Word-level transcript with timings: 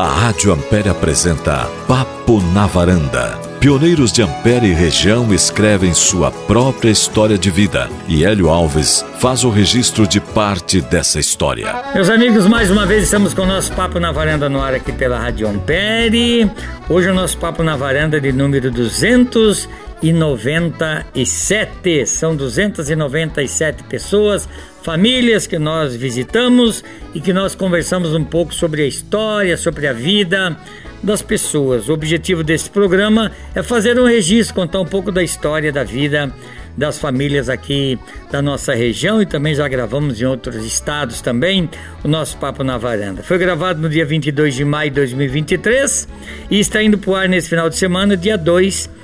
A 0.00 0.06
Rádio 0.06 0.50
Ampere 0.50 0.88
apresenta 0.88 1.68
Papo 1.86 2.40
na 2.54 2.66
Varanda. 2.66 3.38
Pioneiros 3.60 4.10
de 4.10 4.22
Ampere 4.22 4.68
e 4.68 4.72
região 4.72 5.30
escrevem 5.34 5.92
sua 5.92 6.30
própria 6.30 6.88
história 6.88 7.36
de 7.36 7.50
vida 7.50 7.86
e 8.08 8.24
Hélio 8.24 8.48
Alves 8.48 9.04
faz 9.18 9.44
o 9.44 9.50
registro 9.50 10.06
de 10.06 10.18
parte 10.18 10.80
dessa 10.80 11.20
história. 11.20 11.74
Meus 11.92 12.08
amigos, 12.08 12.46
mais 12.46 12.70
uma 12.70 12.86
vez 12.86 13.04
estamos 13.04 13.34
com 13.34 13.42
o 13.42 13.46
nosso 13.46 13.74
Papo 13.74 14.00
na 14.00 14.10
Varanda 14.10 14.48
no 14.48 14.62
ar 14.62 14.72
aqui 14.72 14.90
pela 14.90 15.18
Rádio 15.18 15.46
Ampere. 15.46 16.50
Hoje 16.88 17.10
o 17.10 17.14
nosso 17.14 17.36
Papo 17.36 17.62
na 17.62 17.76
Varanda 17.76 18.16
é 18.16 18.20
de 18.20 18.32
número 18.32 18.70
297. 20.02 22.06
São 22.06 22.36
297 22.36 23.84
pessoas 23.84 24.46
famílias 24.82 25.46
que 25.46 25.58
nós 25.58 25.94
visitamos 25.94 26.82
e 27.14 27.20
que 27.20 27.32
nós 27.32 27.54
conversamos 27.54 28.14
um 28.14 28.24
pouco 28.24 28.54
sobre 28.54 28.82
a 28.82 28.86
história, 28.86 29.56
sobre 29.56 29.86
a 29.86 29.92
vida 29.92 30.56
das 31.02 31.22
pessoas. 31.22 31.88
O 31.88 31.92
objetivo 31.92 32.44
desse 32.44 32.70
programa 32.70 33.32
é 33.54 33.62
fazer 33.62 33.98
um 33.98 34.04
registro, 34.04 34.54
contar 34.54 34.80
um 34.80 34.86
pouco 34.86 35.10
da 35.10 35.22
história 35.22 35.72
da 35.72 35.84
vida 35.84 36.32
das 36.76 36.98
famílias 36.98 37.48
aqui 37.48 37.98
da 38.30 38.40
nossa 38.40 38.72
região 38.72 39.20
e 39.20 39.26
também 39.26 39.54
já 39.54 39.66
gravamos 39.66 40.20
em 40.20 40.24
outros 40.24 40.64
estados 40.64 41.20
também 41.20 41.68
o 42.04 42.08
nosso 42.08 42.36
Papo 42.36 42.62
na 42.62 42.78
Varanda. 42.78 43.22
Foi 43.22 43.38
gravado 43.38 43.80
no 43.80 43.88
dia 43.88 44.06
22 44.06 44.54
de 44.54 44.64
maio 44.64 44.90
de 44.90 44.96
2023 44.96 46.08
e 46.48 46.60
está 46.60 46.82
indo 46.82 46.96
para 46.96 47.10
o 47.10 47.14
ar 47.14 47.28
nesse 47.28 47.48
final 47.48 47.68
de 47.68 47.76
semana, 47.76 48.16
dia 48.16 48.38
2 48.38 48.99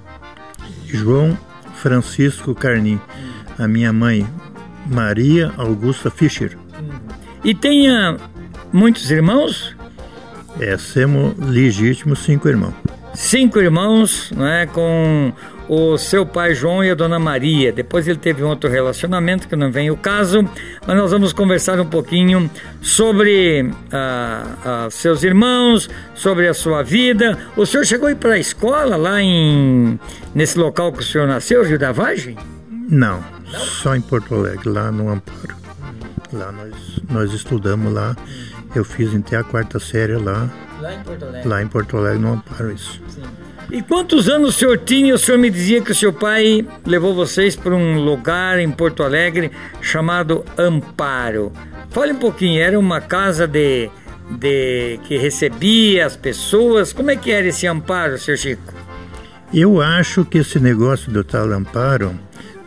João 0.86 1.36
Francisco 1.74 2.54
Carnim. 2.54 2.98
A 3.58 3.68
minha 3.68 3.92
mãe, 3.92 4.26
Maria 4.86 5.52
Augusta 5.58 6.10
Fischer. 6.10 6.56
E 7.44 7.52
tinha 7.52 8.16
muitos 8.72 9.10
irmãos? 9.10 9.76
É, 10.60 10.76
somos 10.76 11.36
legítimos 11.38 12.20
cinco 12.20 12.48
irmãos. 12.48 12.74
Cinco 13.14 13.60
irmãos, 13.60 14.32
né, 14.32 14.66
com 14.66 15.32
o 15.68 15.96
seu 15.96 16.26
pai 16.26 16.54
João 16.54 16.82
e 16.82 16.90
a 16.90 16.94
dona 16.94 17.18
Maria. 17.18 17.72
Depois 17.72 18.06
ele 18.08 18.18
teve 18.18 18.42
um 18.42 18.48
outro 18.48 18.68
relacionamento 18.68 19.48
que 19.48 19.56
não 19.56 19.70
vem 19.70 19.90
o 19.90 19.96
caso, 19.96 20.48
mas 20.86 20.96
nós 20.96 21.10
vamos 21.10 21.32
conversar 21.32 21.80
um 21.80 21.86
pouquinho 21.86 22.50
sobre 22.80 23.70
ah, 23.90 24.44
ah, 24.64 24.88
seus 24.90 25.22
irmãos, 25.22 25.88
sobre 26.14 26.48
a 26.48 26.54
sua 26.54 26.82
vida. 26.82 27.38
O 27.56 27.64
senhor 27.64 27.84
chegou 27.84 28.08
a 28.08 28.12
ir 28.12 28.16
para 28.16 28.34
a 28.34 28.38
escola 28.38 28.96
lá 28.96 29.22
em 29.22 29.98
nesse 30.34 30.58
local 30.58 30.92
que 30.92 31.00
o 31.00 31.04
senhor 31.04 31.26
nasceu, 31.26 31.64
Rio 31.64 31.78
da 31.78 31.92
Vargem? 31.92 32.36
Não, 32.88 33.24
não, 33.50 33.60
só 33.60 33.94
em 33.94 34.00
Porto 34.00 34.34
Alegre, 34.34 34.68
lá 34.68 34.90
no 34.90 35.08
Amparo. 35.08 35.56
Lá 36.32 36.50
nós, 36.50 36.74
nós 37.10 37.32
estudamos 37.32 37.92
lá. 37.92 38.16
Eu 38.74 38.84
fiz 38.84 39.14
até 39.14 39.36
a 39.36 39.44
quarta 39.44 39.78
série 39.78 40.16
lá. 40.16 40.48
Lá 40.80 40.94
em 40.94 41.02
Porto 41.02 41.24
Alegre? 41.24 41.48
Lá 41.48 41.62
em 41.62 41.68
Porto 41.68 41.96
Alegre, 41.96 42.18
no 42.18 42.32
Amparo, 42.32 42.72
isso. 42.72 43.00
Sim. 43.08 43.22
E 43.70 43.80
quantos 43.80 44.28
anos 44.28 44.54
o 44.54 44.58
senhor 44.58 44.78
tinha? 44.78 45.14
O 45.14 45.18
senhor 45.18 45.38
me 45.38 45.48
dizia 45.48 45.80
que 45.80 45.92
o 45.92 45.94
seu 45.94 46.12
pai 46.12 46.66
levou 46.84 47.14
vocês 47.14 47.56
para 47.56 47.74
um 47.74 48.04
lugar 48.04 48.58
em 48.58 48.70
Porto 48.70 49.02
Alegre 49.02 49.50
chamado 49.80 50.44
Amparo. 50.58 51.52
Fale 51.90 52.12
um 52.12 52.18
pouquinho, 52.18 52.60
era 52.60 52.78
uma 52.78 53.00
casa 53.00 53.46
de, 53.46 53.90
de 54.30 54.98
que 55.04 55.16
recebia 55.16 56.04
as 56.04 56.16
pessoas. 56.16 56.92
Como 56.92 57.10
é 57.10 57.16
que 57.16 57.30
era 57.30 57.46
esse 57.46 57.66
amparo, 57.66 58.18
seu 58.18 58.36
Chico? 58.36 58.74
Eu 59.54 59.80
acho 59.80 60.24
que 60.24 60.38
esse 60.38 60.58
negócio 60.58 61.12
do 61.12 61.22
tal 61.22 61.50
amparo 61.52 62.18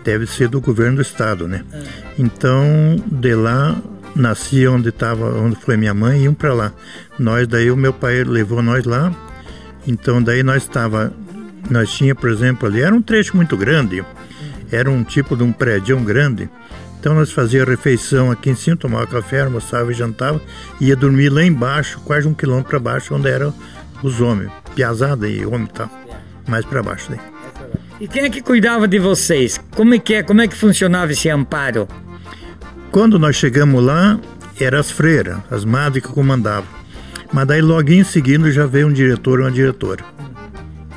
deve 0.04 0.28
ser 0.28 0.48
do 0.48 0.62
governo 0.62 0.98
do 0.98 1.01
estado, 1.01 1.48
né? 1.48 1.63
Ah. 1.74 1.84
Então, 2.18 2.63
de 3.06 3.36
lá 3.36 3.75
nasci 4.15 4.65
onde 4.67 4.89
estava, 4.89 5.25
onde 5.38 5.56
foi 5.57 5.77
minha 5.77 5.94
mãe, 5.94 6.23
iam 6.23 6.33
para 6.33 6.53
lá. 6.53 6.73
Nós 7.19 7.47
daí 7.47 7.69
o 7.69 7.77
meu 7.77 7.94
pai 7.94 8.23
levou 8.23 8.62
nós 8.62 8.85
lá 8.85 9.12
então 9.88 10.21
daí 10.21 10.41
nós 10.41 10.63
estava, 10.63 11.13
nós 11.69 11.91
tinha, 11.91 12.15
por 12.15 12.29
exemplo, 12.29 12.67
ali 12.67 12.81
era 12.81 12.94
um 12.94 13.01
trecho 13.01 13.35
muito 13.35 13.56
grande, 13.56 14.03
era 14.71 14.89
um 14.89 15.03
tipo 15.03 15.35
de 15.38 15.44
um 15.44 15.51
prédio 15.51 15.97
grande. 16.00 16.50
Então 17.00 17.13
nós 17.13 17.31
fazia 17.31 17.63
refeição 17.63 18.31
aqui 18.31 18.50
em 18.50 18.56
cima, 18.56 18.75
tomava 18.75 19.06
café, 19.06 19.41
almoçava 19.41 19.91
e 19.91 19.94
jantava, 19.94 20.41
ia 20.81 20.95
dormir 20.95 21.29
lá 21.29 21.44
embaixo, 21.44 22.00
quase 22.03 22.27
um 22.27 22.33
quilômetro 22.33 22.69
para 22.71 22.79
baixo, 22.79 23.13
onde 23.13 23.29
eram 23.29 23.53
os 24.01 24.19
homens, 24.21 24.51
piazada 24.73 25.27
e 25.27 25.45
homem 25.45 25.67
tal, 25.67 25.89
mais 26.47 26.65
para 26.65 26.81
baixo 26.81 27.12
daí. 27.12 27.19
E 28.01 28.07
quem 28.07 28.23
é 28.23 28.29
que 28.29 28.41
cuidava 28.41 28.88
de 28.88 28.97
vocês? 28.97 29.59
Como 29.75 29.94
é 29.94 30.00
que 30.00 30.15
é? 30.15 30.23
Como 30.23 30.41
é 30.41 30.47
que 30.47 30.56
funcionava 30.56 31.12
esse 31.12 31.29
amparo? 31.29 31.88
Quando 32.95 33.19
nós 33.19 33.36
chegamos 33.36 33.83
lá, 33.83 34.18
eram 34.57 34.80
as 34.80 34.89
freiras, 34.89 35.39
as 35.51 35.65
madres 35.65 36.01
que 36.01 36.09
comandavam. 36.09 36.69
Mas 37.33 37.45
daí 37.45 37.59
logo 37.59 37.92
em 37.92 38.06
seguida 38.06 38.50
já 38.50 38.65
veio 38.65 38.88
um 38.88 38.94
diretor 38.94 39.42
ou 39.42 39.45
uma 39.45 39.51
diretora. 39.51 40.01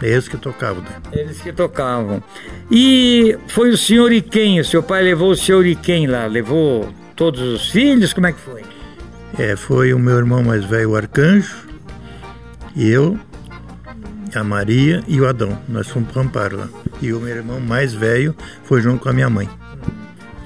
É 0.01 0.11
eles 0.11 0.29
que 0.29 0.37
tocavam. 0.37 0.81
Né? 0.85 0.91
Eles 1.11 1.41
que 1.41 1.53
tocavam. 1.53 2.23
E 2.71 3.37
foi 3.49 3.71
o 3.71 3.77
senhor 3.77 4.13
e 4.13 4.23
quem? 4.23 4.61
O 4.61 4.65
seu 4.65 4.81
pai 4.81 5.03
levou 5.03 5.33
o 5.33 5.37
senhor 5.37 5.67
e 5.67 5.75
quem 5.75 6.07
lá? 6.07 6.27
Levou 6.27 6.89
todos 7.17 7.41
os 7.41 7.69
filhos? 7.69 8.13
Como 8.13 8.29
é 8.29 8.33
que 8.33 8.39
foi? 8.39 8.63
É, 9.37 9.57
foi 9.57 9.93
o 9.93 9.99
meu 9.99 10.19
irmão 10.19 10.41
mais 10.41 10.65
velho, 10.65 10.91
o 10.91 10.97
Arcanjo, 10.97 11.57
e 12.77 12.89
eu, 12.89 13.19
a 14.37 14.45
Maria 14.45 15.03
e 15.09 15.21
o 15.21 15.27
Adão. 15.27 15.59
Nós 15.69 15.89
fomos 15.89 16.13
para 16.13 16.23
o 16.23 16.25
Amparo 16.25 16.59
lá. 16.59 16.69
E 17.03 17.13
o 17.13 17.19
meu 17.19 17.35
irmão 17.35 17.59
mais 17.59 17.93
velho 17.93 18.37
foi 18.63 18.81
junto 18.83 19.03
com 19.03 19.09
a 19.09 19.13
minha 19.13 19.29
mãe. 19.29 19.51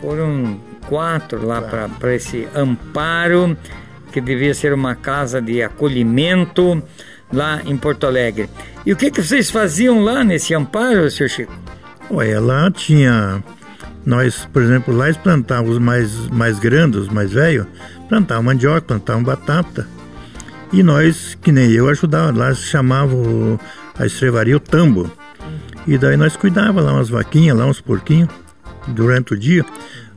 Foram 0.01 0.72
lá 0.91 1.63
para 1.99 2.15
esse 2.15 2.49
Amparo, 2.55 3.57
que 4.13 4.21
devia 4.21 4.55
ser 4.55 4.73
uma 4.73 4.95
casa 4.95 5.41
de 5.41 5.63
acolhimento 5.63 6.83
lá 7.33 7.63
em 7.65 7.77
Porto 7.77 8.07
Alegre. 8.07 8.49
E 8.85 8.93
o 8.93 8.97
que, 8.97 9.11
que 9.11 9.23
vocês 9.23 9.51
faziam 9.51 10.01
lá 10.01 10.23
nesse 10.23 10.55
Amparo, 10.55 11.11
senhor 11.11 11.29
Chico? 11.29 11.53
Olha, 12.11 12.41
lá 12.41 12.71
tinha. 12.71 13.43
Nós, 14.05 14.47
por 14.53 14.63
exemplo, 14.63 14.95
lá 14.95 15.07
eles 15.07 15.17
plantavam 15.17 15.71
os 15.71 15.79
mais, 15.79 16.29
mais 16.29 16.59
grandes, 16.59 17.03
os 17.03 17.09
mais 17.09 17.33
velhos, 17.33 17.67
plantavam 18.09 18.43
mandioca, 18.43 18.83
plantavam 18.83 19.23
batata. 19.23 19.87
E 20.73 20.83
nós, 20.83 21.37
que 21.41 21.53
nem 21.53 21.71
eu, 21.71 21.89
ajudava. 21.89 22.37
Lá 22.37 22.55
se 22.55 22.63
chamava 22.63 23.15
a 23.99 24.07
estrevaria 24.07 24.57
o 24.57 24.61
tambo. 24.61 25.11
E 25.87 25.97
daí 25.99 26.17
nós 26.17 26.37
cuidava 26.37 26.81
lá 26.81 26.93
umas 26.93 27.09
vaquinhas, 27.09 27.57
lá 27.57 27.67
uns 27.67 27.81
porquinhos, 27.81 28.29
durante 28.89 29.35
o 29.35 29.39
dia. 29.39 29.65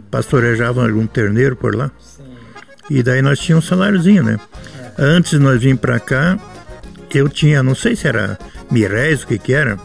Pastorejava 0.09 0.83
algum 0.83 1.05
terneiro 1.05 1.55
por 1.55 1.75
lá. 1.75 1.91
E 2.89 3.01
daí 3.01 3.21
nós 3.21 3.39
tínhamos 3.39 3.65
um 3.65 3.67
saláriozinho, 3.67 4.23
né? 4.23 4.39
Antes 4.97 5.39
nós 5.39 5.61
vim 5.61 5.75
para 5.75 5.99
cá, 5.99 6.37
eu 7.13 7.27
tinha, 7.27 7.63
não 7.63 7.75
sei 7.75 7.95
se 7.95 8.07
era 8.07 8.37
miréis, 8.69 9.23
o 9.23 9.27
que 9.27 9.37
que 9.37 9.53
era. 9.53 9.77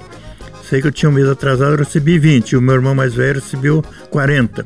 Sei 0.68 0.80
que 0.80 0.86
eu 0.86 0.92
tinha 0.92 1.08
um 1.08 1.12
mês 1.12 1.28
atrasado, 1.28 1.72
eu 1.72 1.78
recebi 1.78 2.18
20. 2.18 2.52
E 2.52 2.56
o 2.56 2.62
meu 2.62 2.74
irmão 2.74 2.94
mais 2.94 3.14
velho 3.14 3.40
recebeu 3.40 3.82
40. 4.10 4.64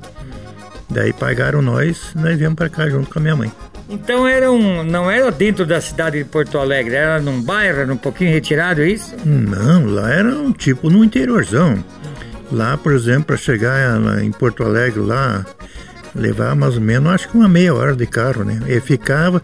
Daí 0.91 1.13
pagaram 1.13 1.63
nós, 1.63 2.11
nós 2.15 2.37
viemos 2.37 2.57
para 2.57 2.69
cá 2.69 2.89
junto 2.89 3.11
com 3.11 3.19
a 3.19 3.23
minha 3.23 3.37
mãe. 3.37 3.53
Então 3.89 4.27
era 4.27 4.51
um, 4.51 4.83
não 4.83 5.11
era 5.11 5.31
dentro 5.31 5.67
da 5.67 5.81
cidade 5.81 6.19
de 6.19 6.25
Porto 6.25 6.59
Alegre, 6.59 6.95
era 6.95 7.21
num 7.21 7.41
bairro, 7.43 7.81
era 7.81 7.93
um 7.93 7.97
pouquinho 7.97 8.31
retirado, 8.31 8.83
é 8.83 8.89
isso? 8.89 9.15
Não, 9.25 9.87
lá 9.87 10.11
era 10.11 10.29
um 10.29 10.53
tipo 10.53 10.91
no 10.91 11.05
interiorzão. 11.05 11.83
Lá, 12.55 12.77
por 12.77 12.93
exemplo, 12.93 13.25
para 13.25 13.37
chegar 13.37 14.01
em 14.23 14.31
Porto 14.31 14.63
Alegre, 14.63 15.01
lá, 15.01 15.45
levava 16.15 16.55
mais 16.55 16.77
ou 16.77 16.81
menos, 16.81 17.13
acho 17.13 17.29
que 17.29 17.37
uma 17.37 17.49
meia 17.49 17.75
hora 17.75 17.97
de 17.97 18.07
carro, 18.07 18.45
né? 18.45 18.61
E 18.69 18.81
ficava, 18.81 19.43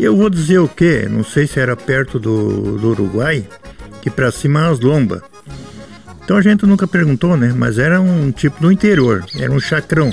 eu 0.00 0.16
vou 0.16 0.28
dizer 0.28 0.58
o 0.58 0.66
quê? 0.66 1.06
Não 1.08 1.22
sei 1.22 1.46
se 1.46 1.60
era 1.60 1.76
perto 1.76 2.18
do, 2.18 2.76
do 2.76 2.88
Uruguai, 2.88 3.46
que 4.02 4.10
para 4.10 4.32
cima 4.32 4.68
as 4.68 4.80
lombas. 4.80 5.22
Então 6.24 6.36
a 6.36 6.42
gente 6.42 6.66
nunca 6.66 6.86
perguntou, 6.88 7.36
né? 7.36 7.54
Mas 7.56 7.78
era 7.78 8.00
um 8.00 8.32
tipo 8.32 8.60
do 8.60 8.72
interior, 8.72 9.24
era 9.38 9.52
um 9.52 9.60
chacrão. 9.60 10.12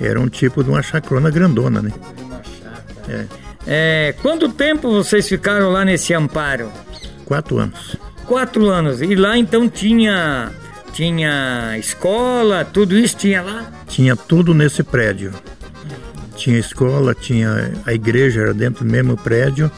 Era 0.00 0.20
um 0.20 0.28
tipo 0.28 0.64
de 0.64 0.70
uma 0.70 0.82
chacrona 0.82 1.30
grandona, 1.30 1.80
né? 1.80 1.92
É. 3.08 3.24
É, 3.66 4.14
quanto 4.20 4.48
tempo 4.50 4.90
vocês 4.90 5.28
ficaram 5.28 5.70
lá 5.70 5.84
nesse 5.84 6.12
amparo? 6.12 6.70
Quatro 7.24 7.58
anos. 7.58 7.96
Quatro 8.26 8.68
anos. 8.68 9.00
E 9.00 9.14
lá 9.14 9.38
então 9.38 9.68
tinha 9.68 10.50
tinha 10.94 11.76
escola, 11.76 12.64
tudo 12.64 12.96
isso 12.96 13.16
tinha 13.16 13.42
lá? 13.42 13.70
Tinha 13.88 14.14
tudo 14.14 14.54
nesse 14.54 14.84
prédio. 14.84 15.32
Tinha 16.36 16.56
escola, 16.56 17.14
tinha 17.14 17.72
a 17.84 17.92
igreja, 17.92 18.42
era 18.42 18.54
dentro 18.54 18.84
do 18.84 18.90
mesmo 18.90 19.16
prédio, 19.16 19.70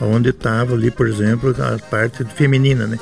onde 0.00 0.28
estava 0.28 0.74
ali, 0.74 0.90
por 0.90 1.08
exemplo, 1.08 1.54
a 1.58 1.78
parte 1.78 2.24
feminina, 2.24 2.86
né? 2.86 2.98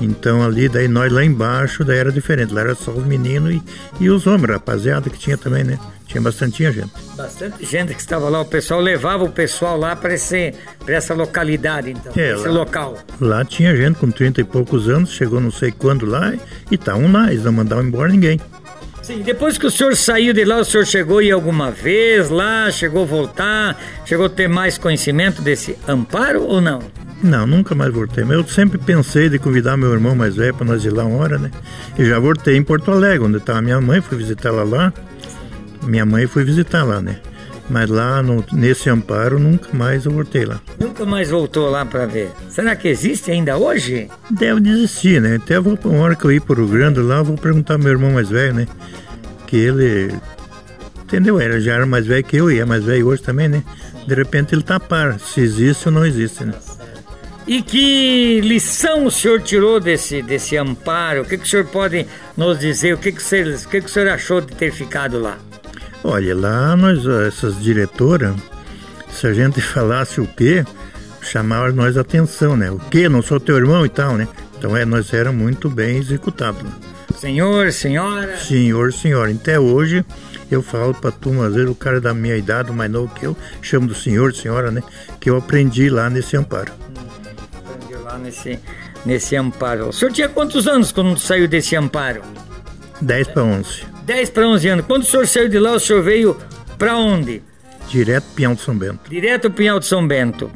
Então 0.00 0.44
ali, 0.44 0.68
daí 0.68 0.88
nós 0.88 1.10
lá 1.10 1.24
embaixo, 1.24 1.84
daí 1.84 1.98
era 1.98 2.12
diferente, 2.12 2.52
lá 2.52 2.60
era 2.60 2.74
só 2.74 2.90
os 2.90 3.04
meninos 3.04 3.54
e, 3.54 3.62
e 4.00 4.10
os 4.10 4.26
homens, 4.26 4.50
rapaziada 4.50 5.08
que 5.08 5.18
tinha 5.18 5.38
também, 5.38 5.64
né? 5.64 5.78
Tinha 6.06 6.20
bastante 6.20 6.62
gente. 6.70 6.90
Bastante 7.16 7.64
gente 7.64 7.94
que 7.94 8.00
estava 8.00 8.28
lá, 8.28 8.40
o 8.40 8.44
pessoal 8.44 8.80
levava 8.80 9.24
o 9.24 9.30
pessoal 9.30 9.76
lá 9.76 9.96
para 9.96 10.12
essa 10.12 11.14
localidade, 11.14 11.90
então, 11.90 12.12
é, 12.16 12.34
esse 12.34 12.46
lá, 12.46 12.52
local. 12.52 12.98
Lá 13.20 13.44
tinha 13.44 13.74
gente 13.74 13.98
com 13.98 14.10
30 14.10 14.40
e 14.40 14.44
poucos 14.44 14.88
anos, 14.88 15.10
chegou 15.10 15.40
não 15.40 15.50
sei 15.50 15.72
quando 15.72 16.06
lá 16.06 16.34
e 16.70 16.74
estavam 16.74 17.10
lá, 17.10 17.32
eles 17.32 17.44
não 17.44 17.52
mandavam 17.52 17.84
embora 17.84 18.10
ninguém. 18.10 18.40
Sim, 19.02 19.22
depois 19.22 19.56
que 19.56 19.66
o 19.66 19.70
senhor 19.70 19.94
saiu 19.94 20.32
de 20.32 20.44
lá, 20.44 20.58
o 20.58 20.64
senhor 20.64 20.84
chegou 20.84 21.18
aí 21.18 21.30
alguma 21.30 21.70
vez 21.70 22.28
lá, 22.28 22.70
chegou 22.72 23.02
a 23.02 23.06
voltar, 23.06 23.80
chegou 24.04 24.26
a 24.26 24.28
ter 24.28 24.48
mais 24.48 24.76
conhecimento 24.76 25.40
desse 25.40 25.78
amparo 25.86 26.42
ou 26.42 26.60
não? 26.60 26.80
Não, 27.26 27.46
nunca 27.46 27.74
mais 27.74 27.92
voltei. 27.92 28.24
Mas 28.24 28.36
eu 28.36 28.46
sempre 28.46 28.78
pensei 28.78 29.28
de 29.28 29.38
convidar 29.38 29.76
meu 29.76 29.92
irmão 29.92 30.14
mais 30.14 30.36
velho 30.36 30.54
para 30.54 30.66
nós 30.66 30.84
ir 30.84 30.90
lá 30.90 31.04
uma 31.04 31.18
hora, 31.18 31.38
né? 31.38 31.50
E 31.98 32.04
já 32.04 32.18
voltei 32.18 32.56
em 32.56 32.62
Porto 32.62 32.90
Alegre, 32.90 33.26
onde 33.26 33.38
estava 33.38 33.60
minha 33.60 33.80
mãe, 33.80 34.00
fui 34.00 34.16
visitá-la 34.16 34.62
lá. 34.62 34.92
Minha 35.82 36.06
mãe 36.06 36.26
foi 36.26 36.44
visitar 36.44 36.84
lá, 36.84 37.00
né? 37.00 37.18
Mas 37.68 37.90
lá 37.90 38.22
no, 38.22 38.44
nesse 38.52 38.88
amparo 38.88 39.40
nunca 39.40 39.68
mais 39.72 40.04
eu 40.04 40.12
voltei 40.12 40.44
lá. 40.44 40.60
Nunca 40.78 41.04
mais 41.04 41.30
voltou 41.30 41.68
lá 41.68 41.84
para 41.84 42.06
ver. 42.06 42.30
Será 42.48 42.76
que 42.76 42.86
existe 42.86 43.30
ainda 43.30 43.56
hoje? 43.56 44.08
Deve 44.30 44.60
desistir, 44.60 45.20
né? 45.20 45.36
Até 45.36 45.58
vou, 45.58 45.76
uma 45.84 46.04
hora 46.04 46.14
que 46.14 46.24
eu 46.24 46.32
ir 46.32 46.40
para 46.40 46.62
o 46.62 46.66
Grande 46.66 47.00
lá, 47.00 47.22
vou 47.22 47.36
perguntar 47.36 47.74
ao 47.74 47.80
meu 47.80 47.90
irmão 47.90 48.12
mais 48.12 48.28
velho, 48.28 48.54
né? 48.54 48.68
que 49.46 49.56
ele. 49.56 50.12
Entendeu? 51.04 51.40
Era, 51.40 51.60
já 51.60 51.74
era 51.74 51.86
mais 51.86 52.04
velho 52.04 52.24
que 52.24 52.36
eu 52.36 52.50
e 52.50 52.58
é 52.58 52.64
mais 52.64 52.84
velho 52.84 53.06
hoje 53.06 53.22
também, 53.22 53.48
né? 53.48 53.62
De 54.06 54.14
repente 54.14 54.54
ele 54.54 54.62
tá 54.62 54.78
par, 54.80 55.18
se 55.20 55.40
existe 55.40 55.86
ou 55.86 55.94
não 55.94 56.04
existe, 56.04 56.44
né? 56.44 56.52
E 57.46 57.62
que 57.62 58.40
lição 58.40 59.04
o 59.04 59.10
senhor 59.10 59.40
tirou 59.40 59.78
desse, 59.78 60.20
desse 60.20 60.56
amparo? 60.56 61.22
O 61.22 61.24
que, 61.24 61.38
que 61.38 61.44
o 61.44 61.46
senhor 61.46 61.66
pode 61.66 62.04
nos 62.36 62.58
dizer? 62.58 62.94
O 62.94 62.98
que, 62.98 63.12
que, 63.12 63.18
o 63.18 63.24
senhor, 63.24 63.54
o 63.54 63.68
que, 63.68 63.80
que 63.80 63.86
o 63.86 63.88
senhor 63.88 64.08
achou 64.08 64.40
de 64.40 64.52
ter 64.54 64.72
ficado 64.72 65.20
lá? 65.20 65.38
Olha, 66.02 66.34
lá 66.34 66.76
nós, 66.76 67.06
essas 67.06 67.62
diretoras, 67.62 68.34
se 69.10 69.28
a 69.28 69.32
gente 69.32 69.60
falasse 69.62 70.20
o 70.20 70.26
quê, 70.26 70.64
chamava 71.22 71.70
nós 71.70 71.96
a 71.96 72.00
atenção, 72.00 72.56
né? 72.56 72.68
O 72.70 72.78
quê? 72.78 73.08
Não 73.08 73.22
sou 73.22 73.38
teu 73.38 73.56
irmão 73.56 73.86
e 73.86 73.88
tal, 73.88 74.16
né? 74.16 74.26
Então 74.58 74.76
é, 74.76 74.84
nós 74.84 75.12
era 75.12 75.30
muito 75.30 75.70
bem 75.70 75.98
executados. 75.98 76.62
Senhor, 77.16 77.70
senhora? 77.72 78.36
Senhor, 78.36 78.92
senhora. 78.92 79.30
Até 79.30 79.58
hoje 79.58 80.04
eu 80.50 80.62
falo 80.62 80.94
pra 80.94 81.12
turma, 81.12 81.46
às 81.46 81.54
vezes 81.54 81.70
o 81.70 81.74
cara 81.74 82.00
da 82.00 82.12
minha 82.12 82.36
idade, 82.36 82.72
mais 82.72 82.90
novo 82.90 83.12
que 83.14 83.24
eu, 83.24 83.36
chamo 83.62 83.86
do 83.86 83.94
senhor, 83.94 84.34
senhora, 84.34 84.70
né? 84.70 84.82
Que 85.20 85.30
eu 85.30 85.36
aprendi 85.36 85.88
lá 85.88 86.10
nesse 86.10 86.36
amparo. 86.36 86.72
Lá 88.16 88.18
nesse, 88.18 88.58
nesse 89.04 89.36
amparo. 89.36 89.88
O 89.88 89.92
senhor 89.92 90.10
tinha 90.10 90.28
quantos 90.28 90.66
anos 90.66 90.90
quando 90.90 91.18
saiu 91.18 91.46
desse 91.46 91.76
amparo? 91.76 92.22
10 93.00 93.28
para 93.28 93.44
11. 93.44 93.84
10 94.04 94.30
para 94.30 94.48
11 94.48 94.68
anos. 94.68 94.86
Quando 94.86 95.02
o 95.02 95.06
senhor 95.06 95.26
saiu 95.26 95.48
de 95.48 95.58
lá, 95.58 95.72
o 95.72 95.80
senhor 95.80 96.02
veio 96.02 96.36
para 96.78 96.96
onde? 96.96 97.42
Direto 97.88 98.26
Pinhal 98.34 98.54
de 98.54 98.62
São 98.62 98.76
Bento. 98.76 99.08
Direto 99.08 99.50
Pinhal 99.50 99.78
de 99.78 99.86
São 99.86 100.06
Bento. 100.06 100.50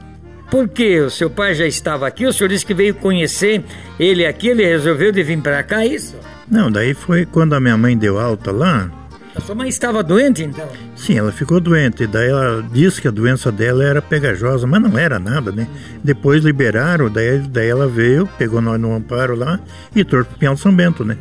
Por 0.50 0.68
quê? 0.68 1.00
O 1.00 1.10
seu 1.10 1.30
pai 1.30 1.54
já 1.54 1.64
estava 1.64 2.08
aqui, 2.08 2.26
o 2.26 2.32
senhor 2.32 2.48
disse 2.48 2.66
que 2.66 2.74
veio 2.74 2.92
conhecer 2.94 3.62
ele 4.00 4.26
aqui, 4.26 4.48
ele 4.48 4.64
resolveu 4.64 5.12
de 5.12 5.22
vir 5.22 5.40
para 5.40 5.62
cá, 5.62 5.84
é 5.84 5.86
isso? 5.86 6.16
Não, 6.50 6.72
daí 6.72 6.92
foi 6.92 7.24
quando 7.24 7.54
a 7.54 7.60
minha 7.60 7.76
mãe 7.76 7.96
deu 7.96 8.18
alta 8.18 8.50
lá. 8.50 8.90
A 9.34 9.40
sua 9.40 9.54
mãe 9.54 9.68
estava 9.68 10.02
doente 10.02 10.42
então? 10.42 10.68
Sim, 10.96 11.18
ela 11.18 11.30
ficou 11.30 11.60
doente. 11.60 12.06
Daí 12.06 12.28
ela 12.28 12.62
disse 12.72 13.00
que 13.00 13.08
a 13.08 13.10
doença 13.12 13.52
dela 13.52 13.84
era 13.84 14.02
pegajosa, 14.02 14.66
mas 14.66 14.82
não 14.82 14.98
era 14.98 15.18
nada, 15.18 15.52
né? 15.52 15.68
Depois 16.02 16.44
liberaram, 16.44 17.08
daí, 17.08 17.38
daí 17.38 17.68
ela 17.68 17.86
veio, 17.86 18.26
pegou 18.38 18.60
nós 18.60 18.80
no 18.80 18.92
amparo 18.94 19.36
lá 19.36 19.60
e 19.94 20.04
trouxe 20.04 20.28
pro 20.28 20.38
Pinhal 20.38 20.56
São 20.56 20.74
Bento, 20.74 21.04
né? 21.04 21.16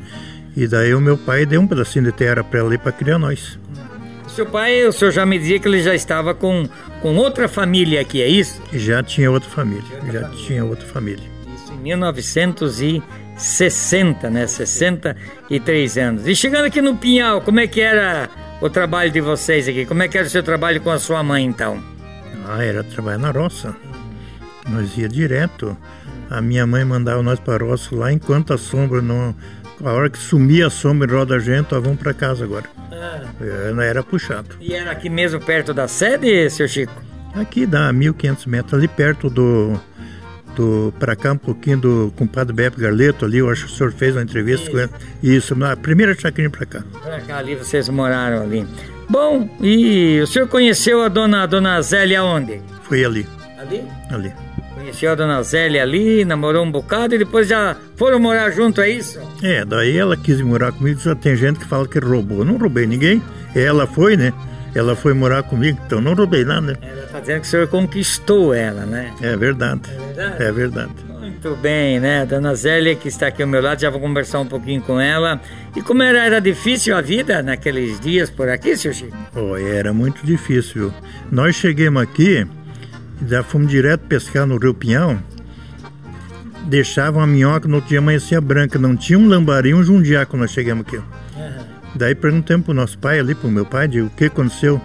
E 0.57 0.67
daí 0.67 0.93
o 0.93 0.99
meu 0.99 1.17
pai 1.17 1.45
deu 1.45 1.61
um 1.61 1.67
pedacinho 1.67 2.05
de 2.05 2.11
terra 2.11 2.43
para 2.43 2.59
ela 2.59 2.77
para 2.77 2.91
criar 2.91 3.19
nós. 3.19 3.59
Seu 4.27 4.45
pai, 4.45 4.85
o 4.85 4.91
senhor 4.91 5.11
já 5.11 5.25
me 5.25 5.37
dizia 5.37 5.59
que 5.59 5.67
ele 5.67 5.81
já 5.81 5.93
estava 5.93 6.33
com, 6.33 6.67
com 7.01 7.15
outra 7.15 7.47
família 7.47 8.01
aqui, 8.01 8.21
é 8.21 8.27
isso? 8.27 8.61
Já 8.73 9.03
tinha 9.03 9.29
outra 9.29 9.49
família, 9.49 9.83
já 10.11 10.21
família. 10.21 10.45
tinha 10.45 10.65
outra 10.65 10.85
família. 10.87 11.23
Isso 11.55 11.73
em 11.73 11.77
1900 11.77 12.81
e 12.81 13.03
60, 13.39 14.29
né? 14.29 14.46
63 14.46 15.98
anos. 15.98 16.27
E 16.27 16.36
chegando 16.36 16.65
aqui 16.65 16.81
no 16.81 16.96
Pinhal, 16.96 17.41
como 17.41 17.60
é 17.60 17.67
que 17.67 17.81
era 17.81 18.29
o 18.62 18.69
trabalho 18.69 19.10
de 19.12 19.22
vocês 19.22 19.67
aqui? 19.67 19.86
Como 19.86 20.03
é 20.03 20.08
que 20.08 20.17
era 20.17 20.27
o 20.27 20.29
seu 20.29 20.43
trabalho 20.43 20.81
com 20.81 20.91
a 20.91 21.00
sua 21.00 21.24
mãe, 21.24 21.46
então? 21.46 21.81
Ah, 22.46 22.63
era 22.63 22.84
trabalhar 22.84 23.17
na 23.17 23.31
roça. 23.31 23.75
Nós 24.67 24.98
ia 24.98 25.08
direto. 25.08 25.75
A 26.29 26.41
minha 26.41 26.67
mãe 26.67 26.84
mandava 26.84 27.24
nós 27.24 27.39
para 27.39 27.63
a 27.63 27.67
roça 27.67 27.96
lá 27.96 28.12
enquanto 28.12 28.53
a 28.53 28.58
sombra 28.58 29.01
não. 29.01 29.36
A 29.84 29.93
hora 29.93 30.10
que 30.10 30.17
sumia 30.17 30.67
a 30.67 30.69
sombra 30.69 31.10
em 31.10 31.15
roda 31.15 31.36
a 31.36 31.39
gente, 31.39 31.74
ó, 31.74 31.79
vamos 31.79 32.00
para 32.00 32.13
casa 32.13 32.43
agora. 32.43 32.65
Ah. 32.91 33.22
É, 33.41 33.88
era 33.88 34.03
puxado. 34.03 34.50
E 34.60 34.74
era 34.74 34.91
aqui 34.91 35.10
mesmo 35.10 35.39
perto 35.39 35.74
da 35.74 35.88
sede, 35.88 36.50
seu 36.50 36.67
Chico? 36.67 37.01
Aqui 37.34 37.65
dá 37.65 37.93
1.500 37.93 38.48
metros, 38.48 38.74
ali 38.74 38.88
perto 38.88 39.29
do 39.29 39.79
do 40.59 40.93
para 40.99 41.15
cá 41.15 41.31
um 41.31 41.37
pouquinho 41.37 41.77
do 41.77 42.13
compadre 42.17 42.53
Beppe 42.53 42.81
Garleto 42.81 43.23
ali, 43.23 43.37
eu 43.37 43.49
acho 43.49 43.65
que 43.65 43.71
o 43.71 43.75
senhor 43.75 43.93
fez 43.93 44.15
uma 44.15 44.21
entrevista 44.21 44.63
Isso. 44.63 44.71
com 44.71 44.79
ele. 44.79 44.89
Isso, 45.23 45.55
na 45.55 45.75
primeira 45.77 46.13
chacrinha 46.13 46.49
para 46.49 46.65
cá. 46.65 46.83
Para 47.01 47.21
cá 47.21 47.37
ali 47.37 47.55
vocês 47.55 47.87
moraram 47.87 48.43
ali. 48.43 48.67
Bom, 49.09 49.49
e 49.61 50.19
o 50.21 50.27
senhor 50.27 50.47
conheceu 50.47 51.01
a 51.01 51.07
dona, 51.07 51.43
a 51.43 51.45
dona 51.45 51.81
Zélia 51.81 52.23
onde? 52.23 52.61
Foi 52.83 53.03
ali. 53.03 53.25
Ali? 53.57 53.83
Ali. 54.11 54.33
Conheceu 54.75 55.11
a 55.11 55.15
dona 55.15 55.41
Zélia 55.43 55.81
ali, 55.81 56.25
namorou 56.25 56.63
um 56.65 56.71
bocado 56.71 57.15
e 57.15 57.17
depois 57.17 57.47
já 57.47 57.75
foram 57.95 58.19
morar 58.19 58.51
junto, 58.51 58.81
é 58.81 58.89
isso? 58.89 59.19
É, 59.41 59.63
daí 59.63 59.97
ela 59.97 60.15
quis 60.15 60.41
morar 60.41 60.71
comigo, 60.71 60.99
já 60.99 61.15
tem 61.15 61.35
gente 61.35 61.59
que 61.59 61.65
fala 61.65 61.87
que 61.87 61.99
roubou. 61.99 62.39
Eu 62.39 62.45
não 62.45 62.57
roubei 62.57 62.85
ninguém, 62.85 63.21
ela 63.55 63.87
foi, 63.87 64.15
né? 64.17 64.33
Ela 64.79 64.95
foi 64.95 65.13
morar 65.13 65.43
comigo, 65.43 65.77
então 65.86 66.00
não 66.00 66.13
roubei 66.13 66.45
nada. 66.45 66.79
Ela 66.81 67.03
está 67.03 67.19
dizendo 67.19 67.41
que 67.41 67.48
o 67.48 67.50
senhor 67.50 67.67
conquistou 67.67 68.53
ela, 68.53 68.86
né? 68.86 69.13
É 69.21 69.36
verdade. 69.36 69.81
É 69.91 69.98
verdade. 69.98 70.43
É 70.43 70.51
verdade. 70.53 70.91
Muito 71.19 71.55
bem, 71.57 72.00
né? 72.00 72.25
Dona 72.25 72.55
Zélia, 72.55 72.95
que 72.95 73.09
está 73.09 73.27
aqui 73.27 73.41
ao 73.43 73.50
meu 73.50 73.62
lado, 73.62 73.81
já 73.81 73.89
vou 73.89 74.00
conversar 74.00 74.39
um 74.39 74.45
pouquinho 74.45 74.81
com 74.81 74.98
ela. 74.98 75.41
E 75.75 75.81
como 75.81 76.01
era, 76.01 76.24
era 76.24 76.39
difícil 76.39 76.95
a 76.95 77.01
vida 77.01 77.43
naqueles 77.43 78.00
dias 78.00 78.29
por 78.29 78.48
aqui, 78.48 78.77
seu 78.77 78.93
Chico? 78.93 79.17
Oh, 79.36 79.57
era 79.57 79.91
muito 79.91 80.25
difícil. 80.25 80.93
Nós 81.29 81.57
chegamos 81.57 82.01
aqui, 82.01 82.48
já 83.27 83.43
fomos 83.43 83.69
direto 83.69 84.07
pescar 84.07 84.45
no 84.45 84.57
Rio 84.57 84.74
Pinhão, 84.74 85.21
deixavam 86.67 87.21
a 87.21 87.27
minhoca, 87.27 87.67
no 87.67 87.75
outro 87.75 87.89
dia 87.89 88.00
amanhecia 88.00 88.39
branca. 88.39 88.79
Não 88.79 88.95
tinha 88.95 89.19
um 89.19 89.27
lambari, 89.27 89.74
um 89.74 89.83
jundiá 89.83 90.25
quando 90.25 90.43
nós 90.43 90.51
chegamos 90.51 90.86
aqui. 90.88 91.01
Daí 91.96 92.15
perguntamos 92.15 92.65
pro 92.65 92.74
nosso 92.74 92.98
pai 92.98 93.19
ali, 93.19 93.36
pro 93.36 93.50
meu 93.50 93.65
pai, 93.65 93.88
de 93.88 94.01
o 94.01 94.10
que 94.10 94.25
aconteceu. 94.25 94.81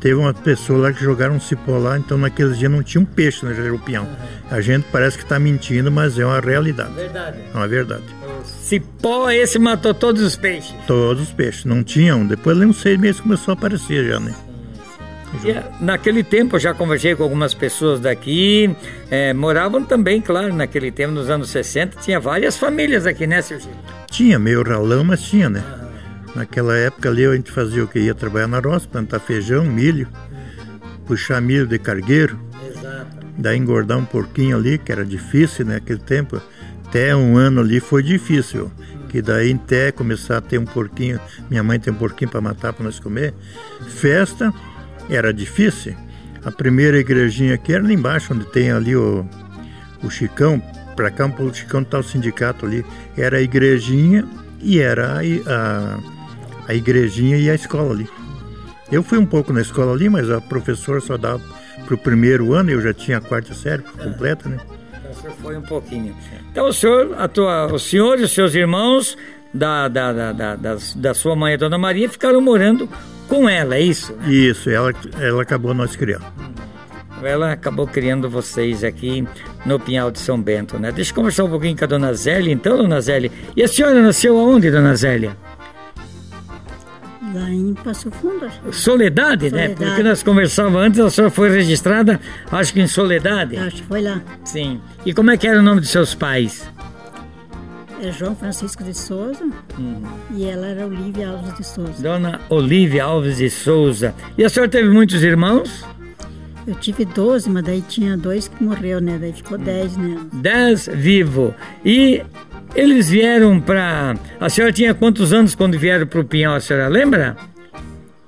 Teve 0.00 0.16
uma 0.16 0.34
pessoa 0.34 0.78
lá 0.78 0.92
que 0.92 1.02
jogaram 1.02 1.36
um 1.36 1.40
cipó 1.40 1.78
lá, 1.78 1.98
então 1.98 2.18
naqueles 2.18 2.58
dias 2.58 2.70
não 2.70 2.82
tinha 2.82 3.00
um 3.00 3.06
peixe 3.06 3.46
no 3.46 3.54
Jerupião. 3.54 4.06
A 4.50 4.60
gente 4.60 4.84
parece 4.92 5.16
que 5.16 5.22
está 5.22 5.38
mentindo, 5.38 5.90
mas 5.90 6.18
é 6.18 6.26
uma 6.26 6.40
realidade. 6.40 6.92
Verdade. 6.92 7.38
É 7.52 7.56
uma 7.56 7.66
verdade. 7.66 8.02
Cipó 8.44 9.30
esse 9.30 9.58
matou 9.58 9.94
todos 9.94 10.20
os 10.20 10.36
peixes? 10.36 10.74
Todos 10.86 11.22
os 11.22 11.32
peixes, 11.32 11.64
não 11.64 11.82
tinham. 11.82 12.26
Depois 12.26 12.58
de 12.58 12.66
uns 12.66 12.82
seis 12.82 13.00
meses 13.00 13.18
começou 13.20 13.52
a 13.52 13.54
aparecer 13.54 14.06
já, 14.06 14.20
né? 14.20 14.34
E, 15.42 15.82
naquele 15.82 16.22
tempo 16.22 16.56
eu 16.56 16.60
já 16.60 16.74
conversei 16.74 17.16
com 17.16 17.22
algumas 17.22 17.54
pessoas 17.54 17.98
daqui, 17.98 18.76
é, 19.10 19.32
moravam 19.32 19.82
também, 19.84 20.20
claro, 20.20 20.54
naquele 20.54 20.92
tempo, 20.92 21.12
nos 21.12 21.28
anos 21.28 21.48
60, 21.48 21.98
tinha 22.02 22.20
várias 22.20 22.56
famílias 22.56 23.06
aqui, 23.06 23.26
né, 23.26 23.42
seu 23.42 23.58
Gil? 23.58 23.72
Tinha, 24.10 24.38
meio 24.38 24.62
ralão, 24.62 25.02
mas 25.02 25.22
tinha, 25.22 25.48
né? 25.48 25.64
Naquela 26.34 26.76
época 26.76 27.08
ali 27.08 27.24
a 27.24 27.34
gente 27.34 27.50
fazia 27.50 27.84
o 27.84 27.88
que? 27.88 28.00
Ia 28.00 28.14
trabalhar 28.14 28.48
na 28.48 28.58
roça, 28.58 28.88
plantar 28.88 29.20
feijão, 29.20 29.64
milho, 29.64 30.08
puxar 31.06 31.40
milho 31.40 31.66
de 31.66 31.78
cargueiro. 31.78 32.38
Exato. 32.68 33.26
Daí 33.38 33.58
engordar 33.58 33.98
um 33.98 34.04
porquinho 34.04 34.56
ali, 34.56 34.78
que 34.78 34.90
era 34.90 35.04
difícil 35.04 35.66
naquele 35.66 35.98
né? 35.98 36.04
tempo. 36.06 36.40
Até 36.86 37.14
um 37.14 37.36
ano 37.36 37.60
ali 37.60 37.80
foi 37.80 38.02
difícil. 38.02 38.70
Que 39.08 39.22
daí 39.22 39.52
até 39.52 39.92
começar 39.92 40.38
a 40.38 40.40
ter 40.40 40.58
um 40.58 40.64
porquinho, 40.64 41.20
minha 41.48 41.62
mãe 41.62 41.78
tem 41.78 41.92
um 41.92 41.96
porquinho 41.96 42.30
para 42.30 42.40
matar 42.40 42.72
para 42.72 42.84
nós 42.84 42.98
comer. 42.98 43.32
Festa 43.88 44.52
era 45.08 45.32
difícil. 45.32 45.94
A 46.44 46.50
primeira 46.50 46.98
igrejinha 46.98 47.54
aqui 47.54 47.72
era 47.72 47.82
ali 47.82 47.94
embaixo, 47.94 48.34
onde 48.34 48.44
tem 48.46 48.72
ali 48.72 48.96
o, 48.96 49.24
o 50.02 50.10
Chicão, 50.10 50.60
para 50.96 51.10
cá 51.10 51.26
um 51.26 51.30
pouco 51.30 51.52
do 51.52 51.56
Chicão 51.56 51.82
está 51.82 51.98
o 51.98 52.02
sindicato 52.02 52.66
ali. 52.66 52.84
Era 53.16 53.38
a 53.38 53.40
igrejinha 53.40 54.26
e 54.60 54.78
era 54.78 55.18
a, 55.18 55.20
a 55.20 55.98
a 56.68 56.74
igrejinha 56.74 57.36
e 57.36 57.50
a 57.50 57.54
escola 57.54 57.92
ali. 57.92 58.08
Eu 58.90 59.02
fui 59.02 59.18
um 59.18 59.26
pouco 59.26 59.52
na 59.52 59.60
escola 59.60 59.92
ali, 59.92 60.08
mas 60.08 60.30
a 60.30 60.40
professora 60.40 61.00
só 61.00 61.16
dava 61.16 61.42
para 61.84 61.94
o 61.94 61.98
primeiro 61.98 62.52
ano, 62.54 62.70
eu 62.70 62.80
já 62.80 62.92
tinha 62.92 63.18
a 63.18 63.20
quarta 63.20 63.54
série 63.54 63.82
completa, 63.82 64.48
né? 64.48 64.58
Então 64.98 65.10
o 65.10 65.14
senhor 65.14 65.36
foi 65.42 65.56
um 65.56 65.62
pouquinho. 65.62 66.16
Então 66.50 66.68
o 66.68 66.72
senhor, 66.72 67.14
a 67.18 67.28
tua, 67.28 67.66
o 67.72 67.78
senhor 67.78 68.20
e 68.20 68.22
os 68.22 68.32
seus 68.32 68.54
irmãos 68.54 69.16
da, 69.52 69.88
da, 69.88 70.12
da, 70.12 70.32
da, 70.32 70.56
da, 70.56 70.76
da 70.96 71.14
sua 71.14 71.36
mãe, 71.36 71.54
a 71.54 71.56
Dona 71.56 71.78
Maria, 71.78 72.08
ficaram 72.08 72.40
morando 72.40 72.88
com 73.28 73.48
ela, 73.48 73.76
é 73.76 73.80
isso? 73.80 74.12
Né? 74.14 74.32
Isso, 74.32 74.68
ela, 74.70 74.92
ela 75.20 75.42
acabou 75.42 75.74
nós 75.74 75.96
criando. 75.96 76.24
Ela 77.22 77.52
acabou 77.52 77.86
criando 77.86 78.28
vocês 78.28 78.84
aqui 78.84 79.26
no 79.64 79.80
Pinhal 79.80 80.10
de 80.10 80.18
São 80.18 80.40
Bento, 80.40 80.78
né? 80.78 80.92
Deixa 80.92 81.10
eu 81.10 81.14
conversar 81.14 81.44
um 81.44 81.48
pouquinho 81.48 81.76
com 81.76 81.84
a 81.84 81.88
Dona 81.88 82.12
Zélia, 82.12 82.52
então, 82.52 82.76
Dona 82.76 83.00
Zélia. 83.00 83.30
E 83.56 83.62
a 83.62 83.68
senhora 83.68 84.02
nasceu 84.02 84.38
aonde, 84.38 84.70
Dona 84.70 84.94
Zélia? 84.94 85.34
Lá 87.34 87.50
em 87.50 87.74
Passo 87.74 88.12
Fundo, 88.12 88.44
acho. 88.44 88.72
Soledade, 88.72 89.50
Soledade, 89.50 89.50
né? 89.50 89.68
Porque 89.74 90.04
nós 90.04 90.22
conversávamos 90.22 90.80
antes, 90.80 91.00
a 91.00 91.10
senhora 91.10 91.32
foi 91.32 91.50
registrada, 91.50 92.20
acho 92.52 92.72
que 92.72 92.80
em 92.80 92.86
Soledade. 92.86 93.56
Acho 93.56 93.76
que 93.76 93.82
foi 93.82 94.02
lá. 94.02 94.22
Sim. 94.44 94.80
E 95.04 95.12
como 95.12 95.32
é 95.32 95.36
que 95.36 95.48
era 95.48 95.58
o 95.58 95.62
nome 95.62 95.80
dos 95.80 95.90
seus 95.90 96.14
pais? 96.14 96.70
É 98.00 98.12
João 98.12 98.36
Francisco 98.36 98.84
de 98.84 98.94
Souza 98.94 99.44
uhum. 99.76 100.02
e 100.36 100.44
ela 100.44 100.66
era 100.66 100.86
Olívia 100.86 101.30
Alves 101.30 101.56
de 101.56 101.64
Souza. 101.64 102.02
Dona 102.02 102.40
Olívia 102.48 103.02
Alves 103.02 103.38
de 103.38 103.50
Souza. 103.50 104.14
E 104.38 104.44
a 104.44 104.48
senhora 104.48 104.70
teve 104.70 104.90
muitos 104.90 105.22
irmãos? 105.24 105.84
Eu 106.66 106.74
tive 106.76 107.04
12, 107.04 107.50
mas 107.50 107.64
daí 107.64 107.82
tinha 107.82 108.16
dois 108.16 108.46
que 108.46 108.62
morreu, 108.62 109.00
né? 109.00 109.18
Daí 109.20 109.32
ficou 109.32 109.58
10, 109.58 109.96
né? 109.96 110.20
10 110.34 110.90
vivo. 110.92 111.54
E 111.84 112.22
eles 112.74 113.08
vieram 113.08 113.60
para. 113.60 114.16
A 114.40 114.48
senhora 114.48 114.72
tinha 114.72 114.94
quantos 114.94 115.32
anos 115.32 115.54
quando 115.54 115.78
vieram 115.78 116.06
para 116.06 116.20
o 116.20 116.24
Pinhal? 116.24 116.54
A 116.54 116.60
senhora 116.60 116.88
lembra? 116.88 117.36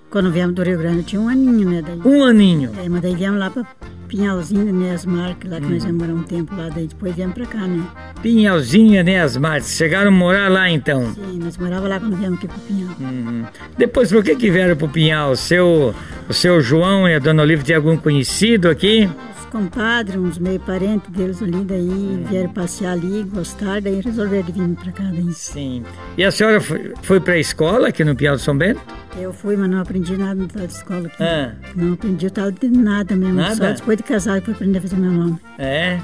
Quando 0.09 0.31
viemos 0.31 0.55
do 0.55 0.63
Rio 0.63 0.79
Grande, 0.79 1.03
tinha 1.03 1.21
um 1.21 1.29
aninho, 1.29 1.69
né? 1.69 1.83
Daí, 1.83 2.01
um 2.05 2.25
aninho? 2.25 2.73
É, 2.83 2.89
mas 2.89 3.03
daí 3.03 3.15
viemos 3.15 3.39
lá 3.39 3.51
para 3.51 3.67
Pinhalzinho, 4.09 4.73
né? 4.73 4.95
As 4.95 5.05
marcas 5.05 5.51
lá 5.51 5.61
que 5.61 5.67
hum. 5.67 5.71
nós 5.71 5.85
íamos 5.85 6.01
morar 6.01 6.15
um 6.15 6.23
tempo 6.23 6.55
lá, 6.57 6.69
daí 6.69 6.87
depois 6.87 7.15
viemos 7.15 7.35
para 7.35 7.47
cá, 7.47 7.67
né? 7.67 7.85
Pinhalzinho, 8.23 9.03
né? 9.05 9.21
As 9.21 9.37
marcas. 9.37 9.77
Chegaram 9.77 10.09
a 10.09 10.13
morar 10.13 10.51
lá 10.51 10.71
então? 10.71 11.13
Sim, 11.13 11.39
nós 11.39 11.59
morávamos 11.59 11.91
lá 11.91 12.01
quando 12.01 12.17
viemos 12.17 12.39
aqui 12.39 12.49
para 12.49 12.59
Pinhal. 12.59 12.95
Uhum. 13.01 13.45
Depois, 13.77 14.11
por 14.11 14.23
que 14.23 14.37
que 14.37 14.51
vieram 14.51 14.77
para 14.77 14.87
o 14.87 14.89
Pinhal? 14.89 15.33
O 15.33 15.37
seu, 15.37 15.95
o 16.29 16.33
seu 16.33 16.61
João 16.61 17.09
e 17.09 17.15
a 17.15 17.19
dona 17.19 17.43
Olivia 17.43 17.65
tinham 17.65 17.79
algum 17.79 17.97
conhecido 17.97 18.71
aqui? 18.71 19.11
Compadres, 19.57 20.17
uns 20.17 20.39
meio 20.39 20.61
parentes 20.61 21.11
deles 21.11 21.43
ali, 21.43 21.65
daí 21.65 22.25
vieram 22.29 22.51
passear 22.51 22.93
ali, 22.93 23.23
gostaram, 23.23 23.81
daí 23.81 24.01
resolveram 24.01 24.53
vir 24.53 24.77
para 24.77 24.93
cá. 24.93 25.05
Daí. 25.05 25.33
Sim. 25.33 25.83
E 26.17 26.25
a 26.25 26.31
senhora 26.31 26.61
foi, 26.61 26.93
foi 27.03 27.21
para 27.21 27.35
a 27.35 27.39
escola 27.39 27.89
aqui 27.89 28.05
no 28.05 28.15
Piau 28.15 28.37
de 28.37 28.43
São 28.43 28.57
Bento? 28.57 28.81
Eu 29.17 29.33
fui, 29.33 29.57
mas 29.57 29.71
não 29.71 29.81
aprendi 29.81 30.15
nada 30.17 30.47
de 30.47 30.65
escola 30.65 31.07
aqui. 31.07 31.23
Ah. 31.23 31.55
Não 31.75 31.95
aprendi 31.95 32.29
tal 32.31 32.51
de 32.51 32.69
nada 32.69 33.17
mesmo. 33.17 33.37
Nada? 33.37 33.55
Só 33.55 33.73
depois 33.73 33.97
de 33.97 34.03
casar 34.03 34.41
que 34.41 34.47
fui 34.47 34.55
aprender 34.55 34.79
a 34.79 34.83
fazer 34.83 34.97
meu 34.97 35.11
nome. 35.11 35.39
É? 35.59 35.99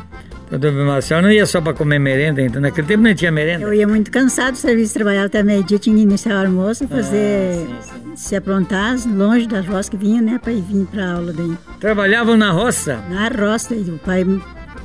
A 0.52 1.00
senhora 1.00 1.26
não 1.26 1.32
ia 1.32 1.46
só 1.46 1.62
para 1.62 1.72
comer 1.72 1.98
merenda, 1.98 2.42
então 2.42 2.60
naquele 2.60 2.86
tempo 2.86 3.02
não 3.02 3.14
tinha 3.14 3.32
merenda? 3.32 3.64
Eu 3.64 3.72
ia 3.72 3.88
muito 3.88 4.10
cansado 4.10 4.52
do 4.52 4.58
serviço, 4.58 4.92
trabalhava 4.92 5.26
até 5.26 5.42
meio-dia, 5.42 5.78
tinha 5.78 5.96
que 5.96 6.02
iniciar 6.02 6.34
o 6.34 6.46
almoço 6.46 6.84
e 6.84 6.86
fazer, 6.86 7.66
ah, 7.70 7.82
sim, 7.82 8.00
sim. 8.04 8.16
se 8.16 8.36
aprontar 8.36 8.96
longe 9.08 9.46
das 9.46 9.66
roças 9.66 9.88
que 9.88 9.96
vinha, 9.96 10.20
né, 10.20 10.38
para 10.42 10.52
ir 10.52 10.60
vir 10.60 10.86
para 10.86 11.12
aula 11.12 11.32
daí. 11.32 11.56
Trabalhavam 11.80 12.36
na 12.36 12.50
roça? 12.50 13.02
Na 13.08 13.28
roça, 13.28 13.74
o 13.74 13.98
pai 13.98 14.26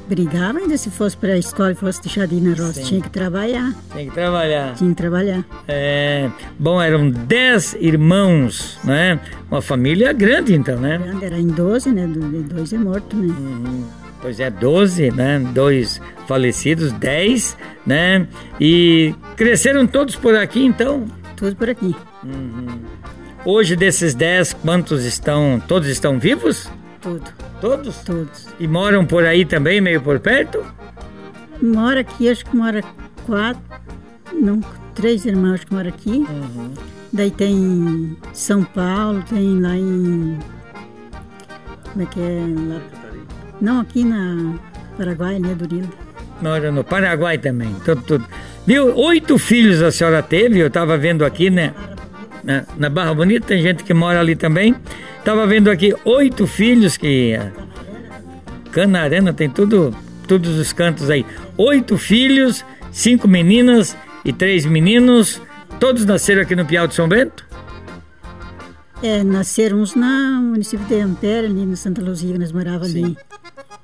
brigava 0.08 0.60
ainda 0.60 0.78
se 0.78 0.90
fosse 0.90 1.18
para 1.18 1.34
a 1.34 1.38
escola 1.38 1.74
e 1.74 1.76
fosse 1.76 2.02
deixado 2.02 2.32
ir 2.32 2.40
na 2.40 2.52
roça, 2.52 2.76
sim. 2.76 2.84
tinha 2.84 3.02
que 3.02 3.10
trabalhar. 3.10 3.74
Tinha 3.92 4.06
que 4.06 4.14
trabalhar. 4.14 4.74
Tinha 4.76 4.90
que 4.90 4.96
trabalhar. 4.96 5.46
É, 5.68 6.30
bom, 6.58 6.82
eram 6.82 7.10
dez 7.10 7.76
irmãos, 7.78 8.80
né? 8.86 9.20
Uma 9.52 9.62
família 9.62 10.14
grande 10.14 10.56
então, 10.56 10.80
né? 10.80 10.98
Grande, 10.98 11.26
era 11.26 11.38
em 11.38 11.48
doze, 11.48 11.92
né? 11.92 12.08
Dois 12.08 12.72
é 12.72 12.78
morto, 12.78 13.18
né? 13.18 13.28
Uhum. 13.28 14.07
Pois 14.22 14.40
é, 14.40 14.50
12, 14.50 15.12
né? 15.12 15.40
Dois 15.40 16.02
falecidos, 16.28 16.92
10, 16.94 17.58
né? 17.86 18.28
E 18.60 19.14
cresceram 19.36 19.86
todos 19.86 20.16
por 20.16 20.36
aqui, 20.36 20.66
então? 20.66 21.06
Todos 21.36 21.54
por 21.54 21.70
aqui. 21.70 21.96
Uhum. 22.24 22.80
Hoje, 23.46 23.76
desses 23.76 24.14
10, 24.14 24.54
quantos 24.54 25.06
estão? 25.06 25.62
Todos 25.68 25.88
estão 25.88 26.20
vivos? 26.20 26.70
Tudo. 27.00 27.24
Todos? 27.62 27.96
Todos. 27.98 28.48
E 28.60 28.68
moram 28.68 29.06
por 29.06 29.26
aí 29.26 29.46
também, 29.46 29.80
meio 29.80 30.02
por 30.02 30.20
perto? 30.20 30.66
Mora 31.62 32.02
aqui, 32.02 32.30
acho 32.30 32.46
que 32.46 32.56
mora 32.56 32.84
quatro, 33.26 33.62
não, 34.34 34.60
três 34.94 35.26
irmãos 35.26 35.64
que 35.64 35.74
moram 35.74 35.90
aqui. 35.90 36.26
Uhum. 36.30 36.74
Daí 37.14 37.32
tem 37.32 38.18
São 38.34 38.64
Paulo, 38.64 39.24
tem 39.30 39.60
lá 39.60 39.76
em. 39.76 40.38
Como 41.92 42.04
é 42.04 42.06
que 42.06 42.20
é? 42.20 42.46
Lá, 42.68 42.82
não, 43.60 43.82
aqui 43.82 44.04
na 44.04 44.56
Paraguai, 44.98 45.40
né, 45.40 45.56
Durilda. 45.56 45.90
Mora 46.42 46.72
no 46.72 46.84
Paraguai 46.84 47.38
também, 47.38 47.74
tudo, 47.84 48.02
tudo. 48.04 48.28
Viu? 48.66 48.96
Oito 48.96 49.38
filhos 49.38 49.82
a 49.82 49.92
senhora 49.92 50.22
teve, 50.22 50.60
eu 50.60 50.68
estava 50.68 50.98
vendo 50.98 51.26
aqui, 51.26 51.50
né? 51.50 51.74
Na, 52.44 52.64
na, 52.78 52.90
Barra 52.90 53.14
Bonita, 53.14 53.48
tem 53.48 53.62
gente 53.62 53.84
que 53.84 53.94
mora 53.94 54.20
ali 54.20 54.36
também. 54.36 54.76
Estava 55.20 55.48
vendo 55.48 55.70
aqui 55.70 55.96
oito 56.06 56.46
filhos 56.46 56.96
que. 56.98 57.38
Canarena 58.72 59.34
tem 59.34 59.50
tudo, 59.50 59.96
todos 60.28 60.58
os 60.58 60.72
cantos 60.72 61.10
aí. 61.10 61.26
Oito 61.58 61.98
filhos, 61.98 62.64
cinco 62.92 63.28
meninas 63.28 63.98
e 64.24 64.32
três 64.32 64.66
meninos. 64.66 65.42
Todos 65.80 66.06
nasceram 66.06 66.42
aqui 66.42 66.56
no 66.56 66.66
Piau 66.66 66.88
de 66.88 66.94
São 66.94 67.08
Bento? 67.08 67.46
É, 69.02 69.24
nasceram 69.24 69.80
uns 69.80 69.96
no 69.96 70.06
município 70.42 70.86
de 70.88 71.00
Ampere, 71.00 71.48
ali 71.48 71.66
no 71.66 71.78
Santa 71.78 72.02
Luzia, 72.02 72.38
nós 72.38 72.52
morávamos 72.52 72.96
ali. 72.96 73.18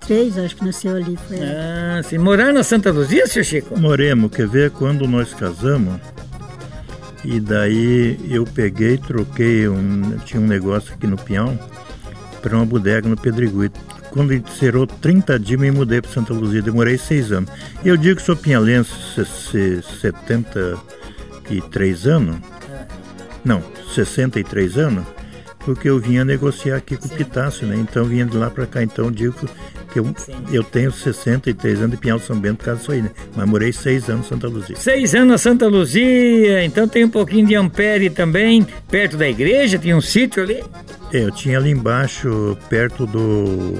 Três, 0.05 0.37
acho 0.37 0.55
que 0.55 0.65
nasceu 0.65 0.95
ali. 0.95 1.17
Foi 1.27 1.37
ah, 1.39 2.01
sim. 2.03 2.17
Morar 2.17 2.53
na 2.53 2.63
Santa 2.63 2.91
Luzia, 2.91 3.27
seu 3.27 3.43
Chico? 3.43 3.79
Moremos, 3.79 4.31
quer 4.31 4.47
ver, 4.47 4.71
quando 4.71 5.07
nós 5.07 5.33
casamos, 5.33 5.99
e 7.23 7.39
daí 7.39 8.19
eu 8.29 8.43
peguei, 8.43 8.97
troquei, 8.97 9.67
um, 9.67 10.17
tinha 10.25 10.41
um 10.41 10.47
negócio 10.47 10.93
aqui 10.93 11.07
no 11.07 11.15
Pinhão, 11.15 11.57
para 12.41 12.57
uma 12.57 12.65
bodega 12.65 13.07
no 13.07 13.15
Pedregulho. 13.15 13.71
quando 14.11 14.33
encerrou 14.33 14.85
30 14.85 15.39
dias, 15.39 15.59
me 15.59 15.71
mudei 15.71 16.01
para 16.01 16.11
Santa 16.11 16.33
Luzia. 16.33 16.61
Demorei 16.61 16.97
seis 16.97 17.31
anos. 17.31 17.49
E 17.83 17.87
eu 17.87 17.95
digo 17.95 18.17
que 18.17 18.21
sou 18.21 18.35
pinhalense 18.35 18.91
73 20.01 22.07
anos. 22.07 22.35
Não, 23.45 23.63
63 23.95 24.77
anos. 24.77 25.05
Porque 25.65 25.89
eu 25.89 25.99
vinha 25.99 26.25
negociar 26.25 26.75
aqui 26.75 26.97
com 26.97 27.07
o 27.07 27.09
Pitácio, 27.09 27.65
né? 27.65 27.75
Então 27.77 28.03
vinha 28.03 28.25
de 28.25 28.35
lá 28.35 28.49
para 28.49 28.65
cá. 28.65 28.83
Então 28.83 29.05
eu 29.05 29.11
digo 29.11 29.35
que 29.93 29.99
eu, 29.99 30.15
eu 30.51 30.63
tenho 30.63 30.91
63 30.91 31.79
anos 31.79 31.91
de 31.91 31.97
Pinhal 31.97 32.19
São 32.19 32.37
Bento 32.37 32.57
por 32.57 32.65
causa 32.65 32.79
disso 32.79 32.91
aí, 32.91 33.01
né? 33.01 33.11
Mas 33.35 33.47
morei 33.47 33.71
seis 33.71 34.09
anos 34.09 34.25
em 34.25 34.29
Santa 34.29 34.47
Luzia. 34.47 34.75
Seis 34.75 35.15
anos 35.15 35.27
na 35.27 35.37
Santa 35.37 35.67
Luzia, 35.67 36.65
então 36.65 36.87
tem 36.87 37.05
um 37.05 37.09
pouquinho 37.09 37.47
de 37.47 37.55
Ampere 37.55 38.09
também, 38.09 38.65
perto 38.89 39.15
da 39.15 39.27
igreja, 39.27 39.77
tinha 39.77 39.95
um 39.95 40.01
sítio 40.01 40.43
ali? 40.43 40.63
É, 41.13 41.19
eu 41.23 41.31
tinha 41.31 41.57
ali 41.57 41.69
embaixo, 41.69 42.57
perto 42.69 43.05
do 43.05 43.79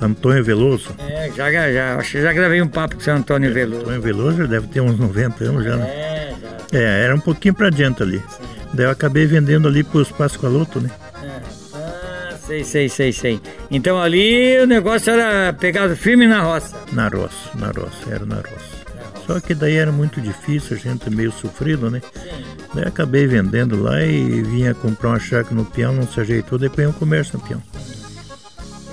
Antônio 0.00 0.44
Veloso. 0.44 0.94
É, 0.98 1.30
já, 1.36 1.50
já, 1.50 1.96
acho 1.96 2.12
que 2.12 2.22
já 2.22 2.32
gravei 2.32 2.62
um 2.62 2.68
papo 2.68 2.94
com 2.94 3.00
o 3.00 3.04
seu 3.04 3.14
Antônio 3.14 3.50
é, 3.50 3.52
Veloso. 3.52 3.82
Antônio 3.82 4.00
Veloso 4.00 4.48
deve 4.48 4.68
ter 4.68 4.80
uns 4.80 4.98
90 4.98 5.44
anos 5.44 5.64
já, 5.64 5.76
né? 5.76 5.86
É, 5.86 6.34
já. 6.72 6.78
É, 6.78 7.04
era 7.04 7.14
um 7.14 7.20
pouquinho 7.20 7.54
para 7.54 7.66
adiante 7.66 8.02
ali. 8.02 8.22
Sim. 8.28 8.63
Daí 8.74 8.86
eu 8.86 8.90
acabei 8.90 9.24
vendendo 9.26 9.68
ali 9.68 9.84
para 9.84 9.98
os 9.98 10.10
Pascoaloto, 10.10 10.80
né? 10.80 10.90
Sei, 12.46 12.62
sei, 12.62 12.88
sei, 12.88 13.12
sei. 13.12 13.40
Então 13.70 14.00
ali 14.00 14.58
o 14.60 14.66
negócio 14.66 15.12
era 15.12 15.52
pegado 15.52 15.96
firme 15.96 16.26
na 16.26 16.42
roça. 16.42 16.76
Na 16.92 17.08
roça, 17.08 17.50
na 17.54 17.68
roça, 17.68 18.10
era 18.10 18.26
na 18.26 18.36
roça. 18.36 18.74
Só 19.26 19.40
que 19.40 19.54
daí 19.54 19.76
era 19.76 19.90
muito 19.90 20.20
difícil, 20.20 20.76
a 20.76 20.78
gente 20.78 21.08
meio 21.08 21.32
sofrido, 21.32 21.90
né? 21.90 22.02
Sim. 22.12 22.44
Daí 22.74 22.84
acabei 22.86 23.26
vendendo 23.26 23.82
lá 23.82 24.02
e 24.02 24.42
vinha 24.42 24.74
comprar 24.74 25.10
uma 25.10 25.20
chácara 25.20 25.54
no 25.54 25.64
peão, 25.64 25.94
não 25.94 26.06
se 26.06 26.20
ajeitou, 26.20 26.58
depois 26.58 26.86
um 26.86 26.92
comércio 26.92 27.38
no 27.38 27.44
peão. 27.46 27.62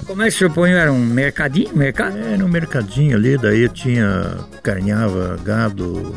Como 0.06 0.22
é 0.22 0.30
que 0.30 0.36
o 0.36 0.38
senhor 0.38 0.54
põe? 0.54 0.72
Era 0.72 0.92
um 0.92 1.00
mercadinho? 1.00 1.76
Mercado? 1.76 2.18
Era 2.18 2.46
um 2.46 2.48
mercadinho 2.48 3.18
ali, 3.18 3.38
daí 3.38 3.62
eu 3.64 3.70
tinha, 3.70 4.38
carneava 4.64 5.38
gado, 5.44 6.16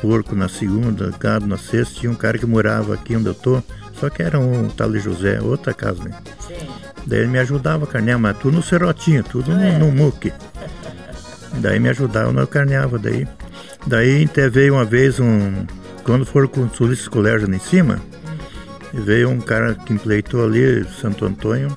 porco 0.00 0.34
na 0.34 0.48
segunda, 0.48 1.12
gado 1.18 1.46
na 1.46 1.56
sexta, 1.56 2.00
tinha 2.00 2.12
um 2.12 2.14
cara 2.14 2.38
que 2.38 2.46
morava 2.46 2.94
aqui 2.94 3.16
onde 3.16 3.26
eu 3.26 3.34
tô, 3.34 3.62
só 3.94 4.08
que 4.08 4.22
era 4.22 4.38
um 4.38 4.68
tal 4.68 4.90
de 4.90 5.00
José, 5.00 5.40
outra 5.40 5.74
casa, 5.74 6.02
né? 6.04 6.16
Sim. 6.46 6.54
Daí 7.06 7.20
ele 7.20 7.28
me 7.28 7.38
ajudava 7.38 7.84
a 7.84 7.86
carnear, 7.86 8.18
mas 8.18 8.36
tudo 8.38 8.56
no 8.56 8.62
serrotinho, 8.62 9.22
tudo 9.24 9.50
no, 9.50 9.62
é. 9.62 9.78
no 9.78 9.90
muque. 9.90 10.32
Daí 11.54 11.80
me 11.80 11.88
ajudava, 11.88 12.38
eu 12.38 12.46
carneava 12.46 12.98
daí. 12.98 13.26
Daí 13.86 14.24
até 14.24 14.48
veio 14.48 14.74
uma 14.74 14.84
vez 14.84 15.18
um. 15.18 15.66
Quando 16.04 16.24
foram 16.24 16.48
construir 16.48 16.92
esse 16.92 17.08
colégio 17.08 17.46
ali 17.46 17.56
em 17.56 17.60
cima, 17.60 18.00
veio 18.92 19.30
um 19.30 19.40
cara 19.40 19.74
que 19.74 19.92
empleitou 19.92 20.44
ali, 20.44 20.86
Santo 21.00 21.24
Antônio, 21.24 21.76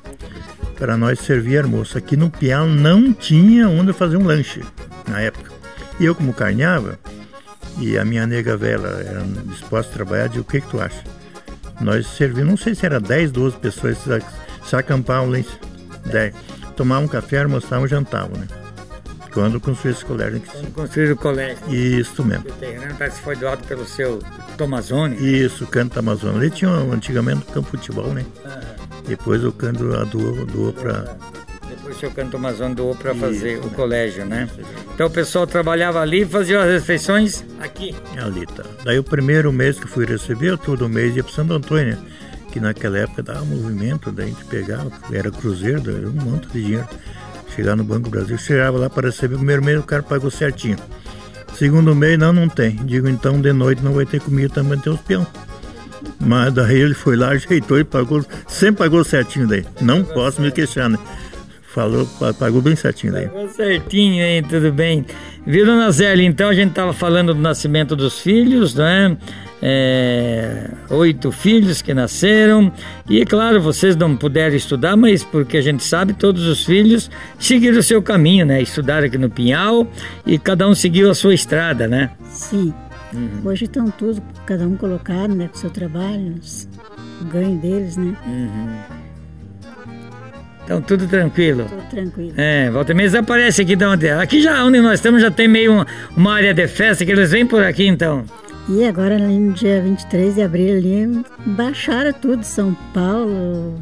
para 0.78 0.98
nós 0.98 1.20
servir 1.20 1.63
almoço. 1.63 1.98
Aqui 1.98 2.16
no 2.16 2.30
Piau 2.30 2.68
não 2.68 3.13
tinha 3.13 3.68
onde 3.70 3.94
fazer 3.94 4.18
um 4.18 4.25
lanche 4.25 4.62
na 5.08 5.22
época. 5.22 5.51
E 6.00 6.06
eu, 6.06 6.16
como 6.16 6.34
carneava, 6.34 7.00
e 7.78 7.98
a 7.98 8.06
minha 8.06 8.28
nega 8.28 8.58
velha 8.58 8.88
era 8.88 9.24
disposta 9.46 9.92
a 9.92 9.96
trabalhar, 9.96 10.28
disse, 10.28 10.40
o 10.40 10.44
que, 10.44 10.62
que 10.62 10.68
tu 10.68 10.80
acha? 10.80 11.04
Nós 11.80 12.06
servimos, 12.08 12.50
não 12.50 12.58
sei 12.58 12.75
se 12.75 12.86
era 12.86 13.00
10, 13.00 13.32
12 13.32 13.58
pessoas, 13.58 13.98
se 14.63 14.75
acampavam 14.75 15.32
lá, 15.32 15.40
10. 16.06 16.34
Tomavam 16.75 17.06
um 17.06 17.08
café, 17.08 17.42
almoçavam 17.42 17.86
e 17.86 17.90
jantavam, 17.90 18.38
né? 18.40 18.48
Quando 19.34 19.60
construíram 19.60 19.98
esse 19.98 20.06
colégio. 20.06 20.42
Quando 20.42 20.74
construíram 20.74 21.13
o 21.13 21.18
colégio. 21.18 21.74
Isso 21.74 22.24
mesmo. 22.24 22.50
O 22.50 22.54
terreno 22.54 22.96
parece 22.98 23.18
que 23.18 23.24
foi 23.24 23.36
doado 23.36 23.63
pelo 23.63 23.86
seu 23.86 24.20
Tomazone. 24.58 25.16
Isso, 25.16 25.63
o 25.63 25.68
canto 25.68 25.98
Amazônia. 25.98 26.38
Ele 26.38 26.50
tinha 26.50 26.70
antigamente 26.70 27.38
um 27.50 27.54
campo 27.54 27.78
de 27.78 27.78
futebol, 27.78 28.13
né? 28.13 28.25
Depois 29.08 29.44
o 29.44 29.51
canto 29.51 29.84
doou, 30.08 30.46
doou 30.46 30.74
para 30.74 31.16
o 31.86 31.94
seu 31.94 32.12
Canto 32.12 32.38
Amazônia 32.38 32.75
doou 32.75 32.96
para 32.96 33.13
fazer 33.16 33.54
Isso, 33.54 33.68
o 33.68 33.70
né? 33.70 33.75
colégio, 33.75 34.25
né? 34.25 34.50
Então 34.94 35.08
o 35.08 35.10
pessoal 35.10 35.48
trabalhava 35.48 36.00
ali 36.00 36.22
e 36.22 36.25
fazia 36.25 36.62
as 36.62 36.70
refeições 36.70 37.44
aqui. 37.60 37.96
Ali, 38.18 38.46
tá. 38.46 38.63
Daí 38.84 39.00
o 39.00 39.04
primeiro 39.04 39.51
mês 39.51 39.80
que 39.80 39.88
fui 39.88 40.06
receber, 40.06 40.58
todo 40.58 40.88
mês 40.89 41.15
ia 41.15 41.24
para 41.24 41.34
Santo 41.34 41.54
Antônio, 41.54 41.98
que 42.52 42.60
naquela 42.60 42.98
época 42.98 43.24
dava 43.24 43.45
movimento, 43.45 44.12
daí 44.12 44.28
a 44.28 44.30
gente 44.30 44.45
pegava, 44.45 44.91
era 45.12 45.32
cruzeiro, 45.32 45.89
era 45.89 46.08
um 46.08 46.12
monte 46.12 46.48
de 46.48 46.62
dinheiro. 46.63 46.88
Chegar 47.56 47.76
no 47.76 47.84
Banco 47.84 48.04
do 48.04 48.10
Brasil, 48.10 48.38
chegava 48.38 48.78
lá 48.78 48.89
para 48.89 49.08
receber 49.08 49.36
o 49.36 49.38
primeiro 49.38 49.63
mês, 49.63 49.80
o 49.80 49.84
cara 49.84 50.02
pagou 50.02 50.32
certinho. 50.32 50.78
Segundo 51.54 51.93
mês, 51.93 52.17
não, 52.17 52.32
não 52.32 52.48
tem. 52.48 52.76
Digo, 52.78 53.10
então 53.10 53.41
de 53.41 53.52
noite 53.52 53.84
não 53.84 53.93
vai 53.93 54.06
ter 54.06 54.22
comida, 54.22 54.54
também 54.54 54.80
tem 54.80 54.91
os 54.91 55.02
peão. 55.02 55.28
Mas 56.19 56.54
daí 56.54 56.80
ele 56.80 56.93
foi 56.93 57.15
lá, 57.15 57.30
ajeitou 57.30 57.80
e 57.80 57.84
pagou, 57.84 58.26
sempre 58.48 58.84
pagou 58.84 59.04
certinho 59.04 59.48
daí. 59.48 59.65
Não 59.82 60.04
posso 60.04 60.41
me 60.41 60.52
queixar, 60.52 60.89
né? 60.89 60.98
Falou, 61.73 62.05
pagou 62.38 62.62
bem 62.62 62.75
certinho 62.75 63.13
daí. 63.13 63.27
Pagou 63.27 63.47
certinho, 63.47 64.21
hein? 64.21 64.43
Tudo 64.43 64.73
bem. 64.73 65.05
Viu, 65.45 65.65
dona 65.65 65.89
Zélia? 65.89 66.27
Então 66.27 66.49
a 66.49 66.53
gente 66.53 66.71
estava 66.71 66.91
falando 66.91 67.34
do 67.34 67.39
nascimento 67.39 67.95
dos 67.95 68.19
filhos, 68.19 68.75
né? 68.75 69.15
É, 69.62 70.69
oito 70.89 71.31
filhos 71.31 71.81
que 71.81 71.93
nasceram. 71.93 72.73
E 73.10 73.25
claro, 73.25 73.62
vocês 73.62 73.95
não 73.95 74.17
puderam 74.17 74.53
estudar, 74.53 74.97
mas 74.97 75.23
porque 75.23 75.55
a 75.55 75.62
gente 75.62 75.81
sabe, 75.81 76.12
todos 76.12 76.45
os 76.45 76.65
filhos 76.65 77.10
seguiram 77.39 77.79
o 77.79 77.84
seu 77.84 78.01
caminho, 78.01 78.45
né? 78.45 78.62
Estudaram 78.62 79.07
aqui 79.07 79.17
no 79.17 79.29
Pinhal 79.29 79.88
e 80.25 80.38
cada 80.38 80.67
um 80.67 80.75
seguiu 80.75 81.10
a 81.10 81.15
sua 81.15 81.34
estrada, 81.34 81.88
né? 81.88 82.12
Sim. 82.31 82.73
Uhum. 83.13 83.41
Hoje 83.45 83.63
estão 83.63 83.89
todos, 83.89 84.21
cada 84.45 84.67
um 84.67 84.75
colocado, 84.75 85.34
né? 85.34 85.47
Com 85.47 85.55
o 85.55 85.60
seu 85.60 85.69
trabalho, 85.69 86.36
o 87.21 87.25
ganho 87.25 87.57
deles, 87.60 87.95
né? 87.95 88.13
Uhum. 88.25 89.01
Então 90.63 90.82
tudo 90.82 91.08
tranquilo. 91.08 91.65
Tudo 91.67 91.89
tranquilo. 91.89 92.34
É, 92.38 92.69
volta 92.69 92.93
e 92.93 93.17
aparece 93.17 93.62
aqui 93.62 93.76
de 93.76 93.86
onde 93.86 94.08
é. 94.08 94.13
Aqui 94.13 94.41
já 94.41 94.63
onde 94.63 94.80
nós 94.80 94.95
estamos 94.95 95.21
já 95.21 95.32
tem 95.32 95.47
meio 95.47 95.74
uma, 95.74 95.88
uma 96.15 96.34
área 96.34 96.54
de 96.54 96.67
festa 96.67 97.06
que 97.06 97.12
eles 97.12 97.32
vêm 97.32 97.45
por 97.45 97.63
aqui 97.63 97.88
então. 97.88 98.24
E 98.69 98.86
agora 98.86 99.17
no 99.17 99.54
dia 99.54 99.82
23 99.82 100.36
de 100.36 100.41
abril 100.43 100.78
ali 100.78 101.24
baixaram 101.45 102.13
tudo, 102.13 102.43
São 102.43 102.76
Paulo. 102.93 103.80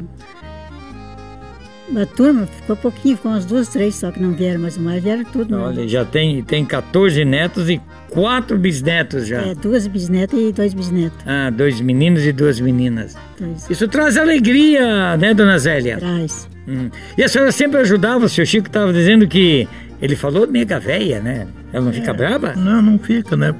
A 1.96 2.06
turma 2.06 2.46
ficou 2.46 2.76
pouquinho, 2.76 3.16
ficou 3.16 3.32
umas 3.32 3.44
duas, 3.44 3.68
três 3.68 3.96
só 3.96 4.12
que 4.12 4.20
não 4.20 4.32
vieram, 4.32 4.60
mas 4.60 4.78
mais 4.78 5.02
vieram 5.02 5.24
tudo. 5.24 5.56
Né? 5.56 5.62
Olha, 5.62 5.88
já 5.88 6.04
tem, 6.04 6.42
tem 6.42 6.64
14 6.64 7.24
netos 7.24 7.68
e 7.68 7.80
quatro 8.08 8.56
bisnetos 8.56 9.26
já. 9.26 9.42
É, 9.42 9.54
duas 9.54 9.86
bisnetas 9.88 10.38
e 10.38 10.52
dois 10.52 10.72
bisnetos. 10.72 11.18
Ah, 11.26 11.50
dois 11.50 11.80
meninos 11.80 12.24
e 12.24 12.32
duas 12.32 12.60
meninas. 12.60 13.16
Dois. 13.38 13.68
Isso 13.68 13.88
traz 13.88 14.16
alegria, 14.16 15.16
né, 15.16 15.34
dona 15.34 15.58
Zélia? 15.58 15.98
Traz. 15.98 16.48
Hum. 16.70 16.88
E 17.18 17.24
a 17.24 17.28
senhora 17.28 17.50
sempre 17.50 17.80
ajudava, 17.80 18.24
o 18.24 18.28
seu 18.28 18.46
Chico 18.46 18.68
estava 18.68 18.92
dizendo 18.92 19.26
que 19.26 19.68
ele 20.00 20.14
falou 20.14 20.46
nega 20.46 20.78
véia, 20.78 21.20
né? 21.20 21.46
Ela 21.72 21.84
não 21.84 21.92
fica 21.92 22.10
é, 22.10 22.14
brava? 22.14 22.54
Não, 22.54 22.80
não 22.80 22.98
fica, 22.98 23.36
né? 23.36 23.54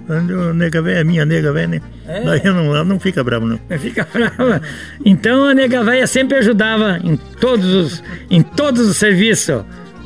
Nega 0.55 0.81
véia 0.81 1.01
é 1.01 1.05
minha 1.05 1.25
nega 1.25 1.53
véia, 1.53 1.67
né? 1.67 1.81
É. 2.07 2.23
Daí 2.23 2.45
não, 2.45 2.75
ela 2.75 2.85
não 2.85 3.01
fica 3.01 3.23
brava, 3.25 3.45
não. 3.45 3.61
Não 3.69 3.79
fica 3.79 4.07
brava. 4.11 4.63
Então 5.05 5.45
a 5.45 5.55
nega 5.55 5.83
véia 5.83 6.07
sempre 6.07 6.39
ajudava 6.39 6.99
em 7.03 7.17
todos 7.17 7.75
os, 7.75 8.03
em 8.31 8.43
todos 8.43 8.89
os 8.89 8.97
serviços. 8.97 9.65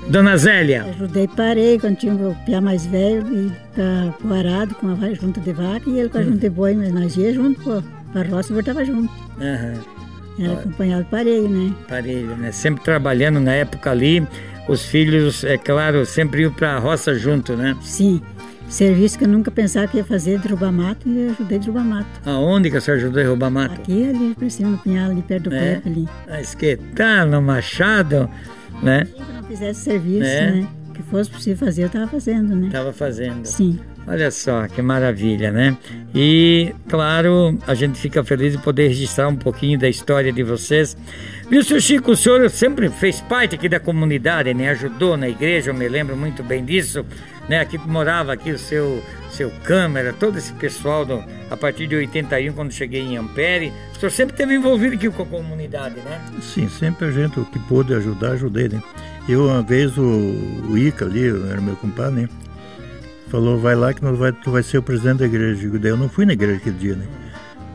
Dona 0.09 0.37
Zélia? 0.37 0.85
Ajudei, 0.85 1.27
parei 1.29 1.79
quando 1.79 1.97
tinha 1.97 2.13
o 2.13 2.37
piá 2.45 2.61
mais 2.61 2.85
velho 2.85 3.27
e 3.33 3.53
para 3.75 4.15
o 4.23 4.35
arado 4.35 4.75
com 4.75 4.89
a 4.89 5.15
junta 5.15 5.41
de 5.41 5.53
vaca 5.53 5.89
e 5.89 5.99
ele 5.99 6.09
com 6.11 6.19
a 6.19 6.21
hum. 6.21 6.25
junta 6.25 6.39
de 6.39 6.51
boi, 6.51 6.75
mas 6.75 6.93
nós 6.93 7.17
ia 7.17 7.33
junto 7.33 7.83
para 8.13 8.21
a 8.21 8.31
roça 8.31 8.53
e 8.53 8.55
voltava 8.55 8.85
junto. 8.85 9.11
Uhum. 9.39 9.94
Era 10.39 10.55
acompanhado 10.55 11.05
parelho, 11.07 11.49
né? 11.49 11.75
Parelho, 11.89 12.37
né? 12.37 12.53
Sempre 12.53 12.83
trabalhando 12.83 13.41
na 13.41 13.53
época 13.53 13.91
ali. 13.91 14.27
Os 14.69 14.85
filhos, 14.87 15.45
é 15.45 15.59
claro, 15.59 16.07
sempre 16.07 16.43
iam 16.43 16.53
para 16.53 16.75
a 16.75 16.79
roça 16.79 17.15
junto, 17.15 17.55
né? 17.55 17.77
Sim. 17.83 18.23
Serviço 18.69 19.19
que 19.19 19.25
eu 19.25 19.29
nunca 19.29 19.51
pensava 19.51 19.87
que 19.87 19.99
ia 19.99 20.05
fazer, 20.05 20.39
derrubar 20.39 20.73
mato, 20.73 21.07
e 21.07 21.29
ajudei 21.29 21.59
a 21.59 21.61
derrubar 21.61 21.85
mato. 21.85 22.09
Aonde 22.25 22.71
que 22.71 22.77
a 22.79 22.81
senhora 22.81 23.03
ajudou 23.03 23.21
a 23.21 23.25
derrubar 23.25 23.51
mato? 23.51 23.75
Aqui, 23.75 24.09
ali, 24.09 24.35
por 24.35 24.51
cima, 24.51 24.71
no 24.71 24.79
pinhal, 24.79 25.11
ali 25.11 25.23
perto 25.23 25.51
do 25.51 25.55
é. 25.55 25.75
Pepe, 25.75 25.89
ali. 25.91 26.09
Mas 26.27 26.55
que 26.55 26.77
tá 26.97 27.27
no 27.27 27.43
machado, 27.43 28.29
né? 28.83 29.05
Se 29.05 29.33
não 29.33 29.45
fizesse 29.45 29.81
serviço, 29.83 30.25
é. 30.25 30.51
né? 30.51 30.69
que 30.95 31.03
fosse 31.03 31.31
possível 31.31 31.67
fazer, 31.67 31.83
eu 31.83 31.87
estava 31.89 32.07
fazendo, 32.07 32.55
né? 32.55 32.69
Estava 32.69 32.93
fazendo. 32.93 33.45
Sim. 33.45 33.79
Olha 34.07 34.31
só 34.31 34.69
que 34.69 34.83
maravilha, 34.83 35.51
né? 35.51 35.77
E, 36.15 36.75
claro, 36.89 37.59
a 37.67 37.75
gente 37.75 37.99
fica 37.99 38.23
feliz 38.23 38.53
de 38.53 38.59
poder 38.59 38.89
registrar 38.89 39.29
um 39.29 39.37
pouquinho 39.37 39.79
da 39.79 39.89
história 39.89 40.31
de 40.31 40.43
vocês. 40.43 40.97
Viu, 41.49 41.65
seu 41.65 41.81
Chico, 41.81 42.13
o 42.13 42.17
senhor 42.17 42.49
sempre 42.51 42.91
fez 42.91 43.21
parte 43.23 43.55
aqui 43.55 43.69
da 43.69 43.81
comunidade, 43.81 44.53
né? 44.53 44.71
Ajudou 44.71 45.17
na 45.17 45.29
igreja, 45.29 45.71
eu 45.71 45.75
me 45.75 45.89
lembro 45.89 46.17
muito 46.17 46.43
bem 46.43 46.63
disso, 46.65 47.05
né? 47.49 47.61
Aqui 47.61 47.79
morava 47.79 48.33
aqui 48.33 48.51
o 48.51 48.59
seu, 48.59 49.03
seu 49.31 49.51
câmera, 49.65 50.13
todo 50.13 50.37
esse 50.37 50.53
pessoal 50.53 51.07
do, 51.07 51.25
a 51.51 51.57
partir 51.57 51.87
de 51.87 51.97
81, 51.97 52.53
quando 52.53 52.73
cheguei 52.73 53.01
em 53.01 53.17
Ampere. 53.17 53.73
O 53.97 54.01
senhor 54.01 54.11
sempre 54.11 54.35
esteve 54.35 54.55
envolvido 54.55 54.97
aqui 54.97 55.09
com 55.09 55.23
a 55.23 55.27
comunidade, 55.27 55.97
né? 55.97 56.21
Sim, 56.43 56.69
sempre 56.69 57.09
a 57.09 57.11
gente, 57.11 57.41
o 57.41 57.45
que 57.47 57.59
pôde 57.61 57.95
ajudar, 57.95 58.33
ajudei, 58.33 58.69
né? 58.69 58.83
Eu, 59.27 59.47
uma 59.47 59.63
vez, 59.63 59.97
o, 59.97 60.03
o 60.03 60.77
Ica 60.77 61.07
ali, 61.07 61.27
era 61.51 61.61
meu 61.61 61.77
compadre, 61.77 62.23
né? 62.23 62.29
Falou, 63.35 63.59
vai 63.59 63.75
lá 63.75 63.93
que 63.93 64.01
nós 64.01 64.17
vai, 64.17 64.31
tu 64.31 64.53
vai 64.53 64.63
ser 64.63 64.79
o 64.79 64.83
presidente 64.83 65.19
da 65.19 65.27
igreja. 65.27 65.69
Daí 65.77 65.91
eu 65.91 65.97
não 65.97 66.09
fui 66.09 66.25
na 66.25 66.35
igreja 66.35 66.59
aquele 66.59 66.79
dia, 66.79 66.95
né? 66.95 67.05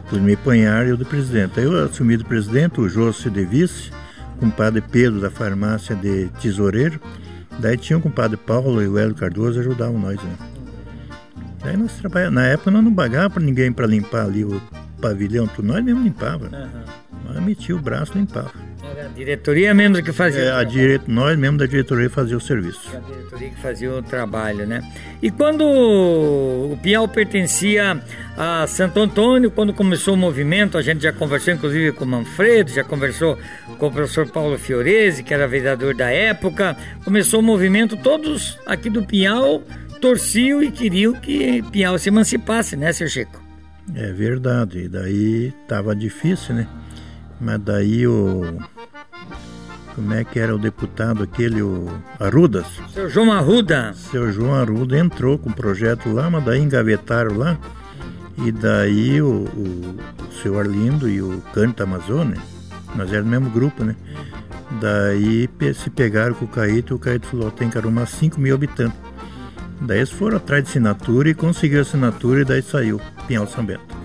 Pois 0.09 0.21
me 0.21 0.33
apanharam 0.33 0.87
eu 0.87 0.95
do 0.95 1.05
presidente. 1.05 1.59
Aí 1.59 1.65
eu 1.65 1.83
assumi 1.83 2.15
do 2.15 2.23
presidente, 2.23 2.79
o 2.79 2.87
José 2.87 3.29
de 3.29 3.43
vice, 3.43 3.91
compadre 4.39 4.79
Pedro 4.79 5.19
da 5.19 5.29
farmácia 5.29 5.97
de 5.97 6.29
Tesoureiro. 6.41 6.97
Daí 7.59 7.75
tinha 7.75 7.99
o 7.99 8.01
compadre 8.01 8.37
Paulo 8.37 8.81
e 8.81 8.87
o 8.87 8.97
Hélio 8.97 9.13
Cardoso 9.13 9.59
ajudavam 9.59 9.99
nós, 9.99 10.15
né? 10.23 10.33
Daí 11.61 11.75
nós 11.75 11.91
trabalhávamos. 11.91 12.41
Na 12.41 12.47
época 12.47 12.71
nós 12.71 12.81
não 12.81 12.95
pagava 12.95 13.29
para 13.29 13.43
ninguém 13.43 13.69
para 13.69 13.85
limpar 13.85 14.27
ali 14.27 14.45
o 14.45 14.61
pavilhão, 15.01 15.45
tudo. 15.45 15.67
nós 15.67 15.83
mesmo 15.83 16.01
limpava. 16.01 16.45
Uhum. 16.45 17.08
Nós 17.25 17.43
metia 17.43 17.75
o 17.75 17.79
braço 17.79 18.13
e 18.15 18.19
limpava. 18.19 18.51
Era 18.81 19.05
a 19.05 19.09
diretoria 19.09 19.73
mesmo 19.73 20.01
que 20.01 20.11
fazia. 20.11 20.41
É, 20.41 20.51
a 20.51 20.63
dire... 20.63 21.01
Nós 21.07 21.37
mesmo 21.37 21.57
da 21.57 21.65
diretoria 21.65 22.09
fazia 22.09 22.35
o 22.35 22.41
serviço. 22.41 22.89
A 22.95 22.99
diretoria 22.99 23.49
que 23.49 23.59
fazia 23.61 23.93
o 23.93 24.01
trabalho, 24.01 24.65
né? 24.65 24.81
E 25.21 25.29
quando 25.29 25.61
o 25.63 26.77
Piau 26.81 27.07
pertencia 27.07 28.01
a 28.37 28.65
Santo 28.67 28.99
Antônio, 28.99 29.51
quando 29.51 29.73
começou 29.73 30.13
o 30.13 30.17
movimento, 30.17 30.77
a 30.77 30.81
gente 30.81 31.03
já 31.03 31.11
conversou 31.11 31.53
inclusive 31.53 31.91
com 31.91 32.05
o 32.05 32.07
Manfredo, 32.07 32.71
já 32.71 32.83
conversou 32.83 33.37
com 33.77 33.87
o 33.87 33.91
professor 33.91 34.27
Paulo 34.27 34.57
Fiorese, 34.57 35.23
que 35.23 35.33
era 35.33 35.47
vereador 35.47 35.93
da 35.93 36.09
época. 36.09 36.75
Começou 37.03 37.41
o 37.41 37.43
movimento, 37.43 37.97
todos 37.97 38.57
aqui 38.65 38.89
do 38.89 39.03
Piau 39.03 39.61
torciam 39.99 40.63
e 40.63 40.71
queriam 40.71 41.13
que 41.13 41.61
Piau 41.63 41.97
se 41.99 42.07
emancipasse, 42.07 42.77
né, 42.77 42.93
seu 42.93 43.07
Chico? 43.07 43.43
É 43.93 44.11
verdade, 44.13 44.85
e 44.85 44.87
daí 44.87 45.53
tava 45.67 45.95
difícil, 45.95 46.55
né? 46.55 46.67
Mas 47.39 47.59
daí 47.61 48.07
o. 48.07 48.59
Como 49.95 50.13
é 50.13 50.23
que 50.23 50.39
era 50.39 50.55
o 50.55 50.59
deputado 50.59 51.23
aquele, 51.23 51.61
o 51.61 51.89
Arrudas? 52.19 52.65
Seu 52.93 53.09
João 53.09 53.31
Arruda. 53.33 53.93
Seu 53.93 54.31
João 54.31 54.55
Arruda 54.55 54.97
entrou 54.97 55.37
com 55.37 55.49
o 55.49 55.53
projeto 55.53 56.09
lá, 56.09 56.29
mas 56.29 56.43
daí 56.45 56.61
engavetaram 56.61 57.37
lá. 57.37 57.57
E 58.37 58.51
daí 58.51 59.21
o, 59.21 59.27
o, 59.27 59.95
o 60.27 60.33
seu 60.41 60.57
Arlindo 60.57 61.09
e 61.09 61.21
o 61.21 61.41
Canta 61.53 61.83
Amazônia, 61.83 62.37
nós 62.95 63.11
éramos 63.11 63.25
do 63.25 63.29
mesmo 63.29 63.49
grupo, 63.49 63.83
né? 63.83 63.95
Daí 64.79 65.49
se 65.75 65.89
pegaram 65.89 66.33
com 66.33 66.45
o 66.45 66.47
Caíto 66.47 66.93
e 66.93 66.95
o 66.95 66.99
Caíto 66.99 67.27
falou, 67.27 67.51
tem 67.51 67.69
que 67.69 67.77
arrumar 67.77 68.05
5 68.05 68.39
mil 68.39 68.55
habitantes. 68.55 68.97
Daí 69.81 69.99
eles 69.99 70.11
foram 70.11 70.37
atrás 70.37 70.63
de 70.63 70.69
assinatura 70.69 71.29
e 71.29 71.33
conseguiram 71.33 71.81
assinatura 71.81 72.41
e 72.41 72.45
daí 72.45 72.61
saiu 72.61 73.01
Pinhal 73.27 73.47
São 73.47 73.65
Bento. 73.65 73.98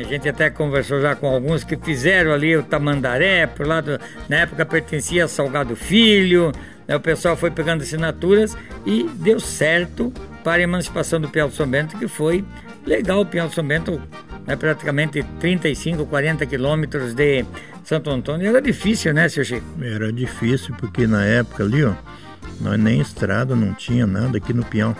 A 0.00 0.04
gente 0.04 0.28
até 0.28 0.48
conversou 0.48 1.00
já 1.00 1.16
com 1.16 1.26
alguns 1.26 1.64
que 1.64 1.76
fizeram 1.76 2.32
ali 2.32 2.56
o 2.56 2.62
Tamandaré, 2.62 3.46
por 3.46 3.66
lá 3.66 3.82
na 4.28 4.36
época 4.36 4.64
pertencia 4.64 5.24
a 5.24 5.28
Salgado 5.28 5.74
Filho, 5.74 6.52
né, 6.86 6.96
o 6.96 7.00
pessoal 7.00 7.36
foi 7.36 7.50
pegando 7.50 7.82
assinaturas 7.82 8.56
e 8.86 9.08
deu 9.14 9.40
certo 9.40 10.12
para 10.44 10.62
a 10.62 10.64
emancipação 10.64 11.20
do 11.20 11.28
Pinhal 11.28 11.50
São 11.50 11.66
Bento, 11.68 11.98
que 11.98 12.06
foi 12.06 12.44
legal 12.86 13.20
o 13.20 13.26
Pinhal 13.26 13.50
São 13.50 13.66
Bento, 13.66 14.00
né, 14.46 14.56
praticamente 14.56 15.22
35, 15.40 16.06
40 16.06 16.46
quilômetros 16.46 17.12
de 17.12 17.44
Santo 17.84 18.08
Antônio. 18.10 18.48
Era 18.48 18.62
difícil, 18.62 19.12
né, 19.12 19.28
seu 19.28 19.44
Chico? 19.44 19.66
Era 19.82 20.12
difícil, 20.12 20.74
porque 20.78 21.06
na 21.06 21.24
época 21.24 21.64
ali, 21.64 21.84
ó, 21.84 21.92
nós 22.60 22.78
nem 22.78 23.00
estrada 23.00 23.54
não 23.54 23.74
tinha 23.74 24.06
nada 24.06 24.38
aqui 24.38 24.52
no 24.52 24.64
Pinhal. 24.64 24.96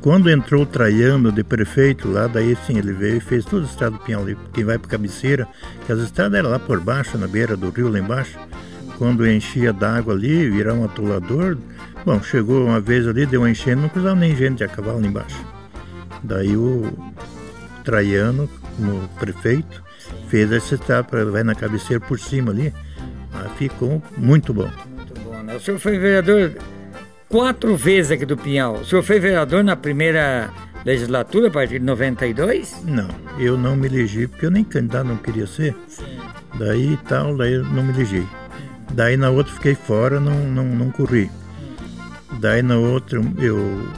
Quando 0.00 0.30
entrou 0.30 0.64
Traiano 0.64 1.30
de 1.30 1.44
prefeito 1.44 2.10
lá, 2.10 2.26
daí 2.26 2.56
sim 2.66 2.78
ele 2.78 2.92
veio 2.92 3.18
e 3.18 3.20
fez 3.20 3.44
toda 3.44 3.66
a 3.66 3.68
estrada 3.68 3.96
do 3.98 4.02
Pinhal. 4.02 4.24
Quem 4.52 4.64
vai 4.64 4.78
para 4.78 4.90
cabeceira, 4.90 5.46
que 5.84 5.92
as 5.92 5.98
estradas 5.98 6.38
eram 6.38 6.50
lá 6.50 6.58
por 6.58 6.80
baixo, 6.80 7.18
na 7.18 7.28
beira 7.28 7.54
do 7.54 7.68
rio 7.68 7.90
lá 7.90 7.98
embaixo. 7.98 8.38
Quando 8.96 9.28
enchia 9.28 9.74
d'água 9.74 10.14
ali, 10.14 10.48
virar 10.48 10.72
um 10.72 10.84
atolador. 10.84 11.58
Bom, 12.04 12.22
chegou 12.22 12.64
uma 12.64 12.80
vez 12.80 13.06
ali, 13.06 13.26
deu 13.26 13.42
uma 13.42 13.50
enchente, 13.50 13.76
não 13.76 13.90
precisava 13.90 14.18
nem 14.18 14.34
gente 14.34 14.64
a 14.64 14.68
cavalo 14.68 15.00
lá 15.00 15.06
embaixo. 15.06 15.44
Daí 16.22 16.56
o 16.56 16.90
Traiano, 17.84 18.48
como 18.76 19.06
prefeito, 19.18 19.82
fez 20.28 20.50
essa 20.50 20.76
estrada, 20.76 21.26
vai 21.26 21.42
na 21.42 21.54
cabeceira 21.54 22.02
por 22.02 22.18
cima 22.18 22.52
ali. 22.52 22.72
Aí 23.34 23.50
ficou 23.58 24.02
muito 24.16 24.54
bom. 24.54 24.70
Muito 24.96 25.20
bom, 25.20 25.42
né? 25.42 25.56
O 25.56 25.60
senhor 25.60 25.78
foi 25.78 25.98
vereador 25.98 26.52
quatro 27.30 27.76
vezes 27.76 28.10
aqui 28.10 28.26
do 28.26 28.36
Pinhal. 28.36 28.74
O 28.74 28.84
senhor 28.84 29.02
foi 29.02 29.20
vereador 29.20 29.62
na 29.62 29.76
primeira 29.76 30.50
legislatura, 30.84 31.46
a 31.46 31.50
partir 31.50 31.78
de 31.78 31.84
92? 31.84 32.82
Não, 32.84 33.08
eu 33.38 33.56
não 33.56 33.76
me 33.76 33.86
elegi, 33.86 34.26
porque 34.26 34.44
eu 34.44 34.50
nem 34.50 34.64
candidato 34.64 35.06
não 35.06 35.16
queria 35.16 35.46
ser. 35.46 35.74
Sim. 35.86 36.04
Daí 36.58 36.98
tal, 37.08 37.36
daí 37.36 37.54
eu 37.54 37.64
não 37.64 37.84
me 37.84 37.92
elegi. 37.92 38.26
Daí 38.92 39.16
na 39.16 39.30
outra 39.30 39.54
fiquei 39.54 39.76
fora, 39.76 40.18
não, 40.18 40.34
não, 40.34 40.64
não 40.64 40.90
corri. 40.90 41.30
Daí 42.40 42.62
na 42.62 42.76
outra 42.76 43.22
eu, 43.38 43.88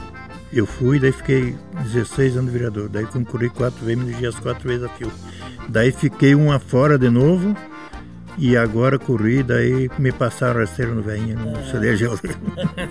eu 0.53 0.67
fui, 0.67 0.99
daí 0.99 1.11
fiquei 1.11 1.55
16 1.81 2.37
anos 2.37 2.51
de 2.51 2.57
vereador. 2.57 2.87
Daí 2.87 3.05
concorri 3.07 3.49
quatro 3.49 3.83
vezes, 3.83 4.03
me 4.03 4.11
elegi 4.11 4.27
as 4.27 4.39
quatro 4.39 4.69
vezes 4.69 4.83
a 4.83 4.89
fio. 4.89 5.11
Daí 5.67 5.91
fiquei 5.91 6.35
uma 6.35 6.59
fora 6.59 6.99
de 6.99 7.09
novo 7.09 7.55
e 8.37 8.57
agora 8.57 8.97
corri, 8.97 9.43
daí 9.43 9.89
me 9.99 10.11
passaram 10.11 10.59
rasteiro 10.59 10.95
no 10.95 11.01
veinho, 11.01 11.37
não 11.37 11.63
se 11.63 11.75
elegeu. 11.75 12.19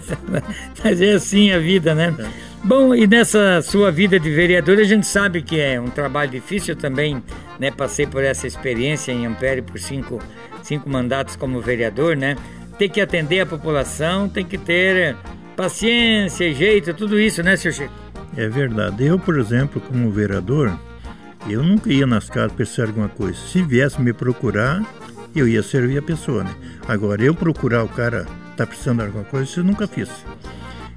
Mas 0.83 1.00
é 1.00 1.12
assim 1.12 1.50
a 1.50 1.59
vida, 1.59 1.94
né? 1.94 2.14
É. 2.18 2.26
Bom, 2.64 2.94
e 2.94 3.07
nessa 3.07 3.61
sua 3.61 3.90
vida 3.90 4.20
de 4.20 4.31
vereador, 4.31 4.78
a 4.78 4.85
gente 4.85 5.07
sabe 5.07 5.42
que 5.42 5.61
é 5.61 5.81
um 5.81 5.88
trabalho 5.88 6.31
difícil 6.31 6.76
também, 6.76 7.22
né? 7.59 7.70
Passei 7.70 8.07
por 8.07 8.22
essa 8.22 8.46
experiência 8.46 9.11
em 9.11 9.26
Ampere 9.26 9.62
por 9.62 9.78
cinco, 9.78 10.20
cinco 10.62 10.88
mandatos 10.88 11.35
como 11.35 11.61
vereador, 11.61 12.16
né? 12.16 12.37
Tem 12.78 12.88
que 12.88 13.00
atender 13.00 13.40
a 13.40 13.46
população, 13.46 14.28
tem 14.28 14.44
que 14.44 14.57
ter 14.57 15.16
paciência, 15.57 16.52
jeito, 16.55 16.94
tudo 16.94 17.18
isso, 17.20 17.42
né, 17.42 17.57
senhor 17.57 17.74
Chico? 17.74 17.92
É 18.37 18.48
verdade. 18.48 19.05
Eu, 19.05 19.18
por 19.18 19.38
exemplo, 19.38 19.81
como 19.81 20.11
vereador, 20.11 20.76
eu 21.48 21.62
nunca 21.62 21.92
ia 21.92 22.07
nas 22.07 22.31
casas 22.31 22.52
pensar 22.52 22.87
alguma 22.87 23.09
coisa. 23.09 23.38
Se 23.38 23.62
viesse 23.62 24.00
me 24.00 24.12
procurar, 24.12 24.83
eu 25.40 25.49
ia 25.49 25.62
servir 25.62 25.99
a 25.99 26.03
pessoa, 26.03 26.45
né? 26.45 26.55
Agora, 26.87 27.23
eu 27.23 27.35
procurar 27.35 27.85
o 27.85 27.88
cara 27.88 28.27
tá 28.57 28.66
precisando 28.66 28.99
de 28.99 29.07
alguma 29.07 29.25
coisa, 29.25 29.45
isso 29.45 29.61
eu 29.61 29.64
nunca 29.64 29.87
fiz. 29.87 30.11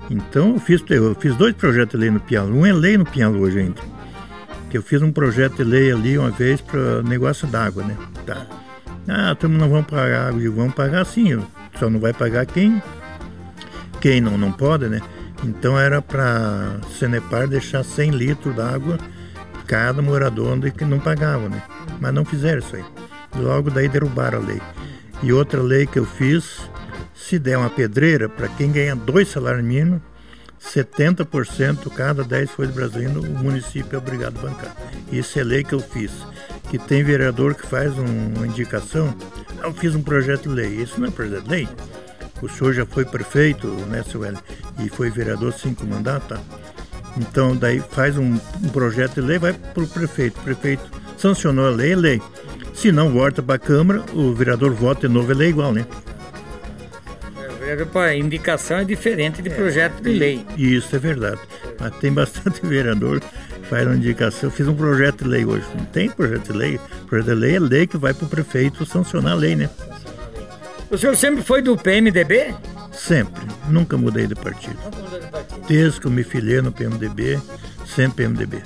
Então, 0.09 0.53
eu 0.53 0.59
fiz, 0.59 0.83
eu 0.89 1.15
fiz 1.15 1.35
dois 1.35 1.55
projetos 1.55 1.91
de 1.91 1.97
lei 1.97 2.11
no 2.11 2.19
Pialo. 2.19 2.55
Um 2.55 2.65
é 2.65 2.73
lei 2.73 2.97
no 2.97 3.05
Pialo 3.05 3.39
hoje 3.39 3.59
ainda. 3.59 3.81
Que 4.69 4.77
eu 4.77 4.83
fiz 4.83 5.01
um 5.01 5.11
projeto 5.11 5.57
de 5.57 5.63
lei 5.63 5.91
ali 5.91 6.17
uma 6.17 6.31
vez 6.31 6.61
para 6.61 7.01
negócio 7.03 7.47
d'água, 7.47 7.83
né? 7.83 7.97
Tá. 8.25 8.45
Ah, 9.07 9.35
turma 9.35 9.57
não 9.57 9.69
vão 9.69 9.83
pagar 9.83 10.29
água. 10.29 10.51
Vão 10.51 10.69
pagar 10.69 11.05
sim, 11.05 11.41
só 11.79 11.89
não 11.89 11.99
vai 11.99 12.13
pagar 12.13 12.45
quem 12.45 12.81
quem 14.01 14.21
não, 14.21 14.37
não 14.37 14.51
pode, 14.51 14.87
né? 14.87 15.01
Então 15.43 15.79
era 15.79 16.01
para 16.01 16.77
Senepar 16.97 17.47
deixar 17.47 17.83
100 17.83 18.11
litros 18.11 18.55
d'água 18.55 18.99
cada 19.65 20.01
morador 20.01 20.53
onde 20.53 20.71
que 20.71 20.85
não 20.85 20.99
pagava, 20.99 21.49
né? 21.49 21.61
Mas 21.99 22.13
não 22.13 22.23
fizeram 22.23 22.59
isso 22.59 22.75
aí. 22.75 22.85
Logo 23.37 23.69
daí 23.69 23.87
derrubaram 23.87 24.39
a 24.39 24.41
lei. 24.41 24.61
E 25.21 25.31
outra 25.33 25.61
lei 25.61 25.85
que 25.85 25.99
eu 25.99 26.05
fiz, 26.05 26.69
se 27.13 27.39
der 27.39 27.57
uma 27.57 27.69
pedreira, 27.69 28.29
para 28.29 28.47
quem 28.47 28.71
ganha 28.71 28.95
dois 28.95 29.29
salários 29.29 29.63
mínimos, 29.63 30.01
70% 30.61 31.89
cada 31.93 32.23
10 32.23 32.51
folhas 32.51 32.71
de 32.71 32.79
brasileiro 32.79 33.21
o 33.21 33.43
município 33.43 33.95
é 33.95 33.97
obrigado 33.97 34.37
a 34.37 34.41
bancar. 34.41 34.75
Isso 35.11 35.39
é 35.39 35.43
lei 35.43 35.63
que 35.63 35.73
eu 35.73 35.79
fiz. 35.79 36.11
Que 36.69 36.79
tem 36.79 37.03
vereador 37.03 37.53
que 37.53 37.67
faz 37.67 37.97
um, 37.97 38.33
uma 38.35 38.47
indicação, 38.47 39.15
eu 39.63 39.73
fiz 39.73 39.93
um 39.95 40.01
projeto 40.01 40.43
de 40.43 40.49
lei. 40.49 40.81
Isso 40.81 40.99
não 40.99 41.07
é 41.07 41.11
projeto 41.11 41.43
de 41.43 41.49
lei. 41.49 41.69
O 42.41 42.49
senhor 42.49 42.73
já 42.73 42.85
foi 42.85 43.05
prefeito, 43.05 43.67
né, 43.87 44.03
seu 44.03 44.25
Hélio, 44.25 44.39
e 44.79 44.89
foi 44.89 45.09
vereador 45.09 45.53
cinco 45.53 45.85
mandatos, 45.85 46.27
tá? 46.27 46.39
Então, 47.17 47.55
daí 47.55 47.79
faz 47.79 48.17
um, 48.17 48.33
um 48.33 48.69
projeto 48.73 49.15
de 49.15 49.21
lei, 49.21 49.39
vai 49.39 49.53
para 49.53 49.83
o 49.83 49.87
prefeito. 49.87 50.39
O 50.39 50.43
prefeito 50.43 50.83
sancionou 51.17 51.67
a 51.67 51.69
lei, 51.69 51.93
é 51.93 51.95
lei. 51.95 52.21
Se 52.75 52.91
não 52.91 53.09
volta 53.09 53.41
para 53.41 53.55
a 53.55 53.59
Câmara, 53.59 54.03
o 54.13 54.33
vereador 54.33 54.73
vota 54.73 55.07
de 55.07 55.13
novo, 55.13 55.31
ele 55.31 55.45
é 55.45 55.47
igual, 55.47 55.73
né? 55.73 55.85
A 57.95 58.15
indicação 58.15 58.77
é 58.77 58.83
diferente 58.83 59.41
de 59.41 59.49
projeto 59.49 60.01
de 60.01 60.11
lei. 60.11 60.45
Isso 60.55 60.95
é 60.95 60.99
verdade. 60.99 61.39
Mas 61.79 61.95
tem 61.97 62.13
bastante 62.13 62.63
vereador 62.67 63.19
que 63.19 63.67
faz 63.67 63.87
uma 63.87 63.95
indicação. 63.95 64.49
Eu 64.49 64.51
fiz 64.51 64.67
um 64.67 64.75
projeto 64.75 65.23
de 65.23 65.29
lei 65.29 65.45
hoje. 65.45 65.65
Não 65.75 65.85
tem 65.85 66.09
projeto 66.09 66.51
de 66.51 66.57
lei. 66.57 66.79
Projeto 67.07 67.27
de 67.27 67.33
lei 67.33 67.55
é 67.55 67.59
lei 67.59 67.87
que 67.87 67.97
vai 67.97 68.13
para 68.13 68.25
o 68.25 68.29
prefeito 68.29 68.85
sancionar 68.85 69.33
a 69.33 69.35
lei, 69.35 69.55
né? 69.55 69.69
O 70.91 70.97
senhor 70.97 71.15
sempre 71.15 71.43
foi 71.43 71.61
do 71.61 71.75
PMDB? 71.75 72.53
Sempre. 72.91 73.43
Nunca 73.67 73.97
mudei 73.97 74.27
de 74.27 74.35
partido. 74.35 74.77
Desde 75.67 75.99
que 75.99 76.07
eu 76.07 76.11
me 76.11 76.23
filiei 76.23 76.61
no 76.61 76.71
PMDB, 76.71 77.39
sempre 77.85 78.25
PMDB. 78.25 78.61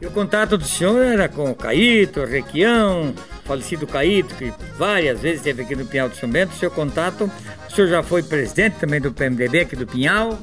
E 0.00 0.06
o 0.06 0.10
contato 0.10 0.56
do 0.56 0.64
senhor 0.64 1.02
era 1.02 1.28
com 1.28 1.50
o 1.50 1.54
Caíto, 1.54 2.24
Requião, 2.24 3.12
falecido 3.44 3.86
Caíto, 3.86 4.34
que 4.36 4.52
várias 4.76 5.20
vezes 5.20 5.38
esteve 5.38 5.62
aqui 5.62 5.74
no 5.74 5.84
Pinhal 5.84 6.08
de 6.08 6.16
São 6.16 6.30
Bento. 6.30 6.54
O 6.54 6.58
seu 6.58 6.70
contato, 6.70 7.30
o 7.68 7.72
senhor 7.72 7.88
já 7.88 8.02
foi 8.02 8.22
presidente 8.22 8.78
também 8.78 9.00
do 9.00 9.12
PMDB 9.12 9.60
aqui 9.60 9.74
do 9.74 9.86
Pinhal? 9.86 10.38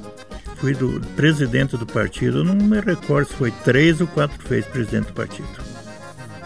Fui 0.57 0.73
do 0.73 0.99
presidente 1.15 1.77
do 1.77 1.85
partido, 1.85 2.43
não 2.43 2.55
me 2.55 2.79
recordo 2.79 3.27
se 3.27 3.33
foi 3.33 3.51
três 3.63 4.01
ou 4.01 4.07
quatro 4.07 4.37
vezes 4.47 4.65
presidente 4.65 5.07
do 5.07 5.13
partido. 5.13 5.47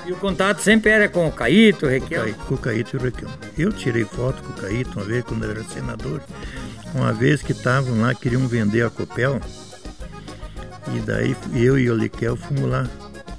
E 0.06 0.12
o 0.12 0.16
contato 0.16 0.60
sempre 0.60 0.90
era 0.92 1.08
com 1.08 1.28
o 1.28 1.32
Caíto, 1.32 1.86
o 1.86 1.90
Requião? 1.90 2.32
Com 2.48 2.56
o 2.56 2.58
Caíto 2.58 2.96
e 2.96 3.00
o 3.00 3.04
Requião. 3.04 3.32
Eu 3.58 3.72
tirei 3.72 4.04
foto 4.04 4.42
com 4.42 4.54
o 4.54 4.56
Caíto 4.56 4.98
uma 4.98 5.06
vez, 5.06 5.24
quando 5.24 5.44
ele 5.44 5.60
era 5.60 5.64
senador. 5.64 6.22
Uma 6.96 7.14
vez 7.14 7.44
que 7.44 7.52
estavam 7.52 8.02
lá, 8.02 8.16
queriam 8.16 8.48
vender 8.48 8.84
a 8.84 8.90
Copel. 8.90 9.40
E 10.96 11.00
daí 11.00 11.36
eu 11.54 11.78
e 11.78 11.90
o 11.90 11.96
Liquel 11.96 12.36
fomos 12.36 12.70
lá 12.70 12.88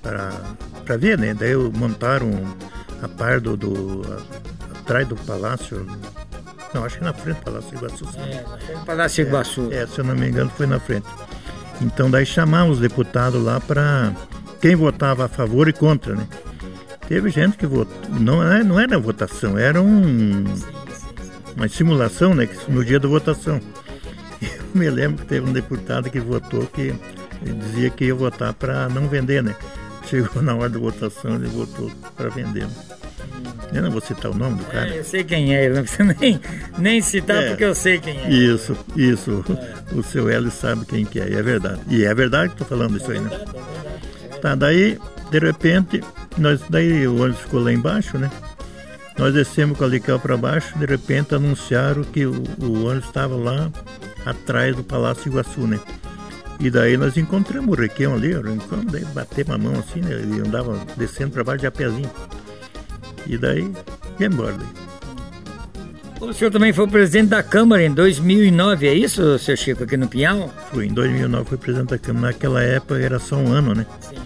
para 0.03 0.97
ver, 0.97 1.19
né? 1.19 1.35
Daí 1.35 1.55
montaram 1.57 2.31
a 3.03 3.09
par 3.09 3.41
do, 3.41 3.57
do 3.57 4.03
a, 4.07 4.79
atrás 4.79 5.07
do 5.07 5.17
palácio 5.17 5.87
Não, 6.75 6.85
acho 6.85 6.99
que 6.99 7.05
na 7.05 7.13
frente 7.13 7.39
do 7.39 7.45
Palácio 7.45 7.77
Iguaçu. 7.77 8.05
É, 8.17 8.43
na 8.43 8.59
frente 8.59 8.79
do 8.79 8.87
Palácio 8.87 9.23
Iguaçu. 9.27 9.69
É, 9.73 9.77
é, 9.77 9.87
se 9.87 9.99
eu 9.99 10.05
não 10.05 10.15
me 10.15 10.29
engano, 10.29 10.51
foi 10.57 10.67
na 10.67 10.81
frente. 10.81 11.07
Então 11.81 12.11
daí 12.11 12.27
chamamos 12.27 12.77
os 12.77 12.81
deputados 12.81 13.43
lá 13.43 13.59
para 13.61 14.13
quem 14.61 14.77
votava 14.77 15.25
a 15.25 15.29
favor 15.29 15.69
e 15.69 15.73
contra, 15.73 16.15
né? 16.15 16.27
Teve 17.09 17.31
gente 17.31 17.57
que 17.57 17.67
votou. 17.67 18.11
Não, 18.11 18.43
é, 18.43 18.63
não 18.63 18.79
era 18.79 18.99
votação, 18.99 19.59
era 19.59 19.83
um, 19.83 20.45
uma 21.57 21.69
simulação, 21.69 22.35
né? 22.35 22.49
No 22.69 22.85
dia 22.85 23.01
da 23.01 23.09
votação. 23.09 23.61
Eu 24.41 24.65
me 24.75 24.89
lembro 24.89 25.23
que 25.23 25.27
teve 25.27 25.49
um 25.49 25.53
deputado 25.53 26.09
que 26.11 26.21
votou 26.21 26.67
que 26.67 26.95
dizia 27.45 27.91
que 27.91 28.07
ia 28.07 28.15
votar 28.15 28.53
para 28.53 28.89
não 28.89 29.09
vender, 29.09 29.43
né? 29.43 29.55
Chegou 30.09 30.43
na 30.43 30.55
hora 30.55 30.69
da 30.69 30.79
votação, 30.79 31.37
ele 31.37 31.49
votou 31.49 31.91
para 32.17 32.29
vender. 32.29 32.67
Né? 32.67 32.75
Eu 33.73 33.83
não 33.83 33.91
vou 33.91 34.01
citar 34.01 34.31
o 34.31 34.35
nome 34.35 34.59
do 34.59 34.65
cara. 34.65 34.89
É, 34.89 34.99
eu 34.99 35.05
sei 35.05 35.23
quem 35.23 35.55
é, 35.55 35.69
não 35.69 35.83
precisa 35.83 36.17
nem, 36.19 36.41
nem 36.79 37.01
citar 37.01 37.43
é, 37.43 37.49
porque 37.51 37.65
eu 37.65 37.75
sei 37.75 37.99
quem 38.01 38.19
é. 38.19 38.31
Isso, 38.31 38.77
isso. 38.97 39.45
É. 39.49 39.95
O 39.95 40.03
seu 40.03 40.29
Hélio 40.29 40.51
sabe 40.51 40.85
quem 40.87 41.05
que 41.05 41.21
é, 41.21 41.29
e 41.29 41.35
é 41.35 41.43
verdade. 41.43 41.81
E 41.89 42.05
é 42.05 42.15
verdade 42.15 42.49
que 42.49 42.63
estou 42.63 42.67
falando 42.67 42.97
isso 42.97 43.11
aí, 43.11 43.21
né? 43.21 43.31
Tá, 44.43 44.55
daí, 44.55 44.99
de 45.31 45.39
repente, 45.39 46.03
nós, 46.37 46.61
daí 46.69 47.07
o 47.07 47.23
ônibus 47.23 47.43
ficou 47.43 47.63
lá 47.63 47.73
embaixo, 47.73 48.19
né? 48.19 48.31
Nós 49.19 49.35
descemos 49.35 49.77
com 49.77 49.85
a 49.85 49.89
Lical 49.89 50.19
para 50.19 50.37
baixo, 50.37 50.77
de 50.79 50.87
repente 50.87 51.35
anunciaram 51.35 52.03
que 52.03 52.25
o, 52.25 52.43
o 52.59 52.87
ônibus 52.87 53.07
estava 53.07 53.37
lá 53.37 53.71
atrás 54.25 54.75
do 54.75 54.83
Palácio 54.83 55.29
Iguaçu, 55.29 55.67
né? 55.67 55.79
E 56.61 56.71
daí 56.71 56.97
nós 56.97 57.17
encontramos 57.17 57.77
o 57.77 57.81
Requião 57.81 58.15
ali, 58.15 58.33
encontramos, 58.33 58.93
daí 58.93 59.05
batemos 59.15 59.55
a 59.55 59.59
mão 59.59 59.73
assim, 59.79 60.01
né? 60.01 60.13
Ele 60.13 60.41
andava 60.41 60.79
descendo 60.97 61.33
para 61.33 61.43
baixo 61.43 61.61
de 61.61 61.67
a 61.67 61.71
pezinho. 61.71 62.11
E 63.27 63.39
daí, 63.39 63.71
ia 64.19 64.27
embora. 64.27 64.57
O 66.21 66.35
senhor 66.35 66.51
também 66.51 66.71
foi 66.71 66.87
presidente 66.87 67.29
da 67.29 67.43
Câmara 67.43 67.83
em 67.83 67.95
2009, 67.95 68.87
é 68.87 68.93
isso, 68.93 69.39
seu 69.39 69.57
Chico, 69.57 69.85
aqui 69.85 69.97
no 69.97 70.07
Pinhal? 70.07 70.53
Fui, 70.71 70.87
em 70.87 70.93
2009 70.93 71.49
fui 71.49 71.57
presidente 71.57 71.89
da 71.89 71.99
Câmara. 71.99 72.27
Naquela 72.27 72.63
época 72.63 72.99
era 72.99 73.19
só 73.19 73.37
um 73.37 73.51
ano, 73.51 73.75
né? 73.75 73.87
Sim. 74.01 74.17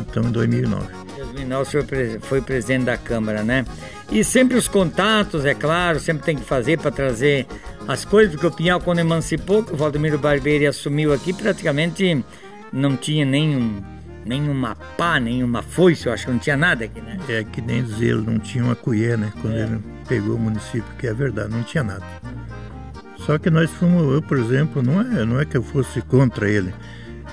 Então, 0.00 0.24
em 0.24 0.32
2009. 0.32 0.86
Em 1.12 1.16
2009 1.16 1.62
o 1.62 1.64
senhor 1.64 1.86
foi 2.22 2.40
presidente 2.40 2.86
da 2.86 2.96
Câmara, 2.96 3.44
né? 3.44 3.64
E 4.10 4.24
sempre 4.24 4.56
os 4.56 4.66
contatos, 4.66 5.44
é 5.44 5.54
claro, 5.54 6.00
sempre 6.00 6.24
tem 6.24 6.36
que 6.36 6.44
fazer 6.44 6.78
para 6.78 6.90
trazer 6.90 7.46
as 7.86 8.04
coisas, 8.04 8.32
porque 8.32 8.46
o 8.46 8.50
Pinhal, 8.50 8.80
quando 8.80 8.98
emancipou, 8.98 9.62
que 9.62 9.72
o 9.72 9.76
Valdemiro 9.76 10.18
Barbeiro 10.18 10.68
assumiu 10.68 11.12
aqui, 11.12 11.32
praticamente 11.32 12.24
não 12.72 12.96
tinha 12.96 13.24
nenhum 13.24 13.82
nenhuma 14.24 14.74
pá, 14.96 15.20
nenhuma 15.20 15.62
foice, 15.62 16.06
eu 16.06 16.12
acho 16.12 16.24
que 16.24 16.32
não 16.32 16.38
tinha 16.38 16.56
nada 16.56 16.84
aqui, 16.86 17.00
né? 17.00 17.18
É 17.28 17.44
que 17.44 17.60
nem 17.60 17.84
dizer, 17.84 18.06
ele 18.06 18.22
não 18.22 18.38
tinha 18.38 18.64
uma 18.64 18.74
colher, 18.74 19.18
né? 19.18 19.30
Quando 19.40 19.54
é. 19.54 19.62
ele 19.64 19.80
pegou 20.08 20.36
o 20.36 20.38
município, 20.38 20.84
que 20.98 21.06
é 21.06 21.12
verdade, 21.12 21.50
não 21.50 21.62
tinha 21.62 21.84
nada. 21.84 22.04
Só 23.18 23.38
que 23.38 23.50
nós 23.50 23.70
fomos, 23.70 24.14
eu, 24.14 24.22
por 24.22 24.38
exemplo, 24.38 24.82
não 24.82 25.00
é, 25.00 25.24
não 25.24 25.40
é 25.40 25.44
que 25.44 25.56
eu 25.56 25.62
fosse 25.62 26.00
contra 26.02 26.48
ele. 26.48 26.74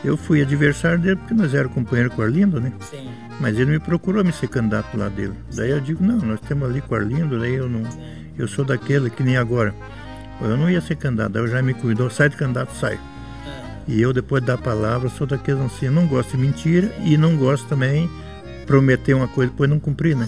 Eu 0.03 0.17
fui 0.17 0.41
adversário 0.41 0.99
dele 0.99 1.15
porque 1.17 1.33
nós 1.33 1.53
éramos 1.53 1.75
companheiros 1.75 2.13
com 2.15 2.21
o 2.21 2.25
Arlindo, 2.25 2.59
né? 2.59 2.73
Sim. 2.79 3.09
Mas 3.39 3.57
ele 3.57 3.71
me 3.71 3.79
procurou 3.79 4.23
me 4.23 4.31
ser 4.31 4.47
candidato 4.47 4.97
lá 4.97 5.09
dele. 5.09 5.33
Daí 5.55 5.69
eu 5.69 5.79
digo, 5.79 6.03
não, 6.03 6.17
nós 6.17 6.39
temos 6.41 6.69
ali 6.69 6.81
com 6.81 6.93
o 6.93 6.97
Arlindo, 6.97 7.39
daí 7.39 7.55
eu 7.55 7.69
não. 7.69 7.83
Eu 8.37 8.47
sou 8.47 8.65
daquele 8.65 9.09
que 9.09 9.21
nem 9.21 9.37
agora. 9.37 9.75
Eu 10.41 10.58
não 10.58 10.69
ia 10.69 10.82
ser 10.82 10.95
candidato, 10.95 11.36
eu 11.38 11.47
já 11.47 11.62
me 11.62 11.73
cuidou, 11.73 12.10
sai 12.10 12.30
de 12.30 12.36
candidato, 12.36 12.73
sai. 12.75 12.99
E 13.88 14.01
eu, 14.01 14.13
depois 14.13 14.43
da 14.43 14.58
palavra, 14.58 15.10
sou 15.10 15.27
daqueles 15.27 15.62
assim, 15.62 15.89
não 15.89 16.08
gosto 16.08 16.32
de 16.32 16.38
mentira 16.38 16.91
e 17.04 17.17
não 17.17 17.36
gosto 17.36 17.67
também 17.67 18.10
prometer 18.65 19.13
uma 19.13 19.27
coisa 19.27 19.49
e 19.49 19.51
depois 19.51 19.69
não 19.69 19.80
cumprir, 19.80 20.15
né? 20.15 20.27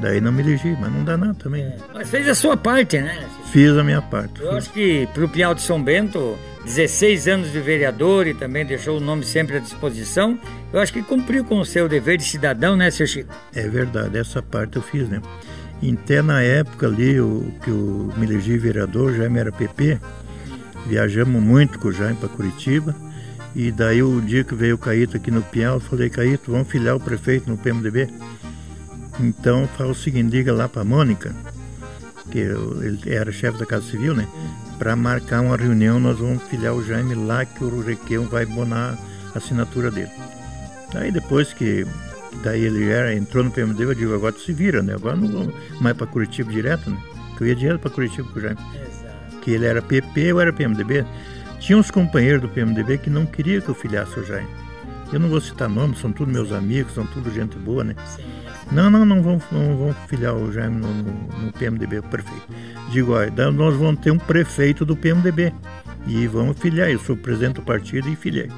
Daí 0.00 0.20
não 0.20 0.32
me 0.32 0.42
elegi, 0.42 0.76
mas 0.80 0.92
não 0.92 1.04
dá 1.04 1.16
nada 1.16 1.34
também. 1.34 1.62
É, 1.62 1.76
mas 1.94 2.08
fez 2.08 2.26
a 2.28 2.34
sua 2.34 2.56
parte, 2.56 3.00
né? 3.00 3.24
Fiz 3.52 3.76
a 3.76 3.84
minha 3.84 4.00
parte. 4.00 4.40
Eu 4.40 4.52
acho 4.52 4.70
que 4.70 5.06
para 5.12 5.24
o 5.24 5.28
Pinhal 5.28 5.54
de 5.54 5.62
São 5.62 5.82
Bento, 5.82 6.36
16 6.64 7.28
anos 7.28 7.52
de 7.52 7.60
vereador 7.60 8.26
e 8.26 8.34
também 8.34 8.64
deixou 8.64 8.96
o 8.96 9.00
nome 9.00 9.24
sempre 9.24 9.58
à 9.58 9.60
disposição, 9.60 10.38
eu 10.72 10.80
acho 10.80 10.92
que 10.92 11.02
cumpriu 11.02 11.44
com 11.44 11.60
o 11.60 11.64
seu 11.64 11.88
dever 11.88 12.16
de 12.16 12.24
cidadão, 12.24 12.76
né, 12.76 12.90
seu 12.90 13.06
Chico? 13.06 13.32
É 13.54 13.68
verdade, 13.68 14.18
essa 14.18 14.42
parte 14.42 14.76
eu 14.76 14.82
fiz, 14.82 15.08
né? 15.08 15.20
Até 15.82 16.22
na 16.22 16.42
época 16.42 16.86
ali, 16.86 17.20
o, 17.20 17.52
que 17.62 17.70
eu 17.70 18.12
me 18.16 18.26
elegi 18.26 18.56
vereador, 18.56 19.14
já 19.14 19.24
era 19.24 19.50
PP, 19.50 19.98
Viajamos 20.86 21.40
muito 21.42 21.78
com 21.78 21.88
o 21.88 21.92
Jaime 21.92 22.16
para 22.16 22.28
Curitiba. 22.28 22.94
E 23.54 23.70
daí 23.70 24.02
o 24.02 24.20
dia 24.20 24.42
que 24.42 24.54
veio 24.54 24.76
o 24.76 24.78
Caíto 24.78 25.16
aqui 25.16 25.30
no 25.30 25.42
Pinhal, 25.42 25.74
eu 25.74 25.80
falei, 25.80 26.08
Caíto, 26.08 26.50
vamos 26.50 26.68
filiar 26.68 26.96
o 26.96 27.00
prefeito 27.00 27.50
no 27.50 27.58
PMDB? 27.58 28.08
Então 29.20 29.68
fala 29.76 29.90
o 29.90 29.94
seguinte, 29.94 30.30
diga 30.30 30.52
lá 30.52 30.68
para 30.68 30.80
a 30.80 30.84
Mônica, 30.84 31.34
que 32.30 32.38
ele 32.38 33.00
era 33.06 33.30
chefe 33.30 33.58
da 33.58 33.66
Casa 33.66 33.84
Civil, 33.90 34.14
né? 34.14 34.26
Para 34.78 34.96
marcar 34.96 35.42
uma 35.42 35.56
reunião, 35.56 36.00
nós 36.00 36.18
vamos 36.18 36.42
filiar 36.44 36.74
o 36.74 36.84
Jaime 36.84 37.14
lá 37.14 37.44
que 37.44 37.62
o 37.62 37.82
Requeu 37.82 38.24
vai 38.24 38.46
bonar 38.46 38.98
a 39.34 39.38
assinatura 39.38 39.90
dele. 39.90 40.10
Daí 40.92 41.12
depois 41.12 41.52
que 41.52 41.86
daí 42.42 42.64
ele 42.64 42.90
era, 42.90 43.14
entrou 43.14 43.44
no 43.44 43.50
PMDB, 43.50 43.84
eu 43.90 43.94
digo, 43.94 44.14
agora 44.14 44.32
tu 44.32 44.40
se 44.40 44.52
vira, 44.52 44.82
né? 44.82 44.94
Agora 44.94 45.16
não 45.16 45.28
vamos 45.28 45.54
mais 45.80 45.96
para 45.96 46.06
Curitiba 46.06 46.50
direto, 46.50 46.90
né? 46.90 46.96
Que 47.36 47.44
eu 47.44 47.48
ia 47.48 47.54
direto 47.54 47.80
para 47.80 47.90
Curitiba 47.90 48.28
com 48.28 48.38
o 48.38 48.42
Jaime 48.42 48.58
que 49.42 49.50
ele 49.50 49.66
era 49.66 49.82
PP 49.82 50.32
ou 50.32 50.40
era 50.40 50.52
PMDB, 50.52 51.04
tinha 51.58 51.76
uns 51.76 51.90
companheiros 51.90 52.40
do 52.40 52.48
PMDB 52.48 52.98
que 52.98 53.10
não 53.10 53.26
queriam 53.26 53.60
que 53.60 53.68
eu 53.68 53.74
filiasse 53.74 54.18
o 54.18 54.24
Jaime. 54.24 54.48
Eu 55.12 55.20
não 55.20 55.28
vou 55.28 55.40
citar 55.40 55.68
nomes, 55.68 55.98
são 55.98 56.10
todos 56.10 56.32
meus 56.32 56.52
amigos, 56.52 56.94
são 56.94 57.04
tudo 57.04 57.30
gente 57.30 57.58
boa, 57.58 57.84
né? 57.84 57.94
Sim. 58.16 58.22
Não, 58.70 58.90
não, 58.90 59.04
não 59.04 59.22
vão, 59.22 59.42
não 59.50 59.76
vão 59.76 59.94
filiar 60.08 60.34
o 60.34 60.50
Jaime 60.50 60.76
no, 60.76 60.88
no, 60.88 61.12
no 61.44 61.52
PMDB, 61.52 61.98
o 61.98 62.02
prefeito. 62.04 62.46
Digo, 62.90 63.12
olha, 63.12 63.50
nós 63.50 63.76
vamos 63.76 64.00
ter 64.00 64.10
um 64.10 64.18
prefeito 64.18 64.86
do 64.86 64.96
PMDB 64.96 65.52
e 66.06 66.26
vamos 66.26 66.58
filiar. 66.58 66.88
Eu 66.88 66.98
sou 66.98 67.14
presidente 67.14 67.56
do 67.56 67.62
partido 67.62 68.08
e 68.08 68.16
filiei. 68.16 68.48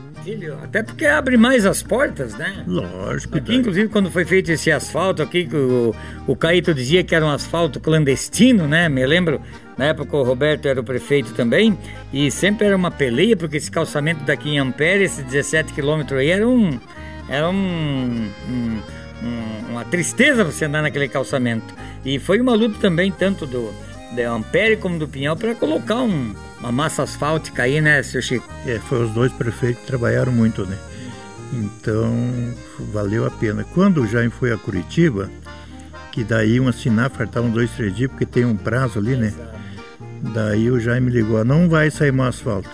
Até 0.62 0.82
porque 0.82 1.06
abre 1.06 1.37
mais 1.37 1.66
as 1.66 1.82
portas, 1.82 2.34
né? 2.34 2.64
Lógico. 2.66 3.37
Aqui, 3.37 3.56
inclusive, 3.56 3.88
quando 3.88 4.10
foi 4.10 4.24
feito 4.24 4.50
esse 4.50 4.70
asfalto 4.72 5.22
aqui, 5.22 5.46
que 5.46 5.56
o, 5.56 5.94
o 6.26 6.34
Caíto 6.34 6.72
dizia 6.72 7.04
que 7.04 7.14
era 7.14 7.24
um 7.24 7.30
asfalto 7.30 7.78
clandestino, 7.78 8.66
né? 8.66 8.88
Me 8.88 9.04
lembro, 9.06 9.40
na 9.76 9.87
época 9.87 10.16
o 10.16 10.22
Roberto 10.22 10.66
era 10.66 10.80
o 10.80 10.84
prefeito 10.84 11.34
também, 11.34 11.78
e 12.12 12.30
sempre 12.30 12.66
era 12.66 12.76
uma 12.76 12.90
peleia, 12.90 13.37
porque 13.37 13.56
esse 13.56 13.70
calçamento 13.70 14.24
daqui 14.24 14.50
em 14.50 14.58
Ampere, 14.58 15.04
esse 15.04 15.22
17 15.22 15.72
quilômetros 15.72 16.18
aí, 16.18 16.30
era 16.30 16.48
um... 16.48 16.78
Era 17.26 17.48
um, 17.48 18.30
um, 18.50 18.80
um, 19.22 19.70
uma 19.70 19.84
tristeza 19.84 20.44
você 20.44 20.66
andar 20.66 20.82
naquele 20.82 21.08
calçamento. 21.08 21.74
E 22.04 22.18
foi 22.18 22.38
uma 22.38 22.54
luta 22.54 22.78
também, 22.78 23.10
tanto 23.10 23.46
do, 23.46 23.72
do 24.14 24.22
Ampere 24.30 24.76
como 24.76 24.98
do 24.98 25.08
Pinhal, 25.08 25.34
para 25.34 25.54
colocar 25.54 26.02
um 26.02 26.34
uma 26.64 26.72
massa 26.72 27.03
asfáltica 27.03 27.64
aí, 27.64 27.79
né, 27.81 28.03
seu 28.03 28.22
Chico? 28.22 28.48
É, 28.66 28.79
foi 28.79 29.05
os 29.05 29.11
dois 29.11 29.31
prefeitos 29.33 29.83
que 29.83 29.87
trabalharam 29.87 30.33
muito, 30.33 30.64
né? 30.64 30.79
Então, 31.53 32.11
valeu 32.90 33.27
a 33.27 33.31
pena. 33.31 33.64
Quando 33.74 34.03
o 34.03 34.07
Jaime 34.07 34.31
foi 34.31 34.50
a 34.50 34.57
Curitiba, 34.57 35.31
que 36.11 36.24
daí 36.24 36.55
iam 36.55 36.66
assinar, 36.66 37.11
faltavam 37.11 37.50
dois, 37.50 37.70
três 37.72 37.94
dias, 37.94 38.11
porque 38.11 38.24
tem 38.24 38.46
um 38.46 38.57
prazo 38.57 38.98
ali, 38.98 39.14
né? 39.14 39.35
Daí 40.33 40.70
o 40.70 40.81
Jaime 40.81 41.11
ligou, 41.11 41.44
não 41.44 41.68
vai 41.68 41.90
sair 41.90 42.12
mais 42.12 42.37
asfalto. 42.37 42.70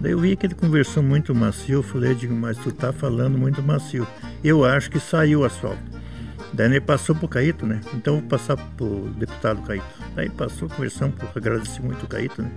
Daí 0.00 0.12
eu 0.12 0.20
vi 0.20 0.36
que 0.36 0.46
ele 0.46 0.54
conversou 0.54 1.02
muito 1.02 1.34
macio, 1.34 1.78
eu 1.78 1.82
falei, 1.82 2.14
digo, 2.14 2.32
mas 2.32 2.56
tu 2.56 2.70
tá 2.70 2.92
falando 2.92 3.36
muito 3.36 3.60
macio. 3.60 4.06
Eu 4.44 4.64
acho 4.64 4.88
que 4.88 5.00
saiu 5.00 5.40
o 5.40 5.44
asfalto. 5.44 5.82
Daí 6.52 6.66
ele 6.66 6.80
passou 6.80 7.16
pro 7.16 7.26
Caíto, 7.26 7.66
né? 7.66 7.80
Então 7.92 8.14
eu 8.14 8.20
vou 8.20 8.28
passar 8.28 8.56
pro 8.76 9.10
deputado 9.18 9.60
Caíto. 9.62 9.84
Daí 10.14 10.30
passou, 10.30 10.68
conversamos, 10.68 11.16
agradeci 11.34 11.82
muito 11.82 12.04
o 12.04 12.08
Caíto, 12.08 12.42
né? 12.42 12.50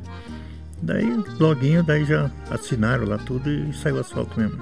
Daí, 0.82 1.24
loguinho, 1.40 1.84
daí 1.84 2.06
já 2.06 2.30
assinaram 2.50 3.06
lá 3.06 3.18
tudo 3.20 3.50
e 3.50 3.72
saiu 3.74 4.00
asfalto 4.00 4.40
mesmo. 4.40 4.60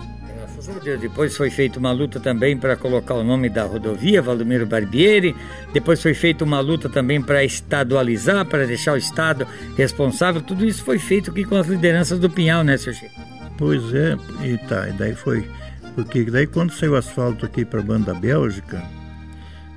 Deus. 0.84 1.00
Depois 1.00 1.36
foi 1.36 1.50
feita 1.50 1.80
uma 1.80 1.92
luta 1.92 2.20
também 2.20 2.58
para 2.58 2.76
colocar 2.76 3.14
o 3.16 3.24
nome 3.24 3.50
da 3.50 3.64
rodovia, 3.64 4.22
Valdomiro 4.22 4.66
Barbieri. 4.66 5.36
Depois 5.74 6.02
foi 6.02 6.14
feita 6.14 6.44
uma 6.44 6.60
luta 6.60 6.90
também 6.90 7.22
para 7.22 7.44
estadualizar, 7.44 8.46
para 8.46 8.66
deixar 8.66 8.94
o 8.94 8.98
Estado 8.98 9.48
responsável. 9.78 10.42
Tudo 10.42 10.66
isso 10.66 10.84
foi 10.84 11.00
feito 11.00 11.32
aqui 11.32 11.44
com 11.46 11.56
as 11.56 11.68
lideranças 11.68 12.20
do 12.20 12.30
Pinhal, 12.30 12.64
né, 12.64 12.78
seu 12.78 12.94
Chico? 12.94 13.20
Pois 13.58 13.94
é, 13.94 14.18
e 14.44 14.58
tá, 14.58 14.88
e 14.90 14.94
daí 14.94 15.16
foi. 15.16 15.50
Porque 15.96 16.24
daí 16.26 16.48
quando 16.48 16.72
saiu 16.72 16.94
o 16.94 16.96
asfalto 16.96 17.46
aqui 17.46 17.66
para 17.66 17.80
a 17.80 17.84
banda 17.84 18.14
Bélgica, 18.14 18.84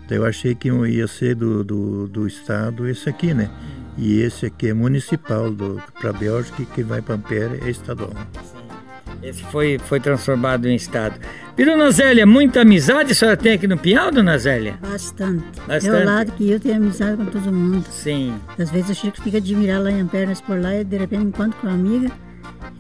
daí 0.09 0.19
eu 0.19 0.25
achei 0.25 0.55
que 0.55 0.69
ia 0.69 1.07
ser 1.07 1.35
do, 1.35 1.65
do, 1.65 2.09
do 2.09 2.27
Estado 2.27 2.89
esse 2.89 3.09
aqui, 3.09 3.35
né? 3.35 3.51
E 3.97 4.21
esse 4.21 4.47
aqui 4.47 4.69
é 4.69 4.75
municipal 4.75 5.53
para 6.01 6.11
a 6.11 6.13
Bélgica 6.13 6.63
e 6.63 6.67
quem 6.67 6.85
vai 6.85 7.03
para 7.03 7.15
Ampere 7.15 7.61
é 7.65 7.71
estadual. 7.71 8.13
Esse 9.23 9.43
foi, 9.45 9.79
foi 9.79 10.01
transformado 10.01 10.67
em 10.67 10.75
estado. 10.75 11.21
E 11.57 11.65
dona 11.65 11.91
Zélia, 11.93 12.27
muita 12.27 12.63
amizade 12.63 13.13
a 13.13 13.15
senhora 13.15 13.37
tem 13.37 13.53
aqui 13.53 13.69
no 13.69 13.79
Pinhal, 13.79 14.11
dona 14.11 14.37
Zélia? 14.37 14.79
Bastante. 14.81 15.45
Bastante. 15.67 15.89
É 15.89 16.03
o 16.03 16.05
lado 16.05 16.33
que 16.33 16.51
eu 16.51 16.59
tenho 16.59 16.77
amizade 16.77 17.17
com 17.17 17.27
todo 17.27 17.53
mundo. 17.53 17.85
Sim. 17.91 18.35
Às 18.59 18.71
vezes 18.71 18.91
o 18.91 18.95
Chico 19.01 19.23
fica 19.23 19.37
admirado 19.37 19.85
lá 19.85 19.91
em 19.93 20.01
Ampernas 20.01 20.41
por 20.41 20.61
lá 20.61 20.75
e 20.75 20.83
de 20.83 20.97
repente 20.97 21.25
encontro 21.25 21.57
com 21.61 21.69
uma 21.69 21.75
amiga. 21.75 22.11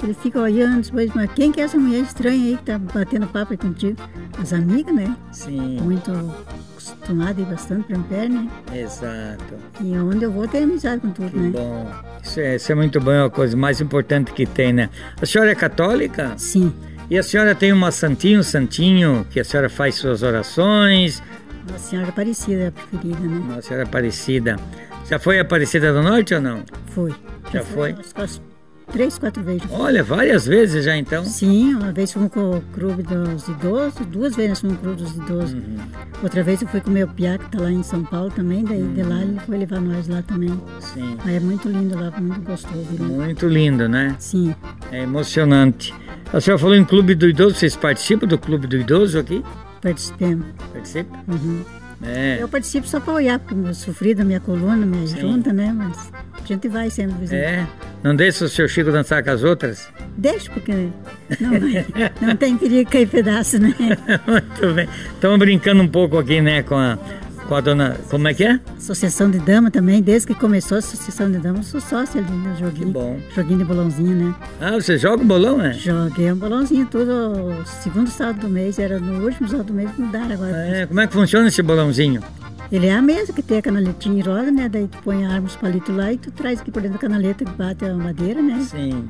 Ele 0.03 0.15
fica 0.15 0.41
olhando 0.41 0.83
depois, 0.83 1.13
mas 1.15 1.31
quem 1.33 1.53
que 1.53 1.61
é 1.61 1.65
essa 1.65 1.79
mulher 1.79 2.03
estranha 2.03 2.45
aí 2.45 2.57
que 2.57 2.65
tá 2.65 2.79
batendo 2.79 3.27
papo 3.29 3.53
aí 3.53 3.57
contigo? 3.57 4.03
As 4.41 4.53
amigas, 4.53 4.93
né? 4.93 5.17
Sim. 5.31 5.79
Muito 5.81 6.11
acostumada 6.93 7.41
a 7.41 7.43
ir 7.43 7.47
bastante 7.47 7.85
para 7.87 7.97
Ampere, 7.97 8.29
né? 8.29 8.49
Exato. 8.75 9.55
E 9.81 9.97
onde 9.99 10.25
eu 10.25 10.31
vou, 10.33 10.47
tenho 10.47 10.65
amizade 10.65 11.01
com 11.01 11.11
tudo, 11.11 11.31
Que 11.31 11.39
né? 11.39 11.51
bom. 11.51 11.91
Isso 12.23 12.41
é, 12.41 12.57
isso 12.57 12.73
é 12.73 12.75
muito 12.75 13.01
bom, 13.01 13.11
é 13.11 13.25
a 13.25 13.31
coisa 13.31 13.57
mais 13.57 13.81
importante 13.81 14.33
que 14.33 14.47
tem, 14.47 14.73
né? 14.73 14.91
A 15.21 15.27
senhora 15.27 15.51
é 15.51 15.55
católica? 15.55 16.33
Sim. 16.37 16.73
E 17.11 17.19
a 17.19 17.23
senhora 17.23 17.55
tem 17.55 17.73
uma 17.73 17.91
santinha, 17.91 18.39
um 18.39 18.43
santinho, 18.43 19.27
que 19.31 19.41
a 19.41 19.45
senhora 19.45 19.69
faz 19.69 19.97
suas 19.97 20.23
orações? 20.23 21.23
Nossa 21.71 21.91
Senhora 21.91 22.09
Aparecida 22.09 22.63
é 22.63 22.67
a 22.69 22.73
preferida, 22.73 23.21
né? 23.21 23.39
Uma 23.39 23.63
senhora 23.63 23.85
Aparecida. 23.85 24.57
Já 25.09 25.19
foi 25.19 25.39
Aparecida 25.39 25.93
do 25.93 26.03
Norte 26.03 26.35
ou 26.35 26.41
não? 26.41 26.65
Foi. 26.87 27.15
Já 27.53 27.63
foi? 27.63 27.93
Acho 27.93 28.15
que 28.15 28.21
umas 28.21 28.41
três, 28.93 29.19
quatro 29.19 29.43
vezes. 29.43 29.63
Olha, 29.71 30.03
várias 30.05 30.47
vezes 30.47 30.85
já 30.85 30.97
então. 30.97 31.25
Sim, 31.25 31.75
uma 31.75 31.93
vez 31.93 32.13
fomos 32.13 32.31
com 32.31 32.59
o 32.59 32.61
clube 32.73 33.03
dos 33.03 33.49
idosos, 33.49 34.07
duas 34.07 34.37
vezes 34.37 34.51
nós 34.51 34.61
fomos 34.61 34.77
com 34.77 34.83
o 34.83 34.95
clube 34.95 35.03
dos 35.03 35.17
idosos. 35.17 35.53
Uhum. 35.55 35.79
Outra 36.23 36.43
vez 36.43 36.63
eu 36.63 36.69
fui 36.69 36.81
com 36.81 36.91
o 36.91 36.93
meu 36.93 37.09
piá, 37.09 37.39
que 37.39 37.51
tá 37.51 37.63
lá 37.63 37.71
em 37.71 37.83
São 37.83 38.05
Paulo 38.05 38.31
também, 38.31 38.65
daí 38.65 38.83
de 38.83 39.03
lá 39.03 39.23
ele 39.23 39.41
foi 39.47 39.59
levar 39.59 39.81
nós 39.81 40.07
lá 40.09 40.23
também. 40.23 40.61
Sim. 40.81 41.17
Mas 41.25 41.35
é 41.35 41.41
muito 41.41 41.69
lindo 41.69 41.99
lá, 41.99 42.13
muito 42.21 42.41
gostoso. 42.43 42.87
Né? 42.93 43.07
Muito 43.07 43.49
lindo, 43.49 43.89
né? 43.89 44.15
Sim, 44.19 44.55
É 44.91 45.03
emocionante. 45.03 45.95
A 46.33 46.41
senhora 46.41 46.59
falou 46.59 46.77
em 46.77 46.85
Clube 46.85 47.15
do 47.15 47.29
Idoso, 47.29 47.57
vocês 47.57 47.75
participam 47.77 48.27
do 48.27 48.39
Clube 48.39 48.67
do 48.67 48.77
Idoso 48.77 49.19
aqui? 49.19 49.43
participemos. 49.83 50.47
Participa? 50.73 51.19
Uhum. 51.29 51.65
É. 52.03 52.39
Eu 52.41 52.49
participo 52.49 52.87
só 52.87 52.99
para 52.99 53.13
olhar, 53.15 53.39
porque 53.39 53.55
eu 53.55 53.75
sofri 53.75 54.15
da 54.15 54.25
minha 54.25 54.41
coluna, 54.41 54.85
minha 54.85 55.07
junta, 55.07 55.53
né? 55.53 55.73
Mas 55.73 56.11
a 56.33 56.47
gente 56.47 56.69
vai 56.69 56.91
sempre 56.91 57.15
visitar. 57.19 57.37
É. 57.37 57.67
Não 58.03 58.17
deixa 58.17 58.45
o 58.45 58.49
seu 58.49 58.67
Chico 58.67 58.91
dançar 58.91 59.23
com 59.23 59.31
as 59.31 59.45
outras? 59.45 59.89
Deixa, 60.17 60.51
porque 60.51 60.73
não, 61.41 62.29
não 62.29 62.37
tem 62.37 62.57
perigo 62.59 62.91
cair 62.91 63.09
pedaço, 63.09 63.59
né? 63.61 63.73
Muito 64.27 64.75
bem. 64.75 64.89
Estamos 65.15 65.39
brincando 65.39 65.83
um 65.83 65.89
pouco 65.89 66.19
aqui, 66.19 66.41
né, 66.41 66.63
com 66.65 66.75
a, 66.75 66.99
com 67.53 67.57
a 67.57 67.61
dona. 67.61 67.99
Como 68.09 68.27
é 68.27 68.33
que 68.33 68.45
é? 68.45 68.59
Associação 68.79 69.31
de 69.31 69.39
Dama 69.39 69.71
também, 69.71 70.01
desde 70.01 70.29
que 70.29 70.35
começou 70.35 70.77
a 70.77 70.79
Associação 70.79 71.31
de 71.31 71.37
Dama, 71.37 71.59
eu 71.59 71.63
sou 71.63 71.83
sócia 71.83 72.23
ali 72.23 72.33
no 72.33 72.57
joguinho. 72.57 72.89
bom. 72.91 73.21
Joguinho 73.35 73.59
de 73.59 73.65
bolãozinho, 73.67 74.17
né? 74.17 74.35
Ah, 74.59 74.73
você 74.73 74.97
joga 74.97 75.23
o 75.23 75.27
bolão, 75.27 75.59
né? 75.59 75.75
Joguei 75.75 76.33
um 76.33 76.37
bolãozinho 76.37 76.87
tudo, 76.87 77.13
o 77.13 77.67
segundo 77.67 78.09
sábado 78.09 78.41
do 78.41 78.49
mês, 78.49 78.79
era 78.79 78.99
no 78.99 79.23
último 79.23 79.47
sábado 79.49 79.67
do 79.67 79.75
mês, 79.75 79.91
mudaram 79.99 80.33
agora. 80.33 80.51
É, 80.51 80.87
como 80.87 80.99
é 80.99 81.07
que 81.07 81.13
funciona 81.13 81.49
esse 81.49 81.61
bolãozinho? 81.63 82.23
Ele 82.71 82.87
é 82.87 82.95
a 82.95 83.03
mesa 83.03 83.35
que 83.35 83.43
tem 83.43 83.59
a 83.59 83.63
canaletinha 83.63 84.19
em 84.19 84.23
roda, 84.23 84.51
né? 84.51 84.67
Daí 84.67 84.89
tu 84.89 84.97
põe 85.05 85.27
a 85.27 85.35
arma, 85.35 85.47
os 85.47 85.57
palitos 85.57 85.95
lá 85.95 86.11
e 86.11 86.17
tu 86.17 86.31
traz 86.31 86.59
aqui 86.59 86.71
por 86.71 86.81
dentro 86.81 86.97
da 86.97 87.01
canaleta 87.07 87.45
que 87.45 87.53
bate 87.53 87.85
a 87.85 87.93
madeira, 87.93 88.41
né? 88.41 88.61
Sim. 88.63 89.07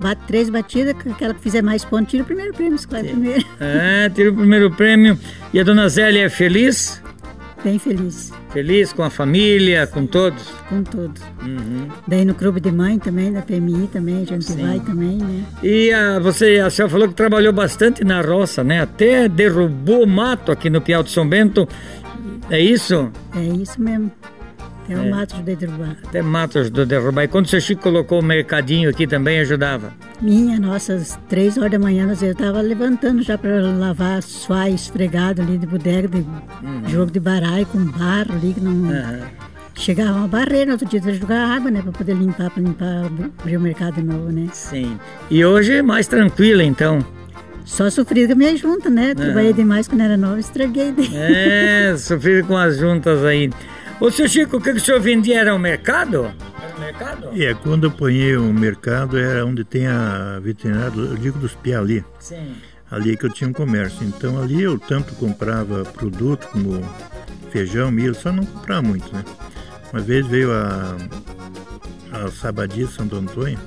Bate 0.00 0.22
três 0.28 0.48
batidas, 0.48 0.94
aquela 1.10 1.34
que 1.34 1.40
fizer 1.40 1.60
mais 1.60 1.84
pontos, 1.84 2.08
tira 2.08 2.22
o 2.22 2.26
primeiro 2.26 2.54
prêmio, 2.54 2.76
escolhe 2.76 3.08
primeiro. 3.08 3.44
É, 3.58 4.08
tira 4.10 4.30
o 4.30 4.36
primeiro 4.36 4.70
prêmio. 4.70 5.18
E 5.52 5.58
a 5.58 5.64
dona 5.64 5.88
Zélia 5.88 6.26
é 6.26 6.28
feliz? 6.28 7.02
Bem 7.62 7.78
feliz, 7.78 8.32
Feliz 8.52 8.92
com 8.92 9.02
a 9.02 9.10
família, 9.10 9.86
com 9.86 10.06
todos? 10.06 10.48
com 10.68 10.82
todos. 10.82 11.20
Uhum. 11.42 11.88
Daí 12.06 12.24
no 12.24 12.34
clube 12.34 12.58
de 12.58 12.72
mãe 12.72 12.98
também, 12.98 13.32
da 13.32 13.42
PMI 13.42 13.86
também, 13.92 14.22
a 14.22 14.24
gente 14.24 14.44
Sim. 14.44 14.62
vai 14.66 14.80
também, 14.80 15.18
né? 15.18 15.44
E 15.62 15.92
a, 15.92 16.18
você, 16.18 16.58
a 16.58 16.70
senhora 16.70 16.90
falou 16.90 17.08
que 17.08 17.14
trabalhou 17.14 17.52
bastante 17.52 18.02
na 18.02 18.22
roça, 18.22 18.64
né? 18.64 18.80
Até 18.80 19.28
derrubou 19.28 20.06
mato 20.06 20.50
aqui 20.50 20.70
no 20.70 20.80
Piau 20.80 21.02
de 21.02 21.10
São 21.10 21.28
Bento. 21.28 21.68
É 22.48 22.58
isso? 22.58 23.10
É 23.36 23.44
isso 23.44 23.80
mesmo. 23.80 24.10
É. 24.94 24.98
um 25.00 25.10
mato 25.10 25.36
de 25.42 25.56
derrubar. 25.56 25.96
Até 26.06 26.22
mato 26.22 26.58
ajudou 26.58 26.82
a 26.82 26.86
derrubar. 26.86 27.24
E 27.24 27.28
quando 27.28 27.46
o 27.46 27.48
seu 27.48 27.60
Chico 27.60 27.82
colocou 27.82 28.20
o 28.20 28.22
mercadinho 28.24 28.88
aqui 28.90 29.06
também 29.06 29.40
ajudava? 29.40 29.92
Minha, 30.20 30.58
nossas 30.58 31.18
três 31.28 31.56
horas 31.58 31.70
da 31.72 31.78
manhã, 31.78 32.06
nós- 32.06 32.22
eu 32.22 32.32
estava 32.32 32.60
levantando 32.60 33.22
já 33.22 33.36
para 33.38 33.60
lavar 33.60 34.22
faz 34.22 34.74
esfregado 34.82 35.42
ali 35.42 35.56
de 35.58 35.66
bodega, 35.66 36.08
de 36.08 36.24
jogo 36.90 37.10
de 37.10 37.20
baralho 37.20 37.66
com 37.66 37.78
barro 37.84 38.32
ali, 38.34 38.52
que 38.54 38.60
não. 38.60 38.72
Uhum. 38.72 39.20
Chegava 39.74 40.18
uma 40.18 40.28
barreira, 40.28 40.72
outro 40.72 40.86
dia 40.86 41.00
jogar 41.14 41.48
água, 41.56 41.70
né, 41.70 41.80
para 41.80 41.92
poder 41.92 42.14
limpar, 42.14 42.50
para 42.50 42.62
limpar, 42.62 43.06
abrir 43.40 43.56
o 43.56 43.60
mercado 43.60 43.94
de 43.94 44.02
novo, 44.02 44.30
né. 44.30 44.48
Sim. 44.52 44.98
E 45.30 45.42
hoje 45.44 45.74
é 45.76 45.82
mais 45.82 46.06
tranquila, 46.06 46.62
então. 46.62 46.98
Só 47.64 47.88
sofri 47.88 48.26
com 48.26 48.32
a 48.32 48.36
minha 48.36 48.56
junta, 48.56 48.90
né, 48.90 49.14
trabalhei 49.14 49.52
demais 49.54 49.86
quando 49.88 50.00
era 50.02 50.16
nova, 50.18 50.38
estraguei. 50.40 50.92
É, 51.14 51.94
sofrido 51.96 52.46
com 52.46 52.56
as 52.56 52.76
juntas 52.76 53.24
aí. 53.24 53.48
Ô, 54.00 54.10
seu 54.10 54.26
Chico, 54.26 54.56
o 54.56 54.60
que, 54.60 54.72
que 54.72 54.78
o 54.78 54.80
senhor 54.80 54.98
vendia? 54.98 55.40
Era 55.40 55.54
o 55.54 55.58
mercado? 55.58 56.32
Era 56.62 56.74
o 56.74 56.80
mercado? 56.80 57.42
É, 57.42 57.52
quando 57.52 57.84
eu 57.84 57.90
ponhei 57.90 58.34
o 58.34 58.50
mercado 58.50 59.18
era 59.18 59.44
onde 59.44 59.62
tem 59.62 59.86
a 59.86 60.40
veterinária, 60.40 60.96
eu 60.96 61.16
digo 61.16 61.38
dos 61.38 61.54
piá 61.54 61.78
ali, 61.78 62.02
Sim. 62.18 62.54
ali 62.90 63.14
que 63.14 63.26
eu 63.26 63.30
tinha 63.30 63.50
um 63.50 63.52
comércio. 63.52 64.02
Então 64.02 64.40
ali 64.40 64.62
eu 64.62 64.78
tanto 64.78 65.14
comprava 65.16 65.84
produto 65.84 66.48
como 66.48 66.82
feijão, 67.50 67.90
milho, 67.90 68.14
só 68.14 68.32
não 68.32 68.42
comprava 68.46 68.80
muito, 68.80 69.14
né? 69.14 69.22
Uma 69.92 70.00
vez 70.00 70.26
veio 70.26 70.50
a, 70.50 70.96
a 72.10 72.30
Sabadia 72.30 72.86
Santo 72.86 73.16
Antônio 73.16 73.58